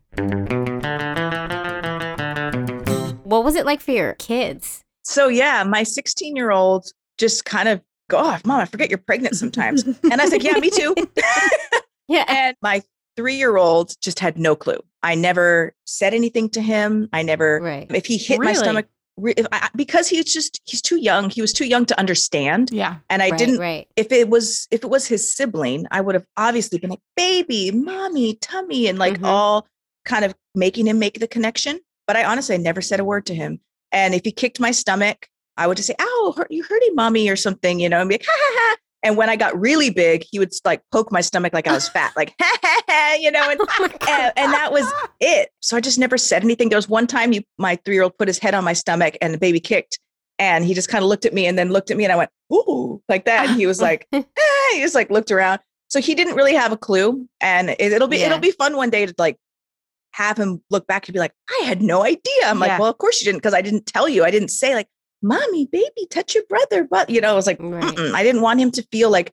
What 3.27 3.43
was 3.43 3.55
it 3.55 3.65
like 3.65 3.81
for 3.81 3.91
your 3.91 4.13
kids? 4.13 4.85
So 5.03 5.27
yeah, 5.27 5.63
my 5.65 5.83
16 5.83 6.37
year 6.37 6.51
old 6.51 6.85
just 7.17 7.43
kind 7.43 7.67
of 7.67 7.81
go 8.09 8.17
off, 8.19 8.45
mom, 8.45 8.61
I 8.61 8.65
forget 8.65 8.89
you're 8.89 8.97
pregnant 8.99 9.35
sometimes. 9.35 9.83
and 9.83 10.13
I 10.13 10.23
was 10.23 10.31
like, 10.31 10.43
yeah, 10.43 10.53
me 10.59 10.69
too. 10.69 10.95
Yeah. 12.09 12.23
and 12.29 12.55
my 12.61 12.81
three 13.17 13.35
year 13.35 13.57
old 13.57 13.93
just 13.99 14.19
had 14.21 14.37
no 14.37 14.55
clue. 14.55 14.79
I 15.03 15.15
never 15.15 15.73
said 15.85 16.13
anything 16.13 16.47
to 16.51 16.61
him. 16.61 17.09
I 17.11 17.21
never, 17.21 17.59
Right. 17.61 17.85
if 17.93 18.05
he 18.05 18.15
hit 18.17 18.39
my 18.39 18.53
stomach, 18.53 18.87
if 19.21 19.45
I, 19.51 19.67
because 19.75 20.07
he's 20.07 20.31
just, 20.33 20.61
he's 20.63 20.81
too 20.81 20.95
young. 21.01 21.29
He 21.29 21.41
was 21.41 21.51
too 21.51 21.65
young 21.67 21.85
to 21.87 21.99
understand. 21.99 22.69
Yeah. 22.71 22.99
And 23.09 23.21
I 23.21 23.31
right, 23.31 23.37
didn't, 23.37 23.59
Right. 23.59 23.89
if 23.97 24.13
it 24.13 24.29
was, 24.29 24.69
if 24.71 24.85
it 24.85 24.89
was 24.89 25.05
his 25.05 25.29
sibling, 25.29 25.85
I 25.91 25.99
would 25.99 26.15
have 26.15 26.25
obviously 26.37 26.79
been 26.79 26.91
like, 26.91 27.01
baby, 27.17 27.71
mommy, 27.71 28.35
tummy, 28.35 28.87
and 28.87 28.97
like 28.97 29.17
Mhm. 29.19 29.25
all 29.27 29.67
kind 30.05 30.23
of 30.23 30.33
making 30.55 30.87
him 30.87 30.97
make 30.97 31.19
the 31.19 31.27
connection. 31.27 31.81
But 32.07 32.15
I 32.15 32.23
honestly 32.23 32.55
I 32.55 32.57
never 32.57 32.81
said 32.81 32.99
a 32.99 33.03
word 33.05 33.25
to 33.27 33.35
him. 33.35 33.59
And 33.91 34.15
if 34.15 34.23
he 34.23 34.31
kicked 34.31 34.59
my 34.59 34.71
stomach, 34.71 35.27
I 35.57 35.67
would 35.67 35.77
just 35.77 35.87
say, 35.87 35.95
ow, 35.99 36.33
hurt, 36.35 36.51
you 36.51 36.63
hurting 36.63 36.95
mommy 36.95 37.29
or 37.29 37.35
something, 37.35 37.79
you 37.79 37.89
know, 37.89 37.99
and 37.99 38.09
be 38.09 38.15
like, 38.15 38.25
ha 38.25 38.33
ha 38.35 38.53
ha. 38.55 38.75
And 39.03 39.15
when 39.15 39.29
I 39.29 39.35
got 39.35 39.57
really 39.59 39.89
big, 39.89 40.25
he 40.29 40.39
would 40.39 40.51
like 40.65 40.81
poke 40.91 41.11
my 41.11 41.21
stomach 41.21 41.53
like 41.53 41.67
I 41.67 41.73
was 41.73 41.87
fat, 41.87 42.13
like, 42.15 42.33
ha 42.41 42.57
ha 42.61 42.81
ha, 42.87 43.17
you 43.19 43.31
know, 43.31 43.49
and, 43.49 43.59
Oh 43.79 43.89
and, 44.09 44.33
and 44.35 44.53
that 44.53 44.71
was 44.71 44.91
it. 45.19 45.49
So 45.61 45.77
I 45.77 45.81
just 45.81 45.99
never 45.99 46.17
said 46.17 46.43
anything. 46.43 46.69
There 46.69 46.77
was 46.77 46.89
one 46.89 47.07
time 47.07 47.31
he, 47.31 47.45
my 47.57 47.77
three 47.85 47.93
year 47.95 48.03
old 48.03 48.17
put 48.17 48.27
his 48.27 48.39
head 48.39 48.53
on 48.53 48.63
my 48.63 48.73
stomach 48.73 49.15
and 49.21 49.33
the 49.33 49.37
baby 49.37 49.59
kicked. 49.59 49.99
And 50.39 50.65
he 50.65 50.73
just 50.73 50.89
kind 50.89 51.03
of 51.03 51.09
looked 51.09 51.25
at 51.25 51.33
me 51.33 51.47
and 51.47 51.57
then 51.57 51.71
looked 51.71 51.89
at 51.89 51.97
me 51.97 52.03
and 52.03 52.13
I 52.13 52.15
went, 52.15 52.29
ooh, 52.53 53.01
like 53.09 53.25
that. 53.25 53.47
And 53.49 53.57
he 53.57 53.65
was 53.65 53.81
like, 53.81 54.07
ah, 54.13 54.23
he 54.73 54.81
just 54.81 54.93
like 54.95 55.09
looked 55.09 55.31
around. 55.31 55.59
So 55.89 55.99
he 56.01 56.13
didn't 56.13 56.35
really 56.35 56.53
have 56.53 56.71
a 56.71 56.77
clue. 56.77 57.27
And 57.41 57.69
it, 57.69 57.79
it'll 57.79 58.07
be, 58.07 58.17
Yeah. 58.17 58.27
it'll 58.27 58.39
be 58.39 58.51
fun 58.51 58.75
one 58.75 58.89
day 58.89 59.05
to 59.05 59.13
like 59.17 59.37
have 60.17 60.37
him 60.37 60.61
look 60.71 60.87
back 60.87 61.07
and 61.07 61.13
be 61.13 61.19
like, 61.19 61.33
I 61.49 61.63
had 61.63 61.81
no 61.81 62.03
idea. 62.03 62.21
I'm 62.45 62.59
Yeah. 62.59 62.65
like, 62.67 62.79
well, 62.79 62.89
of 62.89 62.97
course 62.97 63.21
you 63.21 63.25
didn't, 63.25 63.37
because 63.39 63.53
I 63.53 63.61
didn't 63.61 63.85
tell 63.85 64.09
you. 64.09 64.23
I 64.23 64.31
didn't 64.31 64.49
say 64.49 64.73
like, 64.73 64.87
mommy, 65.21 65.67
baby, 65.71 66.07
touch 66.09 66.33
your 66.35 66.43
brother. 66.49 66.83
But 66.89 67.09
you 67.09 67.21
know, 67.21 67.31
I 67.31 67.35
was 67.35 67.45
like, 67.47 67.57
Right. 67.59 67.99
I 68.13 68.23
didn't 68.23 68.41
want 68.41 68.59
him 68.59 68.71
to 68.71 68.83
feel 68.91 69.09
like, 69.11 69.31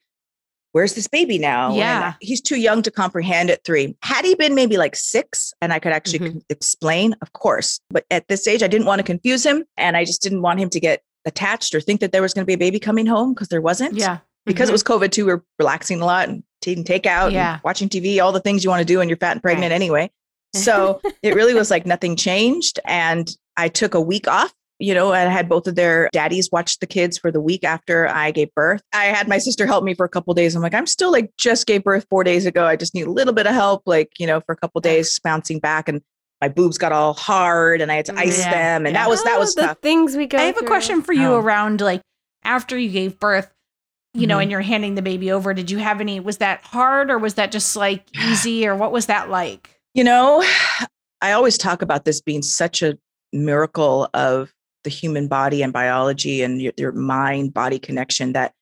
where's 0.73 0.95
this 0.95 1.07
baby 1.09 1.39
now? 1.39 1.69
And 1.69 1.77
Yeah. 1.77 2.15
he's 2.21 2.41
too 2.41 2.57
young 2.57 2.83
to 2.83 2.91
comprehend 2.91 3.49
at 3.49 3.65
three. 3.65 3.97
Had 4.03 4.25
he 4.25 4.35
been 4.35 4.55
maybe 4.55 4.77
like 4.77 4.95
six 4.97 5.53
and 5.63 5.73
I 5.73 5.79
could 5.79 5.93
actually 5.93 6.19
Mhm. 6.19 6.43
explain, 6.51 7.15
of 7.23 7.33
course. 7.33 7.81
But 7.91 8.05
at 8.11 8.29
this 8.29 8.47
age, 8.47 8.63
I 8.63 8.67
didn't 8.67 8.87
want 8.87 8.99
to 8.99 9.05
confuse 9.05 9.45
him. 9.47 9.65
And 9.77 9.97
I 9.97 10.05
just 10.05 10.21
didn't 10.21 10.43
want 10.43 10.61
him 10.61 10.69
to 10.71 10.81
get 10.81 11.03
attached 11.25 11.75
or 11.75 11.81
think 11.81 12.01
that 12.01 12.13
there 12.13 12.21
was 12.23 12.35
going 12.35 12.43
to 12.43 12.47
be 12.47 12.55
a 12.55 12.59
baby 12.59 12.79
coming 12.79 13.07
home 13.07 13.33
because 13.33 13.49
there 13.49 13.63
wasn't. 13.63 13.95
Yeah. 13.97 14.19
Because 14.45 14.67
Mhm. 14.69 14.71
it 14.71 14.73
was 14.73 14.83
COVID 14.83 15.11
too, 15.13 15.25
we 15.27 15.33
we're 15.35 15.43
relaxing 15.59 16.03
a 16.03 16.05
lot 16.05 16.29
and 16.29 16.43
taking 16.61 16.85
takeout 16.85 17.33
Yeah. 17.33 17.55
and 17.55 17.63
watching 17.65 17.89
TV, 17.89 18.21
all 18.21 18.33
the 18.33 18.41
things 18.41 18.65
you 18.65 18.69
want 18.71 18.81
to 18.81 18.85
do 18.85 18.99
when 18.99 19.09
you're 19.09 19.17
fat 19.17 19.33
and 19.33 19.43
pregnant 19.43 19.73
anyway. 19.73 20.11
So 20.55 21.01
it 21.23 21.35
really 21.35 21.55
was 21.55 21.71
like 21.71 21.87
nothing 21.87 22.17
changed. 22.17 22.81
And 22.85 23.29
I 23.57 23.69
took 23.69 23.95
a 23.95 24.01
week 24.01 24.27
off. 24.29 24.53
You 24.81 24.93
know, 24.93 25.13
I 25.13 25.21
had 25.21 25.49
both 25.49 25.69
of 25.69 25.77
their 25.77 26.09
daddies 26.13 26.49
watch 26.51 26.81
the 26.81 26.87
kids 26.87 27.17
for 27.17 27.31
the 27.31 27.41
week 27.41 27.63
after 27.63 28.09
I 28.09 28.33
gave 28.33 28.53
birth. 28.55 28.83
I 28.93 29.05
had 29.05 29.29
my 29.29 29.39
sister 29.39 29.67
help 29.67 29.85
me 29.85 29.95
for 29.95 30.05
a 30.05 30.09
couple 30.09 30.35
days. 30.35 30.57
I'm 30.57 30.63
like, 30.63 30.75
I'm 30.75 30.87
still 30.89 31.13
like 31.13 31.31
just 31.39 31.67
gave 31.67 31.85
birth 31.85 32.05
four 32.11 32.25
days 32.25 32.45
ago. 32.45 32.67
I 32.67 32.75
just 32.75 32.93
need 32.93 33.07
a 33.07 33.11
little 33.11 33.33
bit 33.33 33.47
of 33.47 33.55
help, 33.55 33.83
like, 33.87 34.11
you 34.19 34.27
know, 34.27 34.41
for 34.41 34.53
a 34.53 34.57
couple 34.57 34.81
days 34.81 35.19
bouncing 35.23 35.61
back. 35.61 35.89
And 35.89 36.03
my 36.41 36.49
boobs 36.49 36.77
got 36.77 36.91
all 36.91 37.15
hard 37.15 37.81
and 37.83 37.93
I 37.93 37.95
had 37.95 38.07
to 38.07 38.19
ice 38.19 38.41
Yeah, 38.41 38.51
them. 38.51 38.87
And 38.87 38.95
yeah. 38.95 39.05
that 39.05 39.09
was 39.09 39.23
that 39.23 39.37
Oh, 39.37 39.41
was 39.41 39.55
the 39.55 39.63
tough. 39.63 39.79
things 39.81 40.17
we 40.17 40.27
go 40.27 40.39
I 40.39 40.43
have 40.43 40.59
a 40.59 40.63
question 40.67 41.03
for 41.03 41.13
you 41.13 41.29
Oh. 41.29 41.39
around 41.39 41.81
like 41.81 42.03
after 42.43 42.77
you 42.77 42.91
gave 42.91 43.21
birth, 43.21 43.51
you 44.13 44.27
know, 44.27 44.39
Mhm. 44.39 44.43
and 44.43 44.51
you're 44.51 44.61
handing 44.61 44.97
the 44.97 45.03
baby 45.03 45.31
over. 45.31 45.55
Did 45.55 45.71
you 45.71 45.79
have 45.79 46.01
any, 46.01 46.19
was 46.19 46.39
that 46.39 46.65
hard 46.65 47.11
or 47.13 47.19
was 47.19 47.35
that 47.35 47.53
just 47.53 47.77
like 47.77 48.05
easy 48.27 48.67
or 48.67 48.75
what 48.75 48.91
was 48.91 49.07
that 49.07 49.31
like? 49.31 49.71
You 49.95 50.03
know, 50.05 50.45
I 51.21 51.33
always 51.33 51.57
talk 51.57 51.83
about 51.83 52.05
this 52.05 52.21
being 52.21 52.43
such 52.43 52.83
a 52.83 52.99
miracle 53.33 54.09
of 54.13 54.53
the 54.83 54.91
human 54.91 55.29
body 55.29 55.63
and 55.63 55.73
biology 55.73 56.43
and 56.43 56.61
your, 56.61 56.73
your 56.77 56.93
mind 56.93 57.55
body 57.55 57.79
connection 57.79 58.33
that 58.33 58.53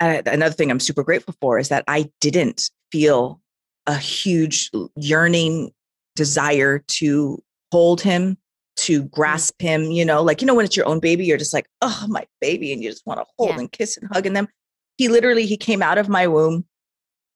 uh, 0.00 0.22
another 0.26 0.54
thing 0.54 0.70
I'm 0.70 0.78
super 0.78 1.02
grateful 1.02 1.34
for 1.40 1.58
is 1.58 1.70
that 1.70 1.84
I 1.88 2.10
didn't 2.20 2.70
feel 2.92 3.40
a 3.86 3.96
huge 3.96 4.70
yearning 4.96 5.72
desire 6.14 6.78
to 6.86 7.42
hold 7.72 8.00
him, 8.00 8.36
to 8.76 9.04
grasp 9.04 9.60
him, 9.60 9.84
you 9.84 10.04
know, 10.04 10.22
like, 10.22 10.40
you 10.40 10.46
know, 10.46 10.54
when 10.54 10.64
it's 10.64 10.76
your 10.76 10.86
own 10.86 11.00
baby, 11.00 11.24
you're 11.24 11.38
just 11.38 11.54
like, 11.54 11.66
oh, 11.80 12.06
my 12.08 12.24
baby. 12.40 12.72
And 12.72 12.82
you 12.82 12.90
just 12.90 13.06
want 13.06 13.18
to 13.20 13.26
hold 13.38 13.50
Yeah. 13.50 13.58
and 13.60 13.72
kiss 13.72 13.96
and 13.96 14.08
hug 14.12 14.26
in 14.26 14.34
them. 14.34 14.48
He 14.98 15.08
literally, 15.08 15.46
he 15.46 15.56
came 15.56 15.82
out 15.82 15.98
of 15.98 16.08
my 16.08 16.26
womb 16.28 16.64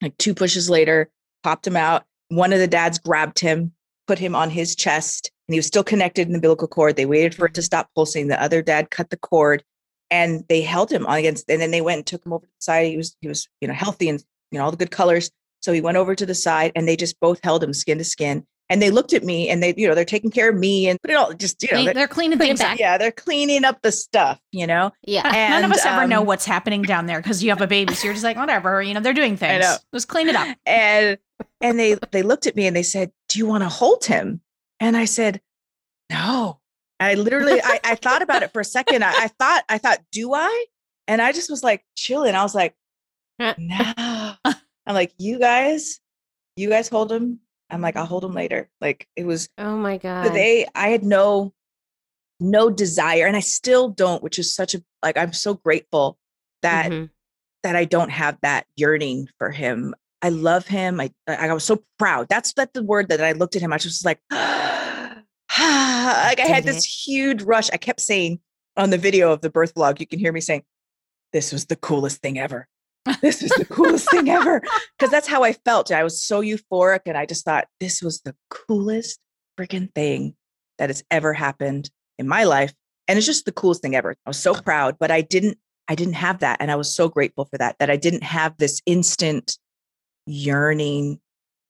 like 0.02 0.16
two 0.18 0.34
pushes 0.34 0.68
later, 0.68 1.10
popped 1.42 1.66
him 1.66 1.76
out. 1.76 2.04
One 2.34 2.52
of 2.52 2.58
the 2.58 2.66
dads 2.66 2.98
grabbed 2.98 3.38
him, 3.38 3.72
put 4.06 4.18
him 4.18 4.34
on 4.34 4.48
his 4.50 4.74
chest, 4.74 5.30
and 5.48 5.54
he 5.54 5.58
was 5.58 5.66
still 5.66 5.84
connected 5.84 6.26
in 6.26 6.32
the 6.32 6.38
umbilical 6.38 6.66
cord. 6.68 6.96
They 6.96 7.06
waited 7.06 7.34
for 7.34 7.46
it 7.46 7.54
to 7.54 7.62
stop 7.62 7.90
pulsing. 7.94 8.28
The 8.28 8.42
other 8.42 8.62
dad 8.62 8.90
cut 8.90 9.10
the 9.10 9.16
cord 9.18 9.62
and 10.10 10.44
they 10.48 10.60
held 10.62 10.90
him 10.90 11.06
on 11.06 11.18
against, 11.18 11.48
and 11.50 11.60
then 11.60 11.70
they 11.70 11.80
went 11.80 11.98
and 11.98 12.06
took 12.06 12.24
him 12.24 12.32
over 12.32 12.44
to 12.46 12.52
the 12.58 12.62
side. 12.62 12.86
He 12.86 12.96
was, 12.96 13.16
he 13.20 13.28
was, 13.28 13.48
you 13.60 13.68
know, 13.68 13.74
healthy 13.74 14.08
and, 14.08 14.22
you 14.50 14.58
know, 14.58 14.64
all 14.64 14.70
the 14.70 14.76
good 14.76 14.90
colors. 14.90 15.30
So 15.62 15.72
he 15.72 15.80
went 15.80 15.96
over 15.96 16.14
to 16.14 16.26
the 16.26 16.34
side 16.34 16.72
and 16.74 16.88
they 16.88 16.96
just 16.96 17.18
both 17.20 17.40
held 17.44 17.62
him 17.62 17.72
skin 17.72 17.98
to 17.98 18.04
skin. 18.04 18.44
And 18.68 18.80
they 18.80 18.90
looked 18.90 19.12
at 19.12 19.22
me 19.22 19.50
and 19.50 19.62
they, 19.62 19.74
you 19.76 19.86
know, 19.86 19.94
they're 19.94 20.04
taking 20.04 20.30
care 20.30 20.48
of 20.48 20.56
me 20.56 20.88
and 20.88 20.98
put 21.02 21.10
it 21.10 21.14
all 21.14 21.34
just, 21.34 21.62
you 21.62 21.68
know, 21.70 21.76
They, 21.78 21.84
they're, 21.84 21.94
they're 21.94 22.08
cleaning 22.08 22.38
Put 22.38 22.44
it 22.44 22.58
things 22.58 22.60
up. 22.62 22.78
yeah, 22.78 22.96
they're 22.96 23.12
cleaning 23.12 23.64
up 23.64 23.82
the 23.82 23.92
stuff, 23.92 24.40
you 24.50 24.66
know? 24.66 24.92
Yeah. 25.02 25.22
None 25.22 25.58
of 25.58 25.70
And, 25.70 25.72
us 25.74 25.84
ever 25.84 26.06
know 26.06 26.20
um, 26.22 26.26
what's 26.26 26.46
happening 26.46 26.80
down 26.82 27.04
there 27.06 27.20
because 27.20 27.44
you 27.44 27.50
have 27.50 27.60
a 27.60 27.66
baby. 27.66 27.92
So 27.94 28.04
you're 28.06 28.14
just 28.14 28.24
like, 28.24 28.38
whatever, 28.38 28.80
you 28.82 28.94
know, 28.94 29.00
they're 29.00 29.12
doing 29.12 29.36
things. 29.36 29.62
know. 29.62 29.76
Just 29.92 30.08
clean 30.08 30.28
it 30.28 30.36
up. 30.36 30.56
and 30.64 31.18
and 31.62 31.78
they 31.78 31.96
they 32.10 32.22
looked 32.22 32.46
at 32.46 32.56
me 32.56 32.66
and 32.66 32.76
they 32.76 32.82
said 32.82 33.10
do 33.28 33.38
you 33.38 33.46
want 33.46 33.62
to 33.62 33.68
hold 33.68 34.04
him 34.04 34.40
and 34.80 34.96
i 34.96 35.04
said 35.04 35.40
no. 36.10 36.60
I 37.00 37.14
literally, 37.14 37.60
I, 37.62 37.80
I 37.82 37.94
thought 37.94 38.20
about 38.22 38.42
it 38.42 38.52
for 38.52 38.60
a 38.60 38.64
second. 38.64 39.02
I, 39.02 39.12
I 39.24 39.28
thought, 39.28 39.64
I 39.68 39.78
thought, 39.78 39.98
do 40.12 40.34
I? 40.34 40.66
And 41.08 41.22
I 41.22 41.32
just 41.32 41.50
was 41.50 41.62
like 41.64 41.82
chilling. 41.96 42.34
I 42.34 42.42
was 42.42 42.54
like, 42.54 42.74
no. 43.38 44.34
I'm 44.44 44.94
like, 44.94 45.12
you 45.18 45.38
guys, 45.38 45.98
you 46.56 46.68
guys 46.68 46.88
hold 46.88 47.10
him. 47.10 47.40
I'm 47.70 47.80
like, 47.80 47.96
I'll 47.96 48.04
hold 48.06 48.24
him 48.24 48.34
later. 48.34 48.68
Like 48.80 49.08
it 49.16 49.24
was 49.24 49.48
Oh 49.56 49.76
my 49.76 49.96
god. 49.96 50.34
they 50.34 50.66
i 50.74 50.88
had 50.88 51.02
no 51.02 51.54
no 52.38 52.68
desire 52.70 53.26
and 53.26 53.36
i 53.36 53.40
still 53.40 53.88
don't 53.88 54.22
which 54.22 54.38
is 54.38 54.54
such 54.54 54.74
a 54.74 54.82
like 55.02 55.16
i'm 55.16 55.32
so 55.32 55.54
grateful 55.54 56.18
that 56.62 56.90
Mhm. 56.90 57.10
that 57.62 57.74
i 57.76 57.84
don't 57.84 58.10
have 58.10 58.36
that 58.42 58.66
yearning 58.76 59.28
for 59.38 59.50
him 59.50 59.94
i 60.22 60.28
love 60.28 60.66
him 60.66 61.00
i 61.00 61.10
i 61.28 61.52
was 61.52 61.64
so 61.64 61.82
proud 61.98 62.26
that's 62.28 62.52
that's 62.54 62.72
the 62.72 62.82
word 62.82 63.08
that 63.08 63.22
i 63.22 63.32
looked 63.32 63.56
at 63.56 63.62
him 63.62 63.72
i 63.72 63.76
was 63.76 63.84
just 63.84 64.04
like 64.04 64.20
like 64.30 64.40
i 65.58 66.46
had 66.46 66.64
this 66.64 66.84
huge 66.84 67.42
rush 67.42 67.70
i 67.72 67.76
kept 67.76 68.00
saying 68.00 68.40
on 68.76 68.90
the 68.90 68.98
video 68.98 69.32
of 69.32 69.40
the 69.40 69.50
birth 69.50 69.74
vlog 69.74 70.00
you 70.00 70.06
can 70.06 70.18
hear 70.18 70.32
me 70.32 70.40
saying 70.40 70.62
this 71.32 71.52
was 71.52 71.66
the 71.66 71.76
coolest 71.76 72.20
thing 72.20 72.38
ever. 72.38 72.68
This 73.20 73.42
was 73.42 73.50
the 73.52 73.64
coolest 73.64 74.10
thing 74.10 74.28
ever. 74.28 74.62
Because 74.98 75.10
that's 75.10 75.26
how 75.26 75.42
i 75.42 75.52
felt 75.52 75.90
i 75.90 76.04
was 76.04 76.22
so 76.22 76.40
euphoric 76.40 77.00
and 77.06 77.18
i 77.18 77.26
just 77.26 77.44
thought 77.44 77.66
this 77.80 78.00
was 78.00 78.20
the 78.20 78.36
coolest 78.50 79.18
freaking 79.58 79.92
thing 79.92 80.36
that 80.78 80.90
has 80.90 81.02
ever 81.10 81.32
happened 81.32 81.90
in 82.20 82.28
my 82.28 82.44
life 82.44 82.72
and 83.08 83.16
it's 83.16 83.26
just 83.26 83.44
the 83.44 83.50
coolest 83.50 83.82
thing 83.82 83.96
ever. 83.96 84.14
I 84.24 84.30
was 84.30 84.38
so 84.38 84.54
proud 84.54 84.96
but 85.00 85.10
i 85.10 85.20
didn't 85.20 85.58
i 85.88 85.96
didn't 85.96 86.14
have 86.14 86.38
that 86.38 86.58
and 86.60 86.70
i 86.70 86.76
was 86.76 86.94
so 86.94 87.08
grateful 87.08 87.46
for 87.46 87.58
that 87.58 87.74
that 87.80 87.90
i 87.90 87.96
didn't 87.96 88.22
have 88.22 88.56
this 88.58 88.80
instant 88.86 89.58
yearning 90.26 91.18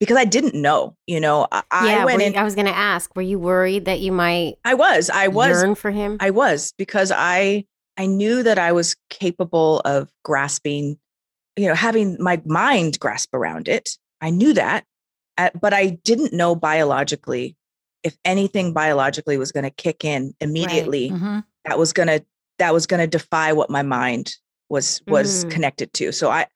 because 0.01 0.17
i 0.17 0.25
didn't 0.25 0.55
know 0.55 0.97
you 1.07 1.21
know 1.21 1.47
i, 1.53 1.63
yeah, 1.73 2.03
I 2.03 2.05
went 2.05 2.19
were 2.19 2.25
in 2.27 2.37
I 2.37 2.43
was 2.43 2.55
going 2.55 2.67
to 2.67 2.77
ask, 2.77 3.15
were 3.17 3.23
you 3.23 3.39
worried 3.39 3.85
that 3.87 4.01
you 4.01 4.13
might 4.13 4.55
i 4.65 4.75
was 4.75 5.11
i 5.11 5.29
was 5.29 5.49
yearn 5.63 5.75
for 5.75 5.91
him? 5.91 6.17
I 6.21 6.31
was 6.31 6.73
because 6.77 7.13
I 7.15 7.65
I 7.99 8.07
knew 8.07 8.43
that 8.43 8.59
I 8.59 8.73
was 8.73 8.97
capable 9.11 9.81
of 9.81 10.09
grasping, 10.25 10.99
you 11.57 11.69
know, 11.69 11.75
having 11.75 12.17
my 12.19 12.41
mind 12.47 12.99
grasp 12.99 13.35
around 13.35 13.69
it. 13.69 13.91
I 14.23 14.31
knew 14.31 14.55
that, 14.55 14.85
uh, 15.37 15.51
but 15.61 15.75
I 15.75 15.99
didn't 16.03 16.33
know 16.33 16.55
biologically 16.55 17.55
if 18.03 18.17
anything 18.25 18.73
biologically 18.73 19.37
was 19.37 19.53
going 19.53 19.65
to 19.65 19.71
kick 19.71 20.07
in 20.07 20.33
immediately. 20.41 21.11
Mhm. 21.11 21.45
That 21.67 21.79
was 21.79 21.93
going 21.93 22.09
to 22.09 22.25
that 22.59 22.73
was 22.73 22.87
going 22.87 23.01
to 23.01 23.07
defy 23.07 23.53
what 23.53 23.69
my 23.69 23.83
mind 23.83 24.37
was 24.71 25.03
was 25.07 25.45
Mm. 25.45 25.51
connected 25.51 25.93
to. 25.95 26.13
So 26.13 26.31
I 26.31 26.47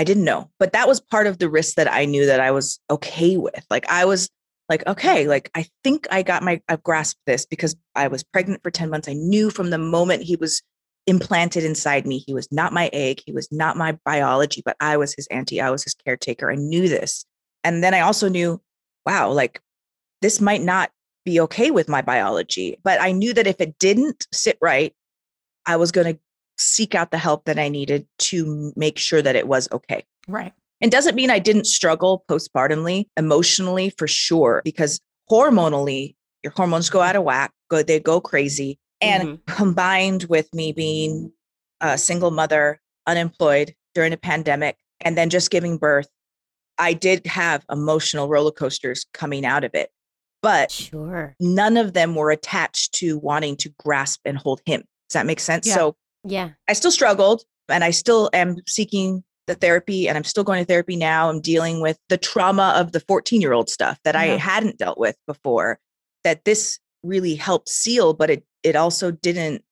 I 0.00 0.04
didn't 0.04 0.24
know, 0.24 0.50
but 0.58 0.72
that 0.72 0.88
was 0.88 0.98
part 0.98 1.26
of 1.26 1.36
the 1.36 1.50
risk 1.50 1.74
that 1.74 1.92
I 1.92 2.06
knew 2.06 2.24
that 2.24 2.40
I 2.40 2.52
was 2.52 2.80
okay 2.88 3.36
with. 3.36 3.66
Like 3.68 3.86
I 3.90 4.06
was 4.06 4.30
like, 4.70 4.86
okay, 4.86 5.28
like 5.28 5.50
I 5.54 5.66
think 5.84 6.06
I 6.10 6.22
got 6.22 6.42
my, 6.42 6.62
I've 6.70 6.82
grasped 6.82 7.20
this 7.26 7.44
because 7.44 7.76
I 7.94 8.08
was 8.08 8.22
pregnant 8.22 8.62
for 8.62 8.70
10 8.70 8.88
months. 8.88 9.08
I 9.08 9.12
knew 9.12 9.50
from 9.50 9.68
the 9.68 9.76
moment 9.76 10.22
he 10.22 10.36
was 10.36 10.62
implanted 11.06 11.64
inside 11.64 12.06
me, 12.06 12.16
he 12.16 12.32
was 12.32 12.48
not 12.50 12.72
my 12.72 12.88
egg, 12.94 13.20
he 13.26 13.32
was 13.32 13.46
not 13.52 13.76
my 13.76 13.98
biology, 14.06 14.62
but 14.64 14.74
I 14.80 14.96
was 14.96 15.12
his 15.12 15.26
auntie, 15.26 15.60
I 15.60 15.68
was 15.68 15.84
his 15.84 15.92
caretaker. 15.92 16.50
I 16.50 16.54
knew 16.54 16.88
this. 16.88 17.26
And 17.62 17.84
then 17.84 17.92
I 17.92 18.00
also 18.00 18.30
knew, 18.30 18.58
wow, 19.04 19.30
like 19.30 19.60
this 20.22 20.40
might 20.40 20.62
not 20.62 20.90
be 21.26 21.40
okay 21.40 21.70
with 21.70 21.90
my 21.90 22.00
biology. 22.00 22.78
But 22.82 23.02
I 23.02 23.12
knew 23.12 23.34
that 23.34 23.46
if 23.46 23.60
it 23.60 23.78
didn't 23.78 24.26
sit 24.32 24.56
right, 24.62 24.94
I 25.66 25.76
was 25.76 25.92
going 25.92 26.14
to 26.14 26.20
seek 26.60 26.94
out 26.94 27.10
the 27.10 27.18
help 27.18 27.44
that 27.46 27.58
I 27.58 27.68
needed 27.68 28.06
to 28.18 28.72
make 28.76 28.98
sure 28.98 29.22
that 29.22 29.36
it 29.36 29.48
was 29.48 29.68
okay. 29.72 30.04
Right. 30.28 30.52
It 30.80 30.90
doesn't 30.90 31.14
mean 31.14 31.30
I 31.30 31.38
didn't 31.38 31.66
struggle 31.66 32.24
postpartumly, 32.28 33.06
emotionally 33.16 33.90
for 33.90 34.06
sure, 34.06 34.62
because 34.64 35.00
hormonally, 35.30 36.14
your 36.42 36.52
hormones 36.52 36.88
go 36.88 37.00
out 37.00 37.16
of 37.16 37.22
whack, 37.22 37.52
go 37.68 37.82
they 37.82 38.00
go 38.00 38.20
crazy. 38.20 38.78
And 39.02 39.28
mm-hmm. 39.28 39.54
combined 39.56 40.24
with 40.24 40.52
me 40.54 40.72
being 40.72 41.32
a 41.80 41.96
single 41.96 42.30
mother, 42.30 42.80
unemployed 43.06 43.74
during 43.94 44.12
a 44.12 44.18
pandemic, 44.18 44.76
and 45.00 45.16
then 45.16 45.30
just 45.30 45.50
giving 45.50 45.78
birth, 45.78 46.08
I 46.78 46.92
did 46.92 47.26
have 47.26 47.64
emotional 47.70 48.28
roller 48.28 48.50
coasters 48.50 49.06
coming 49.14 49.44
out 49.44 49.64
of 49.64 49.74
it. 49.74 49.90
But 50.42 50.70
Sure. 50.70 51.34
none 51.40 51.76
of 51.76 51.92
them 51.92 52.14
were 52.14 52.30
attached 52.30 52.94
to 52.96 53.18
wanting 53.18 53.56
to 53.58 53.70
grasp 53.78 54.20
and 54.24 54.38
hold 54.38 54.60
him. 54.64 54.84
Does 55.08 55.14
that 55.14 55.26
make 55.26 55.40
sense? 55.40 55.66
Yeah. 55.66 55.74
So 55.74 55.96
Yeah. 56.24 56.50
I 56.68 56.72
still 56.74 56.90
struggled 56.90 57.44
and 57.68 57.84
I 57.84 57.90
still 57.90 58.30
am 58.32 58.56
seeking 58.66 59.24
the 59.46 59.54
therapy 59.54 60.08
and 60.08 60.16
I'm 60.16 60.24
still 60.24 60.44
going 60.44 60.60
to 60.60 60.66
therapy 60.66 60.96
now. 60.96 61.28
I'm 61.28 61.40
dealing 61.40 61.80
with 61.80 61.98
the 62.08 62.18
trauma 62.18 62.74
of 62.76 62.92
the 62.92 63.00
14 63.00 63.40
year 63.40 63.52
old 63.52 63.68
stuff 63.68 63.98
that 64.04 64.16
I 64.16 64.30
uh-huh. 64.30 64.38
hadn't 64.38 64.78
dealt 64.78 64.98
with 64.98 65.16
before 65.26 65.78
that 66.24 66.44
this 66.44 66.78
really 67.02 67.34
helped 67.34 67.68
seal, 67.68 68.12
but 68.12 68.30
it, 68.30 68.44
it 68.62 68.76
also 68.76 69.10
didn't 69.10 69.64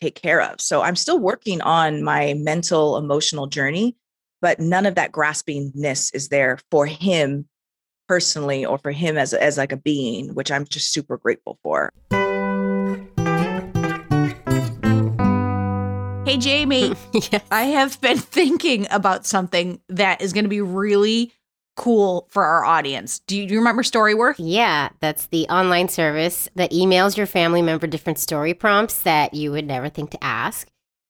take 0.00 0.14
care 0.14 0.40
of. 0.40 0.60
So 0.60 0.82
I'm 0.82 0.96
still 0.96 1.18
working 1.18 1.60
on 1.62 2.02
my 2.02 2.34
mental, 2.34 2.96
emotional 2.96 3.46
journey, 3.46 3.96
but 4.40 4.60
none 4.60 4.86
of 4.86 4.96
that 4.96 5.12
graspingness 5.12 6.14
is 6.14 6.28
there 6.28 6.58
for 6.70 6.86
him 6.86 7.48
personally 8.06 8.66
or 8.66 8.78
for 8.78 8.90
him 8.90 9.16
as, 9.16 9.32
as 9.32 9.56
like 9.56 9.72
a 9.72 9.76
being, 9.76 10.34
which 10.34 10.50
I'm 10.50 10.66
just 10.66 10.92
super 10.92 11.16
grateful 11.16 11.58
for. 11.62 11.92
Hey, 16.34 16.40
Jamie, 16.40 16.96
yes. 17.12 17.44
I 17.52 17.62
have 17.66 18.00
been 18.00 18.18
thinking 18.18 18.88
about 18.90 19.24
something 19.24 19.80
that 19.88 20.20
is 20.20 20.32
going 20.32 20.44
to 20.44 20.48
be 20.48 20.60
really 20.60 21.32
cool 21.76 22.26
for 22.28 22.42
our 22.42 22.64
audience. 22.64 23.20
Do 23.20 23.36
you, 23.36 23.46
do 23.46 23.54
you 23.54 23.60
remember 23.60 23.84
Storyworth? 23.84 24.34
Yeah, 24.38 24.88
that's 24.98 25.26
the 25.26 25.46
online 25.46 25.88
service 25.88 26.48
that 26.56 26.72
emails 26.72 27.16
your 27.16 27.26
family 27.28 27.62
member 27.62 27.86
different 27.86 28.18
story 28.18 28.52
prompts 28.52 29.02
that 29.02 29.34
you 29.34 29.52
would 29.52 29.64
never 29.64 29.88
think 29.88 30.10
to 30.10 30.24
ask. 30.24 30.66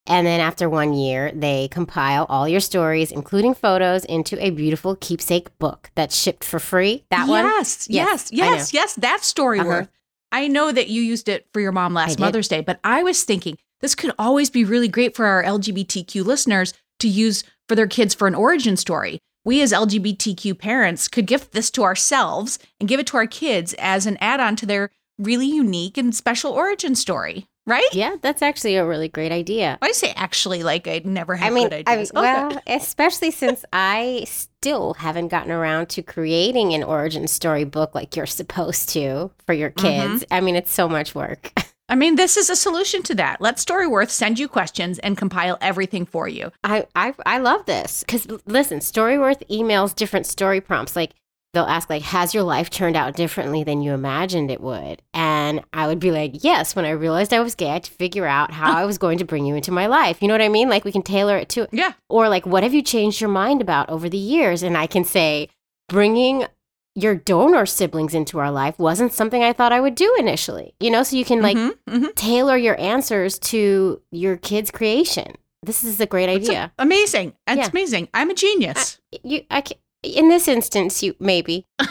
And 0.07 0.27
then 0.27 0.41
after 0.41 0.69
one 0.69 0.93
year, 0.93 1.33
they 1.35 1.69
compile 1.69 2.27
all 2.29 2.47
your 2.47 2.61
stories, 2.61 3.11
including 3.11 3.55
photos, 3.55 4.05
into 4.05 4.39
a 4.45 4.51
beautiful 4.51 4.95
keepsake 4.95 5.59
book 5.59 5.91
that's 5.95 6.15
shipped 6.15 6.45
for 6.45 6.59
free. 6.59 7.07
That 7.09 7.29
one? 7.29 7.47
Yes, 7.47 7.87
yes, 7.89 8.31
Yes, 8.31 8.33
yes, 8.33 8.75
yes. 8.75 8.95
That's 8.97 9.33
Storyworth. 9.33 9.85
Uh-huh. 9.85 9.87
I 10.33 10.49
know 10.49 10.71
that 10.71 10.89
you 10.89 11.01
used 11.01 11.31
it 11.31 11.47
for 11.55 11.61
your 11.61 11.73
mom 11.73 11.95
last. 11.95 12.19
Mother's 12.19 12.49
Day, 12.49 12.61
but 12.61 12.79
I 12.85 13.03
was 13.05 13.25
thinking 13.25 13.57
this 13.85 13.95
could 13.95 14.13
always 14.19 14.49
be 14.49 14.65
really 14.65 14.89
great 14.89 15.15
for 15.15 15.27
our 15.27 15.43
LGBTQ 15.45 16.25
listeners 16.25 16.73
to 17.01 17.07
use 17.07 17.45
for 17.69 17.75
their 17.75 17.87
kids 17.87 18.15
for 18.15 18.27
an 18.27 18.35
origin 18.35 18.79
story. 18.79 19.19
We 19.45 19.61
as 19.61 19.75
LGBTQ 19.75 20.59
parents 20.59 21.07
could 21.07 21.27
gift 21.27 21.53
this 21.53 21.71
to 21.73 21.83
ourselves 21.83 22.59
and 22.81 22.89
give 22.89 22.99
it 22.99 23.07
to 23.09 23.19
our 23.19 23.27
kids 23.27 23.75
as 23.79 24.07
an 24.07 24.17
add 24.23 24.41
on 24.41 24.57
to 24.57 24.65
their 24.65 24.89
really 25.19 25.47
unique 25.47 25.99
and 25.99 26.15
special 26.15 26.53
origin 26.53 26.95
story, 26.95 27.47
right? 27.67 27.87
Yeah, 27.93 28.17
that's 28.23 28.41
actually 28.41 28.77
a 28.77 28.87
really 28.87 29.09
great 29.11 29.33
idea. 29.33 29.77
I 29.83 29.93
say 29.93 30.15
actually 30.17 30.63
like 30.63 30.89
I 30.89 31.03
never 31.05 31.37
have 31.37 31.53
I 31.53 31.55
mean, 31.55 31.69
good 31.69 31.85
I, 31.87 31.93
ideas. 31.93 32.11
Okay. 32.11 32.23
well, 32.23 32.59
especially 32.67 33.33
since 33.33 33.67
I 33.71 34.25
still 34.27 34.95
haven't 34.95 35.29
gotten 35.29 35.53
around 35.53 35.91
to 35.91 36.03
creating 36.03 36.73
an 36.73 36.83
origin 36.85 37.27
story 37.29 37.65
book 37.65 37.95
like 37.95 38.17
you're 38.17 38.25
supposed 38.25 38.89
to 38.91 39.31
for 39.45 39.53
your 39.53 39.73
Mm-hmm. 39.73 40.11
kids. 40.13 40.25
I 40.31 40.41
mean, 40.41 40.57
it's 40.57 40.73
so 40.73 40.89
much 40.89 41.15
work. 41.15 41.53
I 41.95 41.97
mean, 41.97 42.17
this 42.17 42.37
is 42.37 42.51
a 42.51 42.57
solution 42.57 43.05
to 43.05 43.15
that. 43.15 43.41
Let 43.41 43.59
Storyworth 43.59 44.11
send 44.11 44.41
you 44.41 44.49
questions 44.49 44.99
and 44.99 45.17
compile 45.17 45.57
everything 45.61 46.05
for 46.07 46.27
you. 46.27 46.51
I 46.65 46.89
I, 46.97 47.15
I 47.25 47.39
love 47.39 47.67
this 47.67 48.03
because 48.03 48.27
listen, 48.47 48.81
Storyworth 48.81 49.47
emails 49.49 49.95
different 49.95 50.27
story 50.27 50.61
prompts. 50.61 50.97
Like 50.97 51.13
they'll 51.53 51.63
ask, 51.63 51.89
like, 51.89 52.03
"Has 52.03 52.35
your 52.35 52.43
life 52.43 52.69
turned 52.69 52.97
out 52.97 53.15
differently 53.15 53.63
than 53.63 53.81
you 53.81 53.93
imagined 53.93 54.51
it 54.51 54.61
would?" 54.61 55.03
And 55.13 55.63
I 55.73 55.87
would 55.87 56.01
be 56.01 56.11
like, 56.11 56.43
"Yes." 56.43 56.75
When 56.75 56.85
I 56.85 56.91
realized 56.91 57.33
I 57.33 57.39
was 57.39 57.55
gay, 57.55 57.71
I 57.71 57.75
had 57.75 57.85
to 57.85 57.93
figure 57.93 58.27
out 58.27 58.51
how 58.51 58.77
I 58.77 58.87
was 58.87 58.99
going 58.99 59.19
to 59.19 59.25
bring 59.25 59.47
you 59.47 59.55
into 59.55 59.71
my 59.71 59.87
life. 59.87 60.21
You 60.21 60.27
know 60.27 60.35
what 60.35 60.43
I 60.43 60.49
mean? 60.49 60.69
Like 60.69 60.85
we 60.85 60.91
can 60.91 61.03
tailor 61.03 61.37
it 61.37 61.49
to 61.51 61.69
Yeah. 61.71 61.93
or 62.09 62.29
like, 62.29 62.45
"What 62.45 62.65
have 62.65 62.75
you 62.75 62.83
changed 62.83 63.21
your 63.21 63.31
mind 63.31 63.63
about 63.63 63.89
over 63.89 64.09
the 64.09 64.19
years?" 64.19 64.65
And 64.65 64.77
I 64.77 64.89
can 64.89 65.05
say, 65.05 65.49
bringing 65.89 66.47
your 66.95 67.15
donor 67.17 67.67
siblings 67.67 68.15
into 68.15 68.39
our 68.39 68.51
life 68.51 68.79
wasn't 68.79 69.13
something 69.13 69.43
I 69.43 69.53
thought 69.53 69.73
I 69.73 69.81
would 69.81 69.95
do 69.97 70.15
initially. 70.19 70.75
You 70.81 70.91
know, 70.91 71.03
so 71.03 71.17
you 71.17 71.25
can 71.25 71.43
like 71.43 71.57
Mhm, 71.57 71.73
mhm. 71.89 72.15
tailor 72.15 72.57
your 72.57 72.79
answers 72.81 73.39
to 73.41 74.01
your 74.13 74.37
kid's 74.37 74.71
creation. 74.71 75.35
This 75.63 75.83
is 75.83 75.99
a 76.01 76.07
great 76.07 76.29
idea. 76.29 76.73
amazing. 76.79 77.33
It's 77.49 77.57
Yeah. 77.59 77.69
amazing. 77.71 78.09
I'm 78.15 78.31
a 78.31 78.35
genius. 78.35 79.01
you 79.23 79.43
I 79.51 79.63
ca 79.63 79.75
in 80.03 80.29
this 80.29 80.47
instance 80.49 81.03
you 81.03 81.15
maybe 81.19 81.67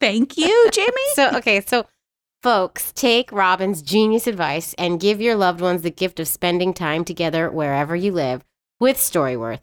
Thank 0.00 0.36
you, 0.38 0.70
Jamie. 0.70 0.92
so 1.14 1.36
okay 1.38 1.60
so 1.60 1.86
folks 2.42 2.92
take 2.92 3.32
robin's 3.32 3.82
genius 3.82 4.28
advice 4.28 4.72
and 4.78 5.00
give 5.00 5.20
your 5.20 5.34
loved 5.34 5.60
ones 5.60 5.82
the 5.82 5.90
gift 5.90 6.20
of 6.20 6.28
spending 6.28 6.72
time 6.72 7.04
together 7.04 7.50
wherever 7.50 7.96
you 7.96 8.12
live 8.12 8.44
with 8.78 8.96
storyworth 8.96 9.62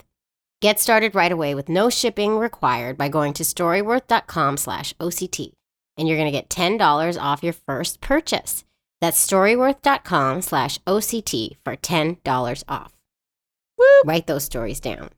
get 0.61 0.79
started 0.79 1.13
right 1.15 1.31
away 1.31 1.53
with 1.55 1.69
no 1.69 1.89
shipping 1.89 2.37
required 2.37 2.97
by 2.97 3.09
going 3.09 3.33
to 3.33 3.43
storyworth.com 3.43 4.57
slash 4.57 4.93
oct 4.95 5.51
and 5.97 6.07
you're 6.07 6.17
going 6.17 6.31
to 6.31 6.37
get 6.37 6.49
$10 6.49 7.21
off 7.21 7.43
your 7.43 7.53
first 7.53 8.01
purchase 8.01 8.63
that's 9.01 9.25
storyworth.com 9.25 10.41
slash 10.41 10.79
oct 10.79 11.57
for 11.63 11.75
$10 11.75 12.63
off 12.67 12.93
Woo. 13.77 13.85
write 14.05 14.27
those 14.27 14.43
stories 14.43 14.79
down 14.79 15.09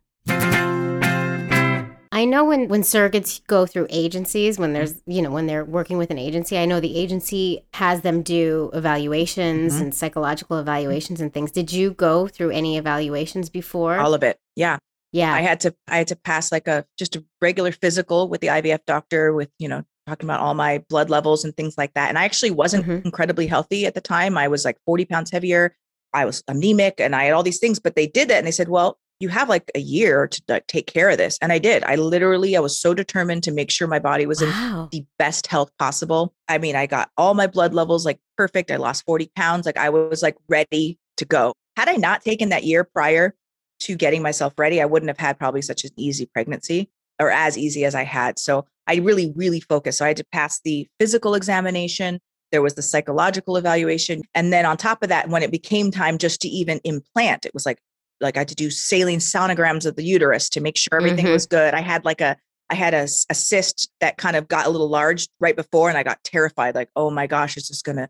I 2.10 2.26
know 2.26 2.46
when 2.46 2.68
when 2.68 2.82
surrogates 2.82 3.46
go 3.46 3.68
through 3.68 3.86
agencies, 3.92 4.58
when 4.58 4.74
there's 4.74 5.04
you 5.06 5.22
know 5.22 5.30
when 5.30 5.46
they're 5.46 5.64
working 5.66 6.00
with 6.00 6.10
an 6.10 6.18
agency, 6.18 6.58
I 6.58 6.66
know 6.66 6.80
the 6.80 6.98
agency 6.98 7.64
has 7.74 8.02
them 8.02 8.24
do 8.24 8.72
evaluations 8.74 9.76
Mhm. 9.76 9.82
and 9.82 9.94
psychological 9.94 10.58
evaluations 10.58 11.22
and 11.22 11.32
things. 11.32 11.52
Did 11.52 11.72
you 11.72 11.92
go 11.92 12.28
through 12.28 12.50
any 12.52 12.76
evaluations 12.78 13.50
before? 13.52 14.00
All 14.00 14.16
of 14.16 14.24
it. 14.24 14.40
Yeah. 14.56 14.78
Yeah. 15.12 15.34
I 15.34 15.41
had 15.41 15.60
to 15.62 15.76
I 15.88 15.97
had 15.97 16.08
to 16.08 16.16
pass 16.16 16.51
like 16.51 16.68
a 16.68 16.86
just 16.97 17.16
a 17.16 17.24
regular 17.41 17.72
physical 17.72 18.30
with 18.30 18.41
the 18.41 18.47
IVF 18.47 18.80
doctor 18.86 19.34
with, 19.34 19.49
you 19.60 19.68
know, 19.68 19.84
talking 20.08 20.26
about 20.28 20.39
all 20.39 20.53
my 20.53 20.84
blood 20.89 21.10
levels 21.10 21.43
and 21.43 21.55
things 21.55 21.76
like 21.78 21.93
that. 21.95 22.10
And 22.10 22.18
I 22.18 22.26
actually 22.26 22.51
wasn't 22.51 22.86
Mhm. 22.86 23.05
incredibly 23.05 23.47
healthy 23.47 23.86
at 23.86 23.93
the 23.93 24.01
time. 24.01 24.38
I 24.38 24.47
was 24.47 24.64
like 24.66 24.78
40 24.86 25.05
pounds 25.05 25.32
heavier. 25.32 25.76
I 26.14 26.26
was 26.26 26.43
anemic 26.47 26.99
and 26.99 27.16
I 27.16 27.26
had 27.26 27.34
all 27.34 27.43
these 27.43 27.60
things, 27.60 27.80
but 27.80 27.95
they 27.95 28.08
did 28.08 28.30
that 28.30 28.38
and 28.38 28.47
they 28.47 28.51
said, 28.51 28.70
well, 28.70 28.97
you 29.20 29.30
have 29.30 29.49
like 29.49 29.70
a 29.76 29.80
year 29.80 30.28
to 30.28 30.41
like, 30.47 30.68
take 30.68 30.88
care 30.88 31.10
of 31.10 31.18
this. 31.18 31.38
And 31.41 31.51
I 31.51 31.58
did. 31.58 31.84
I 31.84 31.95
literally, 31.95 32.55
I 32.55 32.60
was 32.60 32.80
so 32.80 32.93
determined 32.93 33.43
to 33.43 33.51
make 33.51 33.72
sure 33.72 33.88
my 33.88 33.99
body 33.99 34.26
was 34.26 34.41
in 34.41 34.49
the 34.91 35.05
best 35.20 35.47
health 35.47 35.72
possible. 35.80 36.34
I 36.47 36.60
mean, 36.60 36.76
I 36.76 36.86
got 36.86 37.10
all 37.18 37.34
my 37.34 37.47
blood 37.47 37.74
levels 37.74 38.05
like 38.05 38.20
perfect. 38.38 38.70
I 38.72 38.76
lost 38.78 39.03
40 39.05 39.32
pounds. 39.36 39.66
Like 39.66 39.78
I 39.78 39.89
was 39.89 40.22
like 40.22 40.38
ready 40.47 40.99
to 41.18 41.26
go. 41.26 41.53
Had 41.76 41.89
I 41.89 41.95
not 41.95 42.22
taken 42.24 42.49
that 42.49 42.64
year 42.64 42.84
prior 42.84 43.34
to 43.80 43.96
getting 43.96 44.22
myself 44.22 44.54
ready, 44.58 44.82
I 44.82 44.86
wouldn't 44.86 45.10
have 45.10 45.18
had 45.18 45.38
probably 45.38 45.62
such 45.62 45.84
an 45.84 45.92
easy 45.98 46.26
pregnancy 46.26 46.90
or 47.20 47.32
as 47.32 47.58
easy 47.58 47.86
as 47.86 47.96
I 47.96 48.04
had. 48.04 48.40
So 48.40 48.66
I 48.88 48.96
really, 48.96 49.34
really 49.36 49.60
focused. 49.60 50.00
So 50.00 50.06
I 50.06 50.10
had 50.10 50.18
to 50.18 50.26
pass 50.32 50.60
the 50.64 50.88
physical 51.00 51.36
examination. 51.36 52.20
There 52.52 52.62
was 52.62 52.76
the 52.76 52.82
psychological 52.82 53.58
evaluation. 53.58 54.22
And 54.34 54.54
then 54.54 54.66
on 54.66 54.78
top 54.78 55.04
of 55.04 55.10
that, 55.10 55.30
when 55.30 55.44
it 55.44 55.52
became 55.52 55.92
time 55.92 56.18
just 56.18 56.42
to 56.42 56.48
even 56.48 56.80
implant, 56.84 57.46
it 57.46 57.54
was 57.54 57.66
like, 57.66 57.80
like 58.22 58.36
I 58.38 58.40
had 58.42 58.48
to 58.50 58.56
do 58.56 58.70
saline 58.70 59.20
sonograms 59.20 59.86
of 59.86 59.96
the 59.96 60.04
uterus 60.04 60.50
to 60.50 60.62
make 60.62 60.78
sure 60.78 60.96
everything 60.96 61.26
Mhm. 61.26 61.34
was 61.34 61.46
good. 61.46 61.74
I 61.74 61.82
had 61.82 62.06
like 62.06 62.22
a 62.22 62.38
I 62.70 62.76
had 62.76 62.94
a 62.94 63.08
cyst 63.08 63.90
that 64.02 64.18
kind 64.18 64.36
of 64.36 64.50
got 64.50 64.66
a 64.66 64.70
little 64.70 64.90
large 64.90 65.30
right 65.40 65.56
before, 65.56 65.88
and 65.88 65.98
I 65.98 66.04
got 66.04 66.22
terrified, 66.26 66.76
like, 66.76 66.90
oh 66.98 67.10
my 67.10 67.26
gosh, 67.26 67.56
is 67.56 67.70
this 67.70 67.82
gonna 67.82 68.10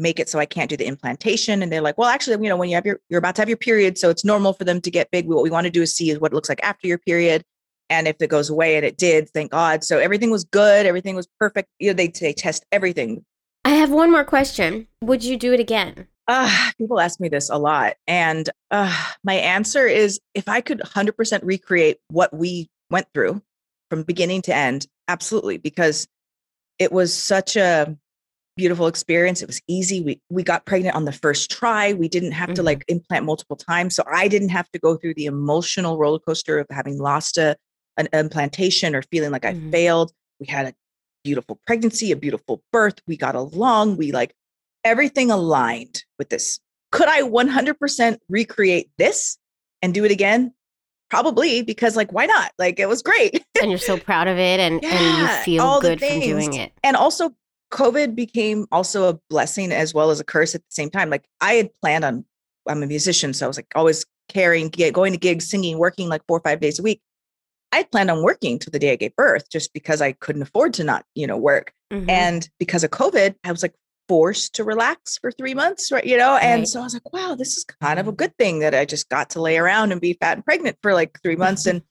make 0.00 0.18
it 0.18 0.28
so 0.28 0.38
I 0.38 0.46
can't 0.46 0.70
do 0.70 0.76
the 0.76 0.86
implantation? 0.86 1.62
And 1.62 1.70
they're 1.72 1.80
like, 1.80 1.98
well, 1.98 2.08
actually, 2.08 2.42
you 2.42 2.48
know, 2.48 2.56
when 2.56 2.68
you 2.68 2.74
have 2.74 2.86
your 2.86 3.00
you're 3.08 3.18
about 3.18 3.36
to 3.36 3.42
have 3.42 3.48
your 3.48 3.58
period, 3.58 3.98
so 3.98 4.10
it's 4.10 4.24
normal 4.24 4.52
for 4.52 4.64
them 4.64 4.80
to 4.80 4.90
get 4.90 5.10
big. 5.10 5.26
What 5.26 5.42
we 5.42 5.50
want 5.50 5.66
to 5.66 5.70
do 5.70 5.82
is 5.82 5.94
see 5.94 6.12
what 6.16 6.32
it 6.32 6.34
looks 6.34 6.48
like 6.48 6.62
after 6.62 6.86
your 6.86 6.98
period. 6.98 7.44
And 7.88 8.06
if 8.06 8.16
it 8.20 8.30
goes 8.30 8.48
away, 8.50 8.76
and 8.76 8.86
it 8.86 8.96
did, 8.96 9.28
thank 9.30 9.50
God. 9.50 9.82
So 9.82 9.98
everything 9.98 10.30
was 10.30 10.44
good, 10.44 10.86
everything 10.86 11.16
was 11.16 11.28
perfect. 11.38 11.68
You 11.78 11.90
know, 11.90 11.94
they 11.94 12.08
they 12.08 12.32
test 12.32 12.64
everything. 12.72 13.24
I 13.64 13.70
have 13.70 13.90
one 13.90 14.10
more 14.10 14.24
question. 14.24 14.86
Would 15.02 15.22
you 15.22 15.36
do 15.36 15.52
it 15.52 15.60
again? 15.60 16.08
Uh, 16.28 16.70
people 16.78 17.00
ask 17.00 17.18
me 17.18 17.28
this 17.28 17.50
a 17.50 17.58
lot. 17.58 17.94
And 18.06 18.48
uh, 18.70 18.96
my 19.24 19.34
answer 19.34 19.86
is 19.86 20.20
if 20.34 20.48
I 20.48 20.60
could 20.60 20.78
100% 20.78 21.40
recreate 21.42 21.98
what 22.08 22.32
we 22.32 22.68
went 22.88 23.08
through 23.12 23.42
from 23.90 24.04
beginning 24.04 24.42
to 24.42 24.54
end, 24.54 24.86
absolutely, 25.08 25.58
because 25.58 26.06
it 26.78 26.92
was 26.92 27.12
such 27.12 27.56
a 27.56 27.96
beautiful 28.56 28.86
experience. 28.86 29.42
It 29.42 29.46
was 29.46 29.60
easy. 29.68 30.00
We, 30.00 30.20
we 30.30 30.42
got 30.42 30.66
pregnant 30.66 30.94
on 30.96 31.04
the 31.04 31.12
first 31.12 31.50
try. 31.50 31.92
We 31.92 32.08
didn't 32.08 32.32
have 32.32 32.52
to 32.54 32.62
Mhm. 32.62 32.66
like 32.66 32.84
implant 32.88 33.24
multiple 33.24 33.56
times. 33.56 33.94
So 33.96 34.02
I 34.12 34.28
didn't 34.28 34.50
have 34.50 34.70
to 34.72 34.78
go 34.78 34.96
through 34.96 35.14
the 35.14 35.26
emotional 35.26 35.96
roller 35.98 36.18
coaster 36.18 36.58
of 36.58 36.66
having 36.70 36.98
lost 36.98 37.38
a, 37.38 37.56
an 37.96 38.08
implantation 38.12 38.94
or 38.94 39.02
feeling 39.02 39.30
like 39.30 39.44
I 39.44 39.54
Mhm. 39.54 39.70
failed. 39.72 40.12
We 40.40 40.46
had 40.46 40.66
a 40.66 40.74
beautiful 41.24 41.58
pregnancy, 41.66 42.12
a 42.12 42.16
beautiful 42.16 42.62
birth. 42.72 42.96
We 43.06 43.16
got 43.16 43.34
along. 43.34 43.96
We 43.96 44.12
like 44.12 44.34
everything 44.84 45.30
aligned 45.30 46.04
with 46.18 46.28
this. 46.30 46.58
Could 46.92 47.08
I 47.08 47.22
100% 47.22 48.18
recreate 48.28 48.90
this 48.98 49.38
and 49.82 49.94
do 49.94 50.04
it 50.04 50.10
again? 50.10 50.52
Probably 51.08 51.62
because 51.62 51.96
like 51.96 52.12
why 52.12 52.26
not? 52.26 52.52
Like 52.58 52.78
it 52.78 52.88
was 52.88 53.02
great. 53.02 53.44
And 53.60 53.70
you're 53.70 53.78
so 53.78 53.98
proud 53.98 54.26
of 54.28 54.38
it 54.38 54.60
and, 54.60 54.82
and 54.84 55.18
you 55.18 55.26
feel 55.44 55.80
good 55.80 56.00
from 56.00 56.20
doing 56.20 56.54
it. 56.54 56.72
and 56.82 56.96
also 56.96 57.34
COVID 57.70 58.14
became 58.14 58.66
also 58.72 59.08
a 59.08 59.18
blessing 59.30 59.72
as 59.72 59.94
well 59.94 60.10
as 60.10 60.20
a 60.20 60.24
curse 60.24 60.54
at 60.54 60.60
the 60.62 60.70
same 60.70 60.90
time. 60.90 61.10
Like 61.10 61.24
I 61.40 61.54
had 61.54 61.70
planned 61.80 62.04
on 62.04 62.24
I'm 62.68 62.82
a 62.82 62.86
musician, 62.86 63.32
so 63.32 63.46
I 63.46 63.48
was 63.48 63.56
like 63.56 63.66
always 63.74 64.04
carrying, 64.28 64.68
going 64.68 65.12
to 65.12 65.18
gigs, 65.18 65.48
singing, 65.48 65.78
working 65.78 66.08
like 66.08 66.22
four 66.28 66.36
or 66.38 66.42
five 66.42 66.60
days 66.60 66.78
a 66.78 66.82
week. 66.82 67.00
I 67.72 67.78
had 67.78 67.90
planned 67.90 68.10
on 68.10 68.22
working 68.22 68.58
till 68.58 68.70
the 68.70 68.78
day 68.78 68.92
I 68.92 68.96
gave 68.96 69.16
birth 69.16 69.48
just 69.50 69.72
because 69.72 70.02
I 70.02 70.12
couldn't 70.12 70.42
afford 70.42 70.74
to 70.74 70.84
not, 70.84 71.04
you 71.14 71.26
know, 71.26 71.36
work. 71.36 71.72
Mhm. 71.92 72.08
And 72.08 72.48
because 72.58 72.84
of 72.84 72.90
COVID, 72.90 73.34
I 73.44 73.50
was 73.52 73.62
like 73.62 73.74
forced 74.08 74.54
to 74.56 74.64
relax 74.64 75.18
for 75.18 75.30
three 75.32 75.54
months, 75.54 75.90
right? 75.92 76.04
You 76.04 76.16
know, 76.18 76.36
and 76.36 76.60
Right. 76.62 76.68
so 76.68 76.80
I 76.80 76.84
was 76.84 76.94
like, 76.94 77.12
wow, 77.12 77.34
this 77.36 77.56
is 77.56 77.64
kind 77.64 77.98
of 77.98 78.08
a 78.08 78.12
good 78.12 78.36
thing 78.38 78.58
that 78.58 78.74
I 78.74 78.84
just 78.84 79.08
got 79.08 79.30
to 79.30 79.40
lay 79.40 79.56
around 79.56 79.92
and 79.92 80.00
be 80.00 80.14
fat 80.20 80.36
and 80.36 80.44
pregnant 80.44 80.76
for 80.82 80.92
like 80.94 81.18
three 81.22 81.36
months. 81.36 81.64
and 81.66 81.82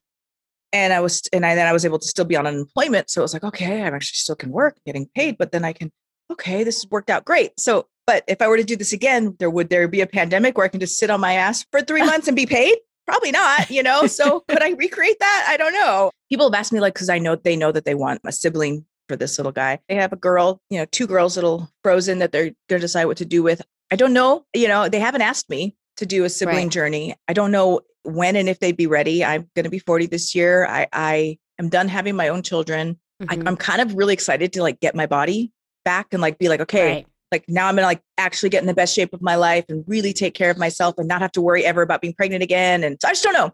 and 0.74 0.94
I 0.94 1.00
was 1.00 1.22
and 1.34 1.46
I 1.46 1.56
then 1.56 1.68
I 1.68 1.74
was 1.74 1.86
able 1.86 2.00
to 2.00 2.08
still 2.08 2.26
be 2.26 2.36
on 2.36 2.48
unemployment. 2.48 3.10
So 3.10 3.22
it 3.22 3.24
was 3.24 3.34
like, 3.34 3.44
okay, 3.44 3.84
I'm 3.84 3.94
actually 3.94 4.18
still 4.18 4.36
can 4.36 4.52
work, 4.52 4.78
getting 4.86 5.08
paid, 5.16 5.38
but 5.38 5.52
then 5.52 5.66
I 5.66 5.74
can, 5.74 5.92
okay, 6.32 6.64
this 6.64 6.84
has 6.84 6.90
worked 6.90 7.10
out 7.10 7.26
great. 7.26 7.60
So, 7.60 7.88
but 8.06 8.24
if 8.28 8.42
I 8.42 8.48
were 8.48 8.58
to 8.58 8.64
do 8.64 8.76
this 8.76 8.94
again, 8.94 9.36
there 9.40 9.50
would 9.50 9.70
there 9.70 9.88
be 9.88 10.02
a 10.02 10.08
pandemic 10.08 10.58
where 10.58 10.66
I 10.66 10.70
can 10.70 10.80
just 10.80 10.98
sit 10.98 11.10
on 11.10 11.20
my 11.20 11.34
ass 11.34 11.66
for 11.72 11.82
three 11.82 12.04
months 12.04 12.28
and 12.28 12.36
be 12.36 12.46
paid? 12.46 12.78
Probably 13.08 13.32
not, 13.32 13.70
you 13.72 13.82
know. 13.82 14.06
So 14.08 14.42
could 14.48 14.62
I 14.62 14.72
recreate 14.72 15.20
that? 15.20 15.46
I 15.48 15.58
don't 15.58 15.74
know. 15.74 16.12
People 16.30 16.52
have 16.52 16.60
asked 16.60 16.72
me 16.72 16.80
like 16.80 16.94
because 16.94 17.10
I 17.10 17.18
know 17.20 17.36
they 17.36 17.56
know 17.56 17.72
that 17.72 17.86
they 17.86 17.96
want 17.96 18.22
a 18.26 18.32
sibling 18.32 18.86
for 19.08 19.16
this 19.16 19.40
little 19.40 19.52
guy. 19.52 19.80
They 19.90 19.96
have 19.96 20.14
a 20.14 20.16
girl, 20.16 20.62
you 20.70 20.78
know, 20.78 20.86
two 20.92 21.08
girls 21.08 21.36
little 21.36 21.68
frozen 21.84 22.20
that 22.20 22.32
they're 22.32 22.52
gonna 22.68 22.80
decide 22.80 23.06
what 23.06 23.18
to 23.18 23.26
do 23.26 23.42
with. 23.42 23.64
I 23.92 23.96
don't 23.96 24.14
know. 24.14 24.46
You 24.54 24.68
know, 24.68 24.88
they 24.90 25.00
haven't 25.00 25.24
asked 25.24 25.50
me 25.50 25.76
to 25.98 26.06
do 26.06 26.24
a 26.24 26.30
sibling 26.30 26.66
Right. 26.66 26.72
journey. 26.72 27.16
I 27.28 27.34
don't 27.34 27.52
know 27.52 27.82
when 28.10 28.36
and 28.36 28.50
if 28.50 28.60
they'd 28.60 28.78
be 28.78 28.88
ready. 28.88 29.24
I'm 29.24 29.50
gonna 29.56 29.70
be 29.70 29.80
40 29.80 30.08
this 30.08 30.34
year. 30.36 30.66
I 30.66 30.88
I 30.92 31.38
am 31.60 31.70
done 31.70 31.88
having 31.88 32.16
my 32.16 32.28
own 32.30 32.42
children. 32.44 33.00
Mhm. 33.22 33.46
I, 33.46 33.50
I'm 33.50 33.56
kind 33.58 33.82
of 33.82 33.96
really 33.96 34.14
excited 34.14 34.54
to 34.54 34.62
like 34.64 34.80
get 34.80 34.96
my 34.96 35.06
body 35.06 35.52
back 35.86 36.08
and 36.14 36.22
like 36.22 36.38
be 36.40 36.50
like, 36.50 36.62
okay, 36.62 36.88
Right. 36.96 37.08
like 37.32 37.46
now 37.48 37.68
I'm 37.68 37.76
gonna 37.76 37.88
like 37.88 38.02
actually 38.18 38.50
get 38.50 38.62
in 38.64 38.68
the 38.68 38.74
best 38.74 38.94
shape 38.96 39.14
of 39.14 39.22
my 39.22 39.36
life 39.36 39.66
and 39.70 39.84
really 39.88 40.14
take 40.14 40.34
care 40.34 40.50
of 40.52 40.58
myself 40.58 40.96
and 40.98 41.08
not 41.08 41.22
have 41.22 41.32
to 41.34 41.42
worry 41.42 41.66
ever 41.66 41.82
about 41.82 42.02
being 42.02 42.14
pregnant 42.14 42.44
again. 42.44 42.84
And 42.84 42.98
so 43.02 43.08
I 43.08 43.12
just 43.12 43.24
don't 43.24 43.34
know. 43.34 43.54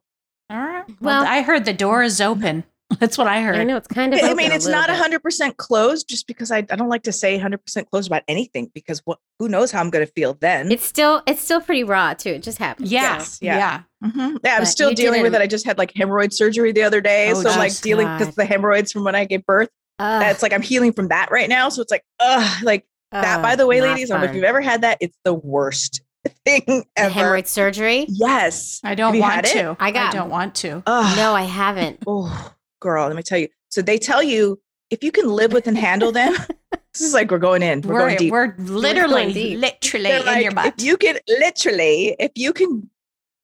All 0.52 0.58
right. 0.60 0.86
Well, 1.02 1.24
Well- 1.24 1.26
I 1.26 1.42
heard 1.42 1.66
the 1.66 1.74
door 1.74 2.04
is 2.04 2.22
open. 2.22 2.64
That's 3.00 3.18
what 3.18 3.28
I 3.28 3.42
heard. 3.42 3.56
I 3.56 3.64
know 3.64 3.78
it's 3.78 3.88
kind 3.88 4.14
of. 4.14 4.20
I 4.24 4.34
mean, 4.34 4.52
it's 4.52 4.66
little 4.66 4.80
not 4.82 4.90
bit. 4.90 4.98
hundred 4.98 5.22
percent 5.24 5.58
closed 5.58 6.08
just 6.10 6.28
because 6.28 6.52
I, 6.52 6.58
I 6.58 6.62
don't 6.76 6.90
like 6.90 7.04
to 7.04 7.12
say 7.12 7.38
hundred 7.38 7.60
percent 7.60 7.90
closed 7.90 8.08
about 8.08 8.24
anything 8.28 8.72
because 8.74 9.02
what 9.06 9.20
who 9.40 9.48
knows 9.50 9.72
how 9.72 9.80
I'm 9.82 9.90
gonna 9.90 10.06
feel 10.06 10.36
then. 10.36 10.72
It's 10.72 10.86
still 10.86 11.22
it's 11.26 11.42
still 11.42 11.62
pretty 11.62 11.84
raw 11.84 12.14
too. 12.14 12.30
It 12.32 12.44
just 12.44 12.58
happened. 12.58 12.88
Yeah. 12.88 13.18
Yes, 13.18 13.40
yeah. 13.42 13.58
yeah. 14.02 14.10
Mhm. 14.10 14.40
Yeah, 14.44 14.54
I'm 14.56 14.62
But 14.62 14.66
still 14.66 14.90
you 14.90 14.96
dealing 14.96 15.22
with 15.24 15.34
it. 15.36 15.42
I 15.42 15.48
just 15.48 15.66
had 15.66 15.78
like 15.78 15.94
hemorrhoid 15.94 16.34
surgery 16.34 16.72
the 16.72 16.84
other 16.84 17.02
day. 17.02 17.32
Oh, 17.32 17.42
so 17.42 17.50
I'm 17.50 17.60
like 17.60 17.80
dealing 17.82 18.06
God. 18.08 18.20
because 18.20 18.36
the 18.36 18.46
hemorrhoids 18.46 18.92
from 18.92 19.04
when 19.04 19.16
I 19.16 19.26
gave 19.26 19.46
birth. 19.46 19.70
Ugh, 20.00 20.24
it's 20.32 20.44
like 20.44 20.52
I'm 20.54 20.62
healing 20.62 20.92
from 20.94 21.08
that 21.08 21.32
right 21.32 21.48
now. 21.50 21.70
So 21.70 21.82
it's 21.82 21.90
like, 21.92 22.04
ugh, 22.20 22.64
like 22.64 22.86
that, 23.12 23.42
by 23.42 23.56
the 23.56 23.66
way, 23.66 23.80
not 23.80 23.92
ladies, 23.92 24.12
I 24.12 24.16
don't 24.16 24.26
know 24.26 24.30
if 24.30 24.36
you've 24.36 24.44
ever 24.44 24.60
had 24.60 24.82
that. 24.82 24.98
It's 25.00 25.18
the 25.24 25.34
worst 25.34 26.02
thing 26.46 26.64
The 26.68 26.84
ever. 26.98 27.14
hemorrhoid 27.14 27.48
surgery. 27.48 28.06
Yes. 28.10 28.82
I 28.84 28.94
don't 28.94 29.14
Have 29.14 29.22
want 29.22 29.34
had 29.34 29.46
it? 29.46 29.54
to. 29.54 29.78
I 29.80 29.92
got- 29.92 30.14
I 30.14 30.18
don't 30.18 30.30
want 30.30 30.54
to. 30.56 30.84
Ugh. 30.86 31.18
No, 31.18 31.34
I 31.34 31.44
haven't. 31.44 32.04
Oh, 32.06 32.54
girl, 32.80 33.08
let 33.08 33.16
me 33.16 33.24
tell 33.24 33.38
you. 33.38 33.48
So 33.70 33.82
they 33.82 33.98
tell 33.98 34.24
you 34.24 34.60
if 34.92 35.04
you 35.04 35.12
can 35.12 35.30
live 35.30 35.52
with 35.54 35.68
and 35.68 35.78
handle 35.78 36.12
them, 36.12 36.34
this 36.72 37.02
is 37.02 37.14
like 37.14 37.32
we're 37.32 37.38
going 37.40 37.64
in. 37.64 37.82
We're, 37.82 37.94
We're, 37.94 38.00
going 38.00 38.18
deep. 38.18 38.32
we're 38.32 38.56
literally, 38.58 39.34
deep. 39.34 39.60
literally 39.60 40.04
They're 40.10 40.20
in 40.20 40.26
like, 40.26 40.44
your 40.44 40.52
butt. 40.54 40.74
If 40.78 40.84
you 40.86 40.98
can 40.98 41.18
literally, 41.28 42.16
if 42.20 42.32
you 42.36 42.54
can, 42.54 42.90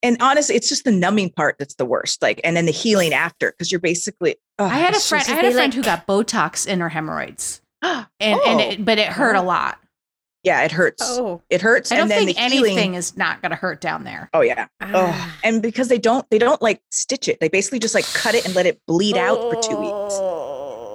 and 0.03 0.17
honestly, 0.21 0.55
it's 0.55 0.69
just 0.69 0.83
the 0.83 0.91
numbing 0.91 1.31
part 1.31 1.57
that's 1.59 1.75
the 1.75 1.85
worst. 1.85 2.21
Like, 2.21 2.41
and 2.43 2.55
then 2.55 2.65
the 2.65 2.71
healing 2.71 3.13
after, 3.13 3.51
because 3.51 3.71
you're 3.71 3.81
basically. 3.81 4.35
I 4.59 4.67
had 4.69 4.95
a 4.95 4.99
friend. 4.99 5.25
I 5.27 5.31
had 5.33 5.45
a 5.45 5.51
friend 5.51 5.73
like- 5.73 5.73
who 5.73 5.83
got 5.83 6.07
Botox 6.07 6.67
in 6.67 6.79
her 6.79 6.89
hemorrhoids, 6.89 7.61
and 7.81 8.05
and 8.19 8.39
Oh. 8.45 8.59
it, 8.59 8.85
but 8.85 8.97
it 8.99 9.07
hurt 9.07 9.35
a 9.35 9.41
lot. 9.41 9.77
Yeah, 10.43 10.63
it 10.63 10.71
hurts. 10.71 11.01
Oh, 11.05 11.41
It 11.49 11.61
hurts, 11.61 11.91
I 11.91 11.95
don't 11.95 12.03
and 12.03 12.11
then 12.11 12.25
think 12.25 12.37
the 12.37 12.43
healing. 12.43 12.71
anything 12.71 12.93
is 12.95 13.15
not 13.17 13.41
going 13.41 13.51
to 13.51 13.55
hurt 13.55 13.79
down 13.81 14.03
there. 14.03 14.29
Oh 14.33 14.41
yeah. 14.41 14.67
Oh, 14.81 14.87
Ah. 15.13 15.37
and 15.43 15.61
because 15.61 15.87
they 15.87 15.97
don't, 15.99 16.27
they 16.29 16.39
don't 16.39 16.61
like 16.61 16.81
stitch 16.91 17.27
it. 17.27 17.39
They 17.39 17.49
basically 17.49 17.79
just 17.79 17.93
like 17.95 18.05
cut 18.13 18.33
it 18.35 18.45
and 18.45 18.55
let 18.55 18.65
it 18.65 18.79
bleed 18.87 19.17
out 19.17 19.37
for 19.39 19.61
two 19.61 19.75
weeks, 19.77 20.19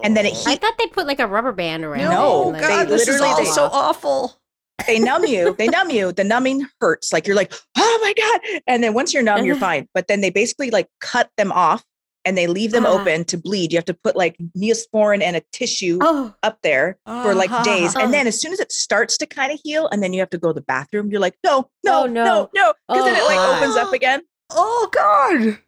and 0.04 0.16
then 0.16 0.26
it 0.26 0.34
I 0.46 0.56
thought 0.56 0.74
they 0.78 0.86
put 0.88 1.06
like 1.06 1.20
a 1.20 1.26
rubber 1.26 1.52
band 1.52 1.84
around 1.84 2.00
it. 2.00 2.04
No, 2.14 2.50
and, 2.52 2.60
God, 2.60 2.70
like, 2.70 2.88
this 2.88 3.02
is 3.08 3.20
literally 3.20 3.30
all 3.30 3.44
fall 3.44 3.54
so 3.54 3.64
awful. 3.72 4.40
They 4.86 4.98
numb 4.98 5.24
you. 5.24 5.54
They 5.58 5.68
numb 5.68 5.90
you. 5.90 6.12
The 6.12 6.22
numbing 6.22 6.66
hurts. 6.80 7.12
Like 7.12 7.26
you're 7.26 7.34
like, 7.36 7.52
oh 7.76 7.98
my 8.02 8.12
god. 8.12 8.62
And 8.66 8.84
then 8.84 8.94
once 8.94 9.14
you're 9.14 9.22
numb, 9.22 9.44
you're 9.44 9.56
fine. 9.70 9.88
But 9.94 10.06
then 10.06 10.20
they 10.20 10.30
basically 10.30 10.70
like 10.70 10.86
cut 11.00 11.30
them 11.38 11.50
off 11.50 11.82
and 12.26 12.36
they 12.36 12.46
leave 12.46 12.72
them 12.72 12.84
Ah. 12.84 12.90
open 13.00 13.24
to 13.26 13.38
bleed. 13.38 13.72
You 13.72 13.78
have 13.78 13.84
to 13.86 13.94
put 13.94 14.16
like 14.16 14.36
neosporin 14.58 15.22
and 15.22 15.36
a 15.36 15.42
tissue 15.52 15.98
Oh, 16.02 16.34
up 16.42 16.58
there 16.62 16.98
for 17.06 17.34
like 17.34 17.50
days. 17.64 17.94
Oh. 17.96 18.00
And 18.02 18.12
then 18.12 18.26
as 18.26 18.38
soon 18.40 18.52
as 18.52 18.60
it 18.60 18.70
starts 18.72 19.16
to 19.18 19.26
kind 19.26 19.52
of 19.52 19.60
heal, 19.62 19.88
and 19.88 20.02
then 20.02 20.12
you 20.12 20.20
have 20.20 20.30
to 20.30 20.38
go 20.38 20.48
to 20.48 20.54
the 20.54 20.60
bathroom, 20.60 21.10
you're 21.10 21.20
like, 21.20 21.38
no, 21.44 21.70
no, 21.84 22.02
Oh, 22.02 22.06
no, 22.06 22.24
no. 22.24 22.50
no, 22.54 22.74
because 22.88 23.04
then 23.04 23.16
Oh, 23.16 23.24
it 23.24 23.28
like 23.28 23.36
God. 23.36 23.62
opens 23.62 23.76
up 23.76 23.92
again. 23.94 24.20
Oh 24.50 24.88
God! 24.92 25.58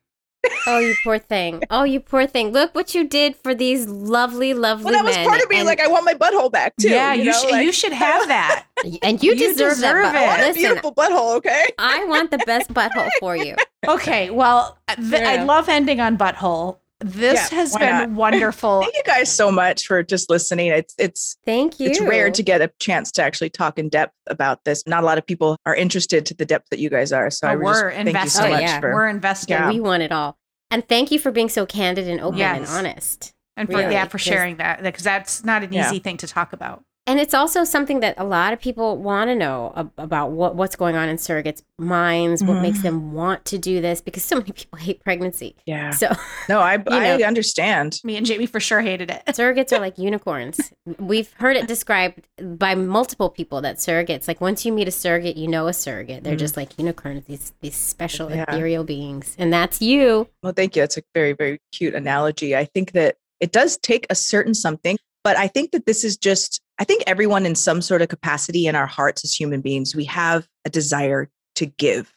Oh, 0.67 0.79
you 0.79 0.95
poor 1.05 1.19
thing. 1.19 1.63
Oh, 1.71 1.85
you 1.85 2.01
poor 2.01 2.27
thing. 2.27 2.53
Look 2.53 2.75
what 2.75 2.95
you 2.95 3.07
did 3.07 3.37
for 3.37 3.55
these 3.55 3.87
lovely, 3.89 4.55
lovely 4.55 4.85
Well, 4.85 4.95
that 4.95 5.05
was 5.05 5.17
men. 5.17 5.27
part 5.29 5.43
of 5.43 5.49
me. 5.49 5.57
and, 5.59 5.67
like, 5.67 5.81
I 5.81 5.89
want 5.89 6.05
my 6.05 6.15
butthole 6.15 6.51
back 6.51 6.75
too. 6.81 6.91
yeah, 6.91 7.13
you, 7.15 7.25
know? 7.25 7.33
should. 7.33 7.51
Like, 7.51 7.65
you 7.65 7.73
should 7.73 7.93
have 7.93 8.29
that. 8.29 8.67
and 9.03 9.23
you, 9.23 9.33
you 9.33 9.37
deserve, 9.39 9.75
deserve 9.75 9.81
that. 10.05 10.15
it. 10.15 10.19
I 10.19 10.27
want 10.27 10.39
But 10.39 10.45
a 10.45 10.49
listen, 10.49 10.63
beautiful 10.63 10.95
butthole. 10.95 11.37
Okay. 11.37 11.67
I 11.79 12.05
want 12.05 12.31
the 12.31 12.39
best 12.39 12.69
butthole 12.75 13.11
for 13.21 13.37
you. 13.37 13.57
Okay, 13.87 14.31
well, 14.31 14.79
th- 14.97 15.23
I 15.23 15.43
love 15.45 15.69
ending 15.69 16.01
on 16.01 16.17
butthole. 16.19 16.79
This 17.01 17.53
Yeah, 17.53 17.59
has 17.59 17.77
been 17.77 17.89
not? 17.91 18.11
wonderful. 18.19 18.83
Thank 18.83 18.95
you 18.95 19.03
guys 19.05 19.31
so 19.33 19.53
much 19.53 19.87
for 19.87 20.03
just 20.03 20.29
listening. 20.29 20.69
It's 20.73 20.95
it's 20.99 21.37
Thank 21.45 21.79
you. 21.79 21.89
it's 21.91 22.01
rare 22.01 22.29
to 22.31 22.43
get 22.43 22.61
a 22.61 22.71
chance 22.81 23.13
to 23.13 23.23
actually 23.23 23.51
talk 23.51 23.79
in 23.79 23.89
depth 23.89 24.15
about 24.27 24.65
this. 24.65 24.83
Not 24.87 25.05
a 25.05 25.07
lot 25.07 25.17
of 25.17 25.25
people 25.25 25.57
are 25.65 25.77
interested 25.77 26.27
to 26.27 26.35
the 26.35 26.45
depth 26.45 26.71
that 26.71 26.81
you 26.81 26.91
guys 26.91 27.13
are. 27.13 27.31
So 27.31 27.47
I 27.47 27.55
Oh, 27.55 27.59
would 27.59 27.67
just 27.67 27.83
we're 27.85 27.93
thank 27.93 28.07
you 28.09 28.13
so 28.13 28.19
invested. 28.19 28.47
Oh, 28.47 28.51
much 28.51 28.61
yeah. 28.63 28.81
for 28.81 28.95
We're 28.95 29.09
invested. 29.09 29.51
Yeah. 29.51 29.69
We 29.71 29.79
want 29.81 30.03
it 30.03 30.11
all. 30.11 30.37
And 30.73 30.87
thank 30.89 31.13
you 31.13 31.19
for 31.21 31.31
being 31.31 31.49
so 31.49 31.67
candid 31.67 32.09
and 32.09 32.21
open 32.21 32.41
and 32.41 32.67
honest. 32.67 33.33
And 33.57 33.69
for 33.69 33.79
Really, 33.79 33.93
yeah, 33.93 34.05
for 34.05 34.19
'cause- 34.19 34.23
sharing 34.23 34.57
that 34.57 34.83
because 34.83 35.05
that's 35.05 35.45
not 35.45 35.63
an 35.63 35.73
Yeah. 35.73 35.87
easy 35.89 36.01
thing 36.01 36.17
to 36.19 36.27
talk 36.27 36.53
about. 36.53 36.83
And 37.09 37.19
it's 37.19 37.33
also 37.33 37.65
something 37.65 38.01
that 38.01 38.15
a 38.19 38.25
lot 38.25 38.53
of 38.53 38.61
people 38.61 38.99
want 38.99 39.31
to 39.31 39.35
know 39.35 39.73
ab- 39.75 39.91
about 39.97 40.31
what, 40.33 40.57
what's 40.57 40.77
going 40.77 40.95
on 40.95 41.09
in 41.09 41.17
surrogates' 41.17 41.63
minds, 41.79 42.45
what 42.45 42.59
Mhm. 42.59 42.63
makes 42.63 42.83
them 42.83 43.15
want 43.15 43.47
to 43.47 43.57
do 43.57 43.81
this, 43.81 44.03
because 44.03 44.23
so 44.23 44.37
many 44.37 44.53
people 44.61 44.79
hate 44.79 45.03
pregnancy. 45.03 45.57
yeah. 45.65 45.89
So 45.91 46.15
No, 46.51 46.61
I 46.61 46.75
I 46.87 47.17
know. 47.17 47.25
understand. 47.25 47.99
Me 48.05 48.17
and 48.19 48.27
Jamie 48.27 48.45
for 48.45 48.61
sure 48.61 48.83
hated 48.83 49.11
it. 49.11 49.23
surrogates 49.29 49.73
are 49.75 49.81
like 49.81 49.97
unicorns. 49.97 50.71
We've 50.99 51.33
heard 51.39 51.57
it 51.57 51.67
described 51.67 52.29
by 52.43 52.75
multiple 52.75 53.31
people 53.31 53.63
that 53.63 53.77
surrogates, 53.79 54.29
like 54.29 54.43
once 54.43 54.67
you 54.67 54.73
meet 54.75 54.87
a 54.87 54.91
surrogate, 54.91 55.39
you 55.39 55.49
know 55.49 55.67
a 55.67 55.73
surrogate. 55.73 56.25
They're 56.25 56.35
Mhm. 56.37 56.39
just 56.41 56.59
like 56.59 56.79
unicorns, 56.79 57.25
these 57.25 57.53
these 57.63 57.75
special 57.75 58.31
Yeah. 58.31 58.45
ethereal 58.47 58.85
beings, 58.85 59.35
and 59.39 59.51
that's 59.51 59.81
you. 59.81 60.29
Well, 60.43 60.53
thank 60.53 60.77
you. 60.77 60.83
It's 60.83 60.99
a 60.99 61.03
very, 61.15 61.33
very 61.33 61.59
cute 61.73 61.95
analogy. 61.95 62.55
I 62.55 62.67
think 62.67 62.93
that 62.93 63.17
it 63.41 63.51
does 63.51 63.79
take 63.79 64.07
a 64.11 64.15
certain 64.15 64.53
something, 64.53 64.99
but 65.25 65.39
I 65.39 65.47
think 65.49 65.71
that 65.73 65.87
this 65.87 66.05
is 66.05 66.19
just, 66.19 66.61
I 66.79 66.85
think 66.85 67.03
everyone 67.07 67.45
in 67.45 67.55
some 67.55 67.83
sort 67.83 68.03
of 68.03 68.09
capacity 68.09 68.67
in 68.67 68.77
our 68.77 68.87
hearts 68.87 69.25
as 69.25 69.35
human 69.35 69.61
beings, 69.61 69.97
we 69.97 70.05
have 70.05 70.47
a 70.65 70.71
desire 70.71 71.29
to 71.57 71.67
give 71.67 72.15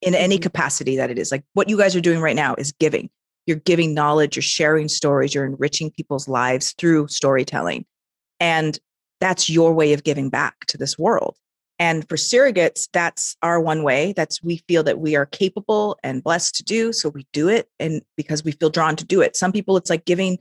in 0.00 0.14
any 0.14 0.38
Mhm. 0.38 0.42
capacity 0.42 0.96
that 0.96 1.10
it 1.10 1.18
is. 1.18 1.30
Like 1.30 1.44
what 1.52 1.68
you 1.68 1.76
guys 1.76 1.94
are 1.94 2.00
doing 2.00 2.20
right 2.20 2.36
now 2.36 2.54
is 2.56 2.72
giving. 2.72 3.10
You're 3.46 3.58
giving 3.58 3.92
knowledge, 3.92 4.36
you're 4.36 4.42
sharing 4.42 4.88
stories, 4.88 5.34
you're 5.34 5.44
enriching 5.44 5.90
people's 5.90 6.28
lives 6.28 6.74
through 6.78 7.08
storytelling. 7.08 7.84
And 8.38 8.78
that's 9.20 9.50
your 9.50 9.74
way 9.74 9.92
of 9.92 10.04
giving 10.04 10.30
back 10.30 10.64
to 10.66 10.78
this 10.78 10.98
world. 10.98 11.36
And 11.78 12.08
for 12.08 12.16
surrogates, 12.16 12.88
that's 12.92 13.36
our 13.42 13.60
one 13.60 13.82
way. 13.82 14.12
That's 14.14 14.42
we 14.42 14.62
feel 14.68 14.82
that 14.84 15.00
we 15.00 15.16
are 15.16 15.26
capable 15.26 15.98
and 16.02 16.22
blessed 16.22 16.54
to 16.56 16.62
do. 16.62 16.92
So 16.92 17.08
we 17.10 17.26
do 17.32 17.48
it. 17.48 17.68
And 17.78 18.02
because 18.16 18.44
we 18.44 18.52
feel 18.52 18.70
drawn 18.70 18.96
to 18.96 19.04
do 19.04 19.20
it. 19.20 19.36
Some 19.36 19.52
people, 19.52 19.76
it's 19.76 19.90
like 19.90 20.04
giving 20.04 20.38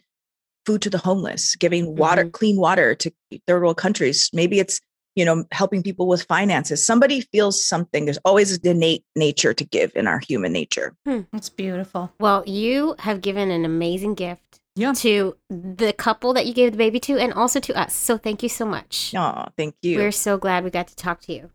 food 0.66 0.82
to 0.84 0.90
the 0.90 0.98
homeless, 0.98 1.56
giving 1.56 1.96
water, 1.96 2.24
mm-hmm. 2.24 2.32
clean 2.32 2.58
water 2.58 2.96
to 2.96 3.12
third 3.48 3.62
world 3.62 3.78
countries. 3.78 4.30
Maybe 4.34 4.60
it's, 4.60 4.80
you 5.16 5.26
know, 5.26 5.44
helping 5.52 5.84
people 5.84 6.08
with 6.08 6.24
finances. 6.24 6.86
Somebody 6.86 7.22
feels 7.22 7.64
something. 7.64 8.06
There's 8.06 8.20
always 8.24 8.52
an 8.58 8.68
innate 8.68 9.04
nature 9.16 9.54
to 9.54 9.66
give 9.66 9.92
in 9.96 10.08
our 10.08 10.20
human 10.20 10.54
nature. 10.54 10.96
Hmm. 11.06 11.22
It's 11.34 11.50
beautiful. 11.50 12.12
Well, 12.20 12.44
you 12.46 12.96
have 13.00 13.22
given 13.22 13.52
an 13.52 13.66
amazing 13.66 14.14
gift 14.14 14.60
Yeah. 14.76 14.94
to 14.94 15.36
the 15.50 15.94
couple 15.94 16.34
that 16.34 16.46
you 16.46 16.54
gave 16.54 16.72
the 16.72 16.78
baby 16.78 17.00
to, 17.02 17.18
and 17.18 17.34
also 17.34 17.60
to 17.60 17.74
us. 17.78 17.94
So 17.96 18.18
thank 18.18 18.44
you 18.44 18.50
so 18.50 18.66
much. 18.66 19.14
Oh, 19.16 19.46
thank 19.58 19.76
you. 19.82 19.98
We're 19.98 20.12
so 20.12 20.38
glad 20.38 20.64
we 20.64 20.70
got 20.70 20.88
to 20.88 20.96
talk 20.96 21.22
to 21.22 21.34
you. 21.34 21.50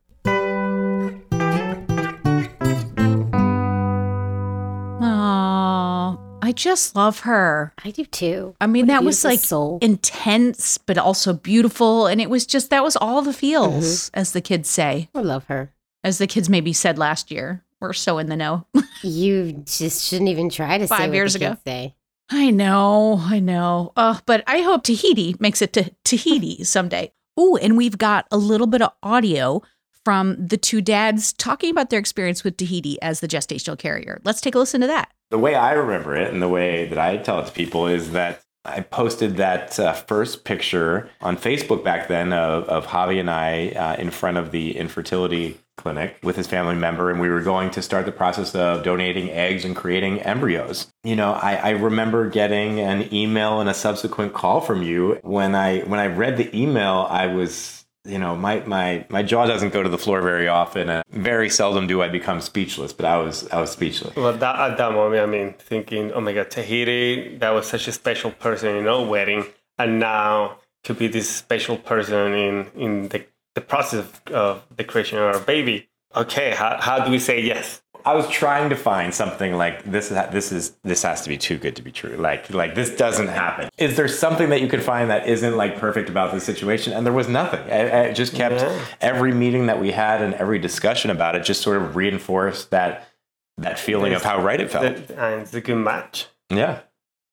I 6.45 6.53
just 6.53 6.95
love 6.95 7.21
her. 7.21 7.73
I 7.85 7.91
do 7.91 8.05
too. 8.05 8.55
I 8.61 8.67
mean, 8.67 8.87
What 8.87 8.93
that 8.95 9.05
was 9.05 9.25
like 9.25 9.41
soul. 9.41 9.79
intense, 9.81 10.79
but 10.79 10.99
also 10.99 11.33
beautiful. 11.33 12.07
And 12.07 12.21
it 12.21 12.29
was 12.31 12.45
just, 12.47 12.71
that 12.71 12.83
was 12.85 12.97
all 12.97 13.23
the 13.23 13.33
feels, 13.33 13.85
Mm-hmm. 14.11 14.21
as 14.21 14.33
the 14.33 14.41
kids 14.41 14.69
say, 14.69 15.09
I 15.15 15.21
love 15.21 15.45
her. 15.47 15.73
as 16.03 16.19
the 16.19 16.27
kids 16.27 16.49
maybe 16.49 16.73
said 16.73 16.99
last 16.99 17.31
year. 17.31 17.65
We're 17.81 17.93
so 17.95 18.19
in 18.19 18.29
the 18.29 18.37
know. 18.37 18.67
You 19.03 19.53
just 19.67 20.05
shouldn't 20.09 20.31
even 20.31 20.49
try 20.49 20.79
to 20.79 20.87
say 20.87 20.95
Five 20.97 21.09
what 21.11 21.15
years 21.17 21.35
ago. 21.35 21.57
Say. 21.67 21.95
I 22.31 22.51
know, 22.51 23.19
I 23.21 23.39
know. 23.39 23.93
Uh, 23.97 24.19
but 24.25 24.43
I 24.47 24.61
hope 24.63 24.83
Tahiti 24.85 25.37
makes 25.41 25.61
it 25.61 25.73
to 25.75 25.91
Tahiti 26.05 26.65
someday. 26.65 27.13
Ooh, 27.39 27.57
and 27.57 27.77
we've 27.77 27.99
got 27.99 28.27
a 28.31 28.39
little 28.39 28.67
bit 28.67 28.81
of 28.81 28.93
audio 29.03 29.61
from 30.05 30.37
the 30.39 30.57
two 30.57 30.81
dads 30.81 31.33
talking 31.33 31.71
about 31.71 31.91
their 31.91 31.99
experience 31.99 32.45
with 32.45 32.57
Tahiti 32.57 33.01
as 33.03 33.21
the 33.21 33.29
gestational 33.29 33.79
carrier. 33.79 34.21
Let's 34.25 34.41
take 34.41 34.55
a 34.55 34.59
listen 34.59 34.81
to 34.83 34.87
that. 34.87 35.11
The 35.31 35.39
way 35.39 35.55
I 35.55 35.73
remember 35.73 36.15
it 36.17 36.33
and 36.33 36.43
the 36.43 36.49
way 36.49 36.87
that 36.87 36.99
I 36.99 37.17
tell 37.17 37.41
it 37.41 37.47
to 37.47 37.53
people 37.53 37.87
is 37.87 38.13
that 38.13 38.43
I 38.67 38.81
posted 38.81 39.37
that 39.37 39.79
uh, 39.79 39.93
first 39.93 40.45
picture 40.45 41.11
on 41.21 41.37
Facebook 41.37 41.85
back 41.85 42.09
then 42.09 42.33
of, 42.33 42.65
of 42.65 42.87
Javi 42.87 43.21
and 43.21 43.31
I 43.31 43.69
uh, 43.71 43.97
in 43.97 44.11
front 44.11 44.39
of 44.39 44.53
the 44.53 44.77
infertility 44.77 45.61
clinic 45.77 46.17
with 46.23 46.37
his 46.37 46.47
family 46.47 46.75
member, 46.75 47.11
and 47.11 47.21
we 47.21 47.29
were 47.29 47.43
going 47.43 47.71
to 47.73 47.83
start 47.83 48.07
the 48.07 48.13
process 48.13 48.55
of 48.55 48.83
donating 48.83 49.29
eggs 49.31 49.65
and 49.65 49.77
creating 49.77 50.21
embryos. 50.21 50.87
You 51.03 51.17
know, 51.17 51.33
I, 51.33 51.57
I 51.57 51.71
remember 51.71 52.31
getting 52.31 52.81
an 52.81 53.13
email 53.13 53.61
and 53.61 53.69
a 53.69 53.75
subsequent 53.75 54.33
call 54.33 54.61
from 54.63 54.83
you. 54.83 55.19
When 55.23 55.55
I 55.55 55.81
when 55.81 56.01
I 56.01 56.07
read 56.07 56.39
the 56.39 56.57
email, 56.57 57.07
I 57.11 57.27
was 57.27 57.84
you 58.05 58.19
know, 58.19 58.37
my, 58.37 58.61
my, 58.61 59.07
my 59.09 59.23
jaw 59.23 59.47
doesn't 59.47 59.73
go 59.73 59.83
to 59.83 59.89
the 59.89 59.99
floor 59.99 60.21
very 60.21 60.47
often. 60.47 61.03
Very 61.11 61.49
seldom 61.49 61.87
do 61.87 62.03
I 62.03 62.09
become 62.09 62.41
speechless, 62.41 62.93
but 62.93 63.07
I 63.07 63.19
was 63.19 63.49
I 63.49 63.61
was 63.61 63.71
speechless. 63.71 64.15
Well, 64.15 64.37
that, 64.37 64.73
at 64.73 64.77
that 64.79 64.93
moment, 64.93 65.23
I 65.23 65.27
mean, 65.27 65.55
thinking, 65.59 66.13
oh 66.13 66.21
my 66.21 66.33
God, 66.33 66.51
Tahiti, 66.51 67.37
that 67.39 67.51
was 67.51 67.67
such 67.67 67.89
a 67.89 67.93
special 67.93 68.31
person 68.31 68.77
in 68.77 68.87
our 68.87 69.05
wedding. 69.05 69.47
And 69.79 69.99
now 69.99 70.59
to 70.85 70.95
be 70.95 71.09
this 71.09 71.29
special 71.29 71.77
person 71.79 72.35
in, 72.35 72.67
in 72.77 73.09
the, 73.09 73.25
the 73.55 73.61
process 73.61 74.01
of, 74.01 74.21
of 74.33 74.63
the 74.77 74.85
creation 74.85 75.19
of 75.19 75.25
our 75.25 75.41
baby. 75.41 75.89
Okay, 76.15 76.51
how, 76.51 76.77
how 76.81 77.05
do 77.05 77.11
we 77.11 77.19
say 77.19 77.41
yes? 77.41 77.83
I 78.07 78.15
was 78.15 78.29
trying 78.29 78.69
to 78.71 78.77
find 78.77 79.15
something 79.15 79.55
like 79.55 79.85
this. 79.85 80.11
is 80.11 80.19
This 80.31 80.53
is 80.53 80.77
this 80.85 81.03
has 81.03 81.23
to 81.23 81.29
be 81.29 81.39
too 81.39 81.57
good 81.59 81.75
to 81.77 81.83
be 81.83 81.91
true. 81.91 82.17
Like 82.17 82.51
like 82.53 82.75
this 82.75 82.91
doesn't 82.97 83.29
happen. 83.29 83.71
Is 83.79 83.97
there 83.97 84.09
something 84.09 84.51
that 84.51 84.61
you 84.61 84.69
could 84.69 84.83
find 84.83 85.09
that 85.11 85.27
isn't 85.27 85.57
like 85.57 85.79
perfect 85.79 86.09
about 86.11 86.33
this 86.33 86.45
situation? 86.45 86.93
And 86.93 87.07
there 87.07 87.13
was 87.15 87.29
nothing. 87.29 87.61
I, 87.71 88.09
I 88.09 88.13
just 88.13 88.35
kept 88.35 88.57
Yeah. 88.61 88.85
every 89.01 89.33
meeting 89.33 89.67
that 89.67 89.81
we 89.81 89.91
had 89.93 90.21
and 90.23 90.35
every 90.35 90.59
discussion 90.59 91.11
about 91.11 91.35
it 91.35 91.45
just 91.45 91.63
sort 91.63 91.77
of 91.81 91.97
reinforced 91.97 92.71
that 92.71 93.09
that 93.57 93.79
feeling 93.79 94.13
of 94.15 94.23
how 94.23 94.43
right 94.43 94.61
it 94.61 94.71
felt. 94.71 94.85
The- 94.85 95.13
and 95.15 95.39
uh, 95.39 95.43
it's 95.43 95.55
a 95.55 95.61
good 95.61 95.77
match. 95.77 96.27
yeah. 96.51 96.81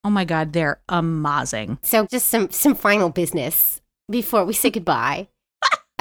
Oh 0.03 0.09
my 0.09 0.25
God, 0.25 0.53
they're 0.53 0.79
amazing. 0.89 1.77
So, 1.83 2.07
just 2.07 2.27
some 2.27 2.49
some 2.49 2.73
final 2.75 3.09
business 3.09 3.81
before 4.09 4.45
we 4.45 4.53
say 4.53 4.69
goodbye. 4.71 5.27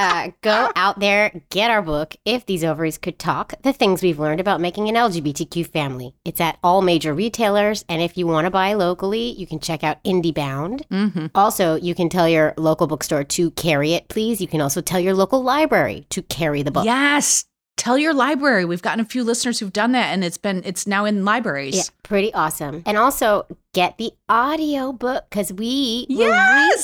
Uh, 0.01 0.31
go 0.41 0.73
out 0.77 0.99
there, 0.99 1.43
get 1.51 1.71
our 1.71 1.83
book, 1.83 2.17
If 2.25 2.47
These 2.47 2.65
Ovaries 2.65 2.97
Could 2.97 3.19
Talk 3.19 3.53
The 3.61 3.75
Things 3.75 4.01
We've 4.01 4.19
Learned 4.19 4.41
About 4.41 4.59
Making 4.59 4.89
an 4.89 4.95
LGBTQ 4.95 5.67
Family. 5.67 6.15
It's 6.25 6.41
at 6.41 6.59
all 6.65 6.81
major 6.81 7.13
retailers. 7.13 7.85
And 7.87 8.01
if 8.01 8.17
you 8.17 8.27
want 8.27 8.47
to 8.47 8.51
buy 8.51 8.73
locally, 8.73 9.33
you 9.33 9.47
can 9.47 9.61
check 9.61 9.85
out 9.85 10.03
IndieBound. 10.03 10.87
Mm-hmm. 10.87 11.27
Also, 11.35 11.75
you 11.75 11.95
can 11.95 12.09
tell 12.09 12.27
your 12.27 12.55
local 12.57 12.87
bookstore 12.87 13.25
to 13.25 13.51
carry 13.51 13.93
it, 13.93 14.09
please. 14.09 14.41
You 14.41 14.49
can 14.49 14.63
also 14.63 14.81
tell 14.81 15.01
your 15.01 15.13
local 15.13 15.43
library 15.43 16.07
to 16.09 16.23
carry 16.23 16.63
the 16.63 16.71
book. 16.71 16.87
Yes. 16.87 17.45
Tell 17.81 17.97
your 17.97 18.13
library. 18.13 18.67
We've 18.67 18.83
gotten 18.83 19.01
a 19.01 19.07
few 19.07 19.25
listeners 19.25 19.59
who've 19.59 19.73
done 19.73 19.93
that, 19.93 20.13
and 20.13 20.23
it's 20.23 20.37
been 20.37 20.61
it's 20.67 20.87
now 20.87 21.07
in 21.07 21.25
libraries. 21.25 21.75
Yeah, 21.77 21.83
pretty 22.03 22.31
awesome. 22.35 22.83
And 22.85 22.99
also 22.99 23.47
get 23.73 23.97
the 23.97 24.13
audio 24.29 24.93
book 24.93 25.25
because 25.31 25.51
we 25.51 26.05
Yes! 26.11 26.19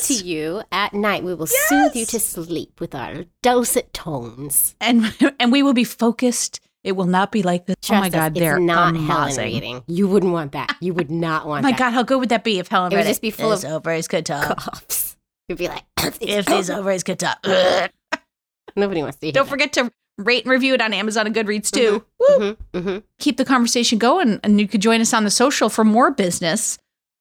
will 0.09 0.17
read 0.17 0.21
to 0.23 0.27
you 0.27 0.63
at 0.73 0.95
night. 0.95 1.23
We 1.23 1.35
will 1.35 1.49
soothe 1.49 1.95
you 1.95 2.07
to 2.07 2.19
sleep 2.19 2.81
with 2.81 2.95
our 2.95 3.27
dulcet 3.43 3.93
tones. 3.93 4.75
And 4.81 5.15
and 5.39 5.53
we 5.53 5.63
will 5.63 5.75
be 5.75 5.85
focused. 5.85 6.61
It 6.83 6.93
will 6.93 7.05
not 7.05 7.31
be 7.31 7.43
like 7.43 7.67
this. 7.67 7.77
Oh 7.85 7.87
Trust 7.89 7.99
oh 7.99 8.01
my 8.01 8.09
God, 8.09 8.33
us, 8.33 8.39
they're 8.39 8.59
not 8.59 8.95
amazing. 8.97 9.07
Helen 9.07 9.37
reading. 9.37 9.83
You 9.89 10.09
wouldn't 10.09 10.33
want 10.33 10.53
that. 10.53 10.77
You 10.81 10.95
would 10.95 11.11
not 11.11 11.45
Oh 11.45 11.49
want 11.51 11.63
my 11.63 11.73
that. 11.73 11.79
God, 11.79 11.91
how 11.93 12.05
good 12.05 12.21
would 12.21 12.31
that 12.31 12.43
be 12.43 12.59
if 12.59 12.69
Helen 12.69 12.91
It 12.91 12.97
would 12.97 13.05
just 13.05 13.21
be 13.21 13.31
full 13.31 13.53
of 13.53 13.63
ovaries 13.67 14.09
could 14.09 14.25
talk. 14.25 14.57
coughs. 14.57 15.15
You'd 15.51 15.59
be 15.59 15.69
like, 15.69 15.85
if 16.23 16.47
these 16.47 16.71
ovaries 16.71 17.03
could 17.03 17.19
talk. 17.19 17.45
nobody 18.77 19.03
wants 19.03 19.19
to 19.19 19.27
hear. 19.27 19.33
Don't 19.35 19.49
forget 19.49 19.75
to 19.75 19.93
rate 20.19 20.45
and 20.45 20.51
review 20.51 20.75
it 20.75 20.83
on 20.83 20.93
Amazon 20.93 21.27
and 21.27 21.35
Goodreads 21.35 21.71
too. 21.71 22.05
Woo. 22.19 22.27
Mm-hmm, 22.39 22.79
mm-hmm. 22.79 22.99
Keep 23.19 23.37
the 23.37 23.45
conversation 23.45 23.99
going, 23.99 24.41
and 24.43 24.61
you 24.61 24.69
could 24.69 24.83
join 24.83 25.01
us 25.01 25.15
on 25.15 25.25
the 25.25 25.31
social 25.31 25.69
for 25.69 25.85
more 25.85 26.11
business. 26.11 26.79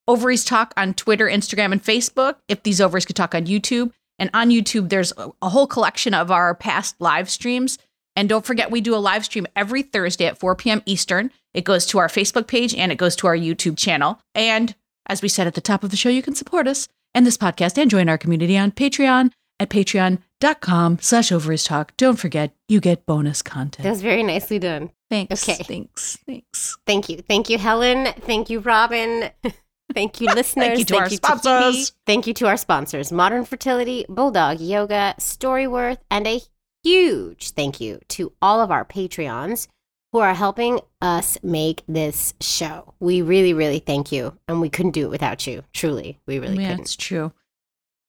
Ovaries 0.07 0.45
Talk 0.45 0.73
on 0.77 0.93
Twitter, 0.93 1.27
Instagram, 1.27 1.71
and 1.71 1.83
Facebook. 1.83 2.35
If 2.47 2.63
these 2.63 2.79
ovaries 2.79 3.05
could 3.05 3.15
talk 3.15 3.33
on 3.33 3.47
YouTube, 3.47 3.91
and 4.19 4.29
on 4.33 4.49
YouTube, 4.49 4.89
there's 4.89 5.13
a, 5.17 5.29
a 5.41 5.49
whole 5.49 5.67
collection 5.67 6.13
of 6.13 6.31
our 6.31 6.55
past 6.55 6.95
live 6.99 7.29
streams. 7.29 7.77
And 8.15 8.29
don't 8.29 8.45
forget, 8.45 8.71
we 8.71 8.81
do 8.81 8.95
a 8.95 8.97
live 8.97 9.25
stream 9.25 9.45
every 9.55 9.81
Thursday 9.83 10.25
at 10.25 10.37
4 10.37 10.55
p.m. 10.55 10.81
Eastern. 10.85 11.31
It 11.53 11.65
goes 11.65 11.85
to 11.87 11.99
our 11.99 12.07
Facebook 12.07 12.47
page 12.47 12.73
and 12.73 12.91
it 12.91 12.97
goes 12.97 13.15
to 13.17 13.27
our 13.27 13.35
YouTube 13.35 13.77
channel. 13.77 14.19
And 14.33 14.73
as 15.07 15.21
we 15.21 15.27
said 15.27 15.47
at 15.47 15.53
the 15.53 15.61
top 15.61 15.83
of 15.83 15.91
the 15.91 15.97
show, 15.97 16.09
you 16.09 16.21
can 16.21 16.35
support 16.35 16.67
us 16.67 16.87
and 17.13 17.25
this 17.25 17.37
podcast 17.37 17.77
and 17.77 17.91
join 17.91 18.07
our 18.07 18.17
community 18.17 18.57
on 18.57 18.71
Patreon 18.71 19.31
at 19.59 19.69
patreon.com 19.69 20.99
slash 21.01 21.31
ovaries 21.31 21.63
talk. 21.63 21.95
Don't 21.97 22.17
forget, 22.17 22.53
you 22.67 22.79
get 22.79 23.05
bonus 23.05 23.41
content. 23.41 23.83
That 23.83 23.91
was 23.91 24.01
very 24.01 24.23
nicely 24.23 24.59
done. 24.59 24.91
Thanks. 25.09 25.47
Okay. 25.47 25.63
Thanks. 25.63 26.17
Thanks. 26.25 26.77
Thank 26.85 27.09
you. 27.09 27.17
Thank 27.21 27.49
you, 27.49 27.57
Helen. 27.57 28.13
Thank 28.21 28.49
you, 28.49 28.59
Robin. 28.59 29.29
Thank 29.93 30.19
you, 30.19 30.27
listeners. 30.27 30.65
Thank 30.65 30.79
you 30.79 30.85
to 30.85 30.95
our 30.95 31.03
Tahiti. 31.05 31.15
sponsors. 31.17 31.93
Thank 32.05 32.27
you 32.27 32.33
to 32.35 32.47
our 32.47 32.57
sponsors 32.57 33.11
Modern 33.11 33.45
Fertility, 33.45 34.05
Bulldog 34.09 34.59
Yoga, 34.59 35.15
Storyworth, 35.19 35.99
and 36.09 36.25
a 36.25 36.41
huge 36.83 37.51
thank 37.51 37.79
you 37.79 37.99
to 38.09 38.33
all 38.41 38.61
of 38.61 38.71
our 38.71 38.83
Patreons 38.83 39.67
who 40.11 40.19
are 40.19 40.33
helping 40.33 40.79
us 41.01 41.37
make 41.43 41.83
this 41.87 42.33
show. 42.39 42.93
We 42.99 43.21
really, 43.21 43.53
really 43.53 43.79
thank 43.79 44.11
you. 44.11 44.37
And 44.47 44.61
we 44.61 44.69
couldn't 44.69 44.91
do 44.91 45.05
it 45.05 45.09
without 45.09 45.45
you. 45.45 45.63
Truly, 45.73 46.19
we 46.25 46.39
really 46.39 46.57
yeah, 46.57 46.69
couldn't. 46.69 46.81
it's 46.81 46.95
true. 46.95 47.33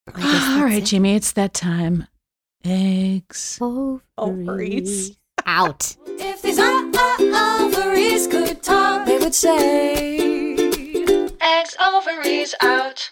I 0.08 0.12
guess 0.12 0.24
All 0.24 0.30
that's 0.30 0.62
right, 0.62 0.82
it. 0.82 0.86
Jimmy, 0.86 1.14
it's 1.16 1.32
that 1.32 1.54
time. 1.54 2.06
Eggs. 2.64 3.58
Ovaries. 4.18 5.16
Out. 5.44 5.96
If 6.06 6.42
these 6.42 6.58
o- 6.58 6.90
o- 6.94 7.68
ovaries 7.72 8.26
could 8.26 8.62
talk, 8.62 9.06
they 9.06 9.18
would 9.18 9.34
say, 9.34 10.56
Eggs, 11.40 11.76
ovaries 11.80 12.54
out. 12.60 13.10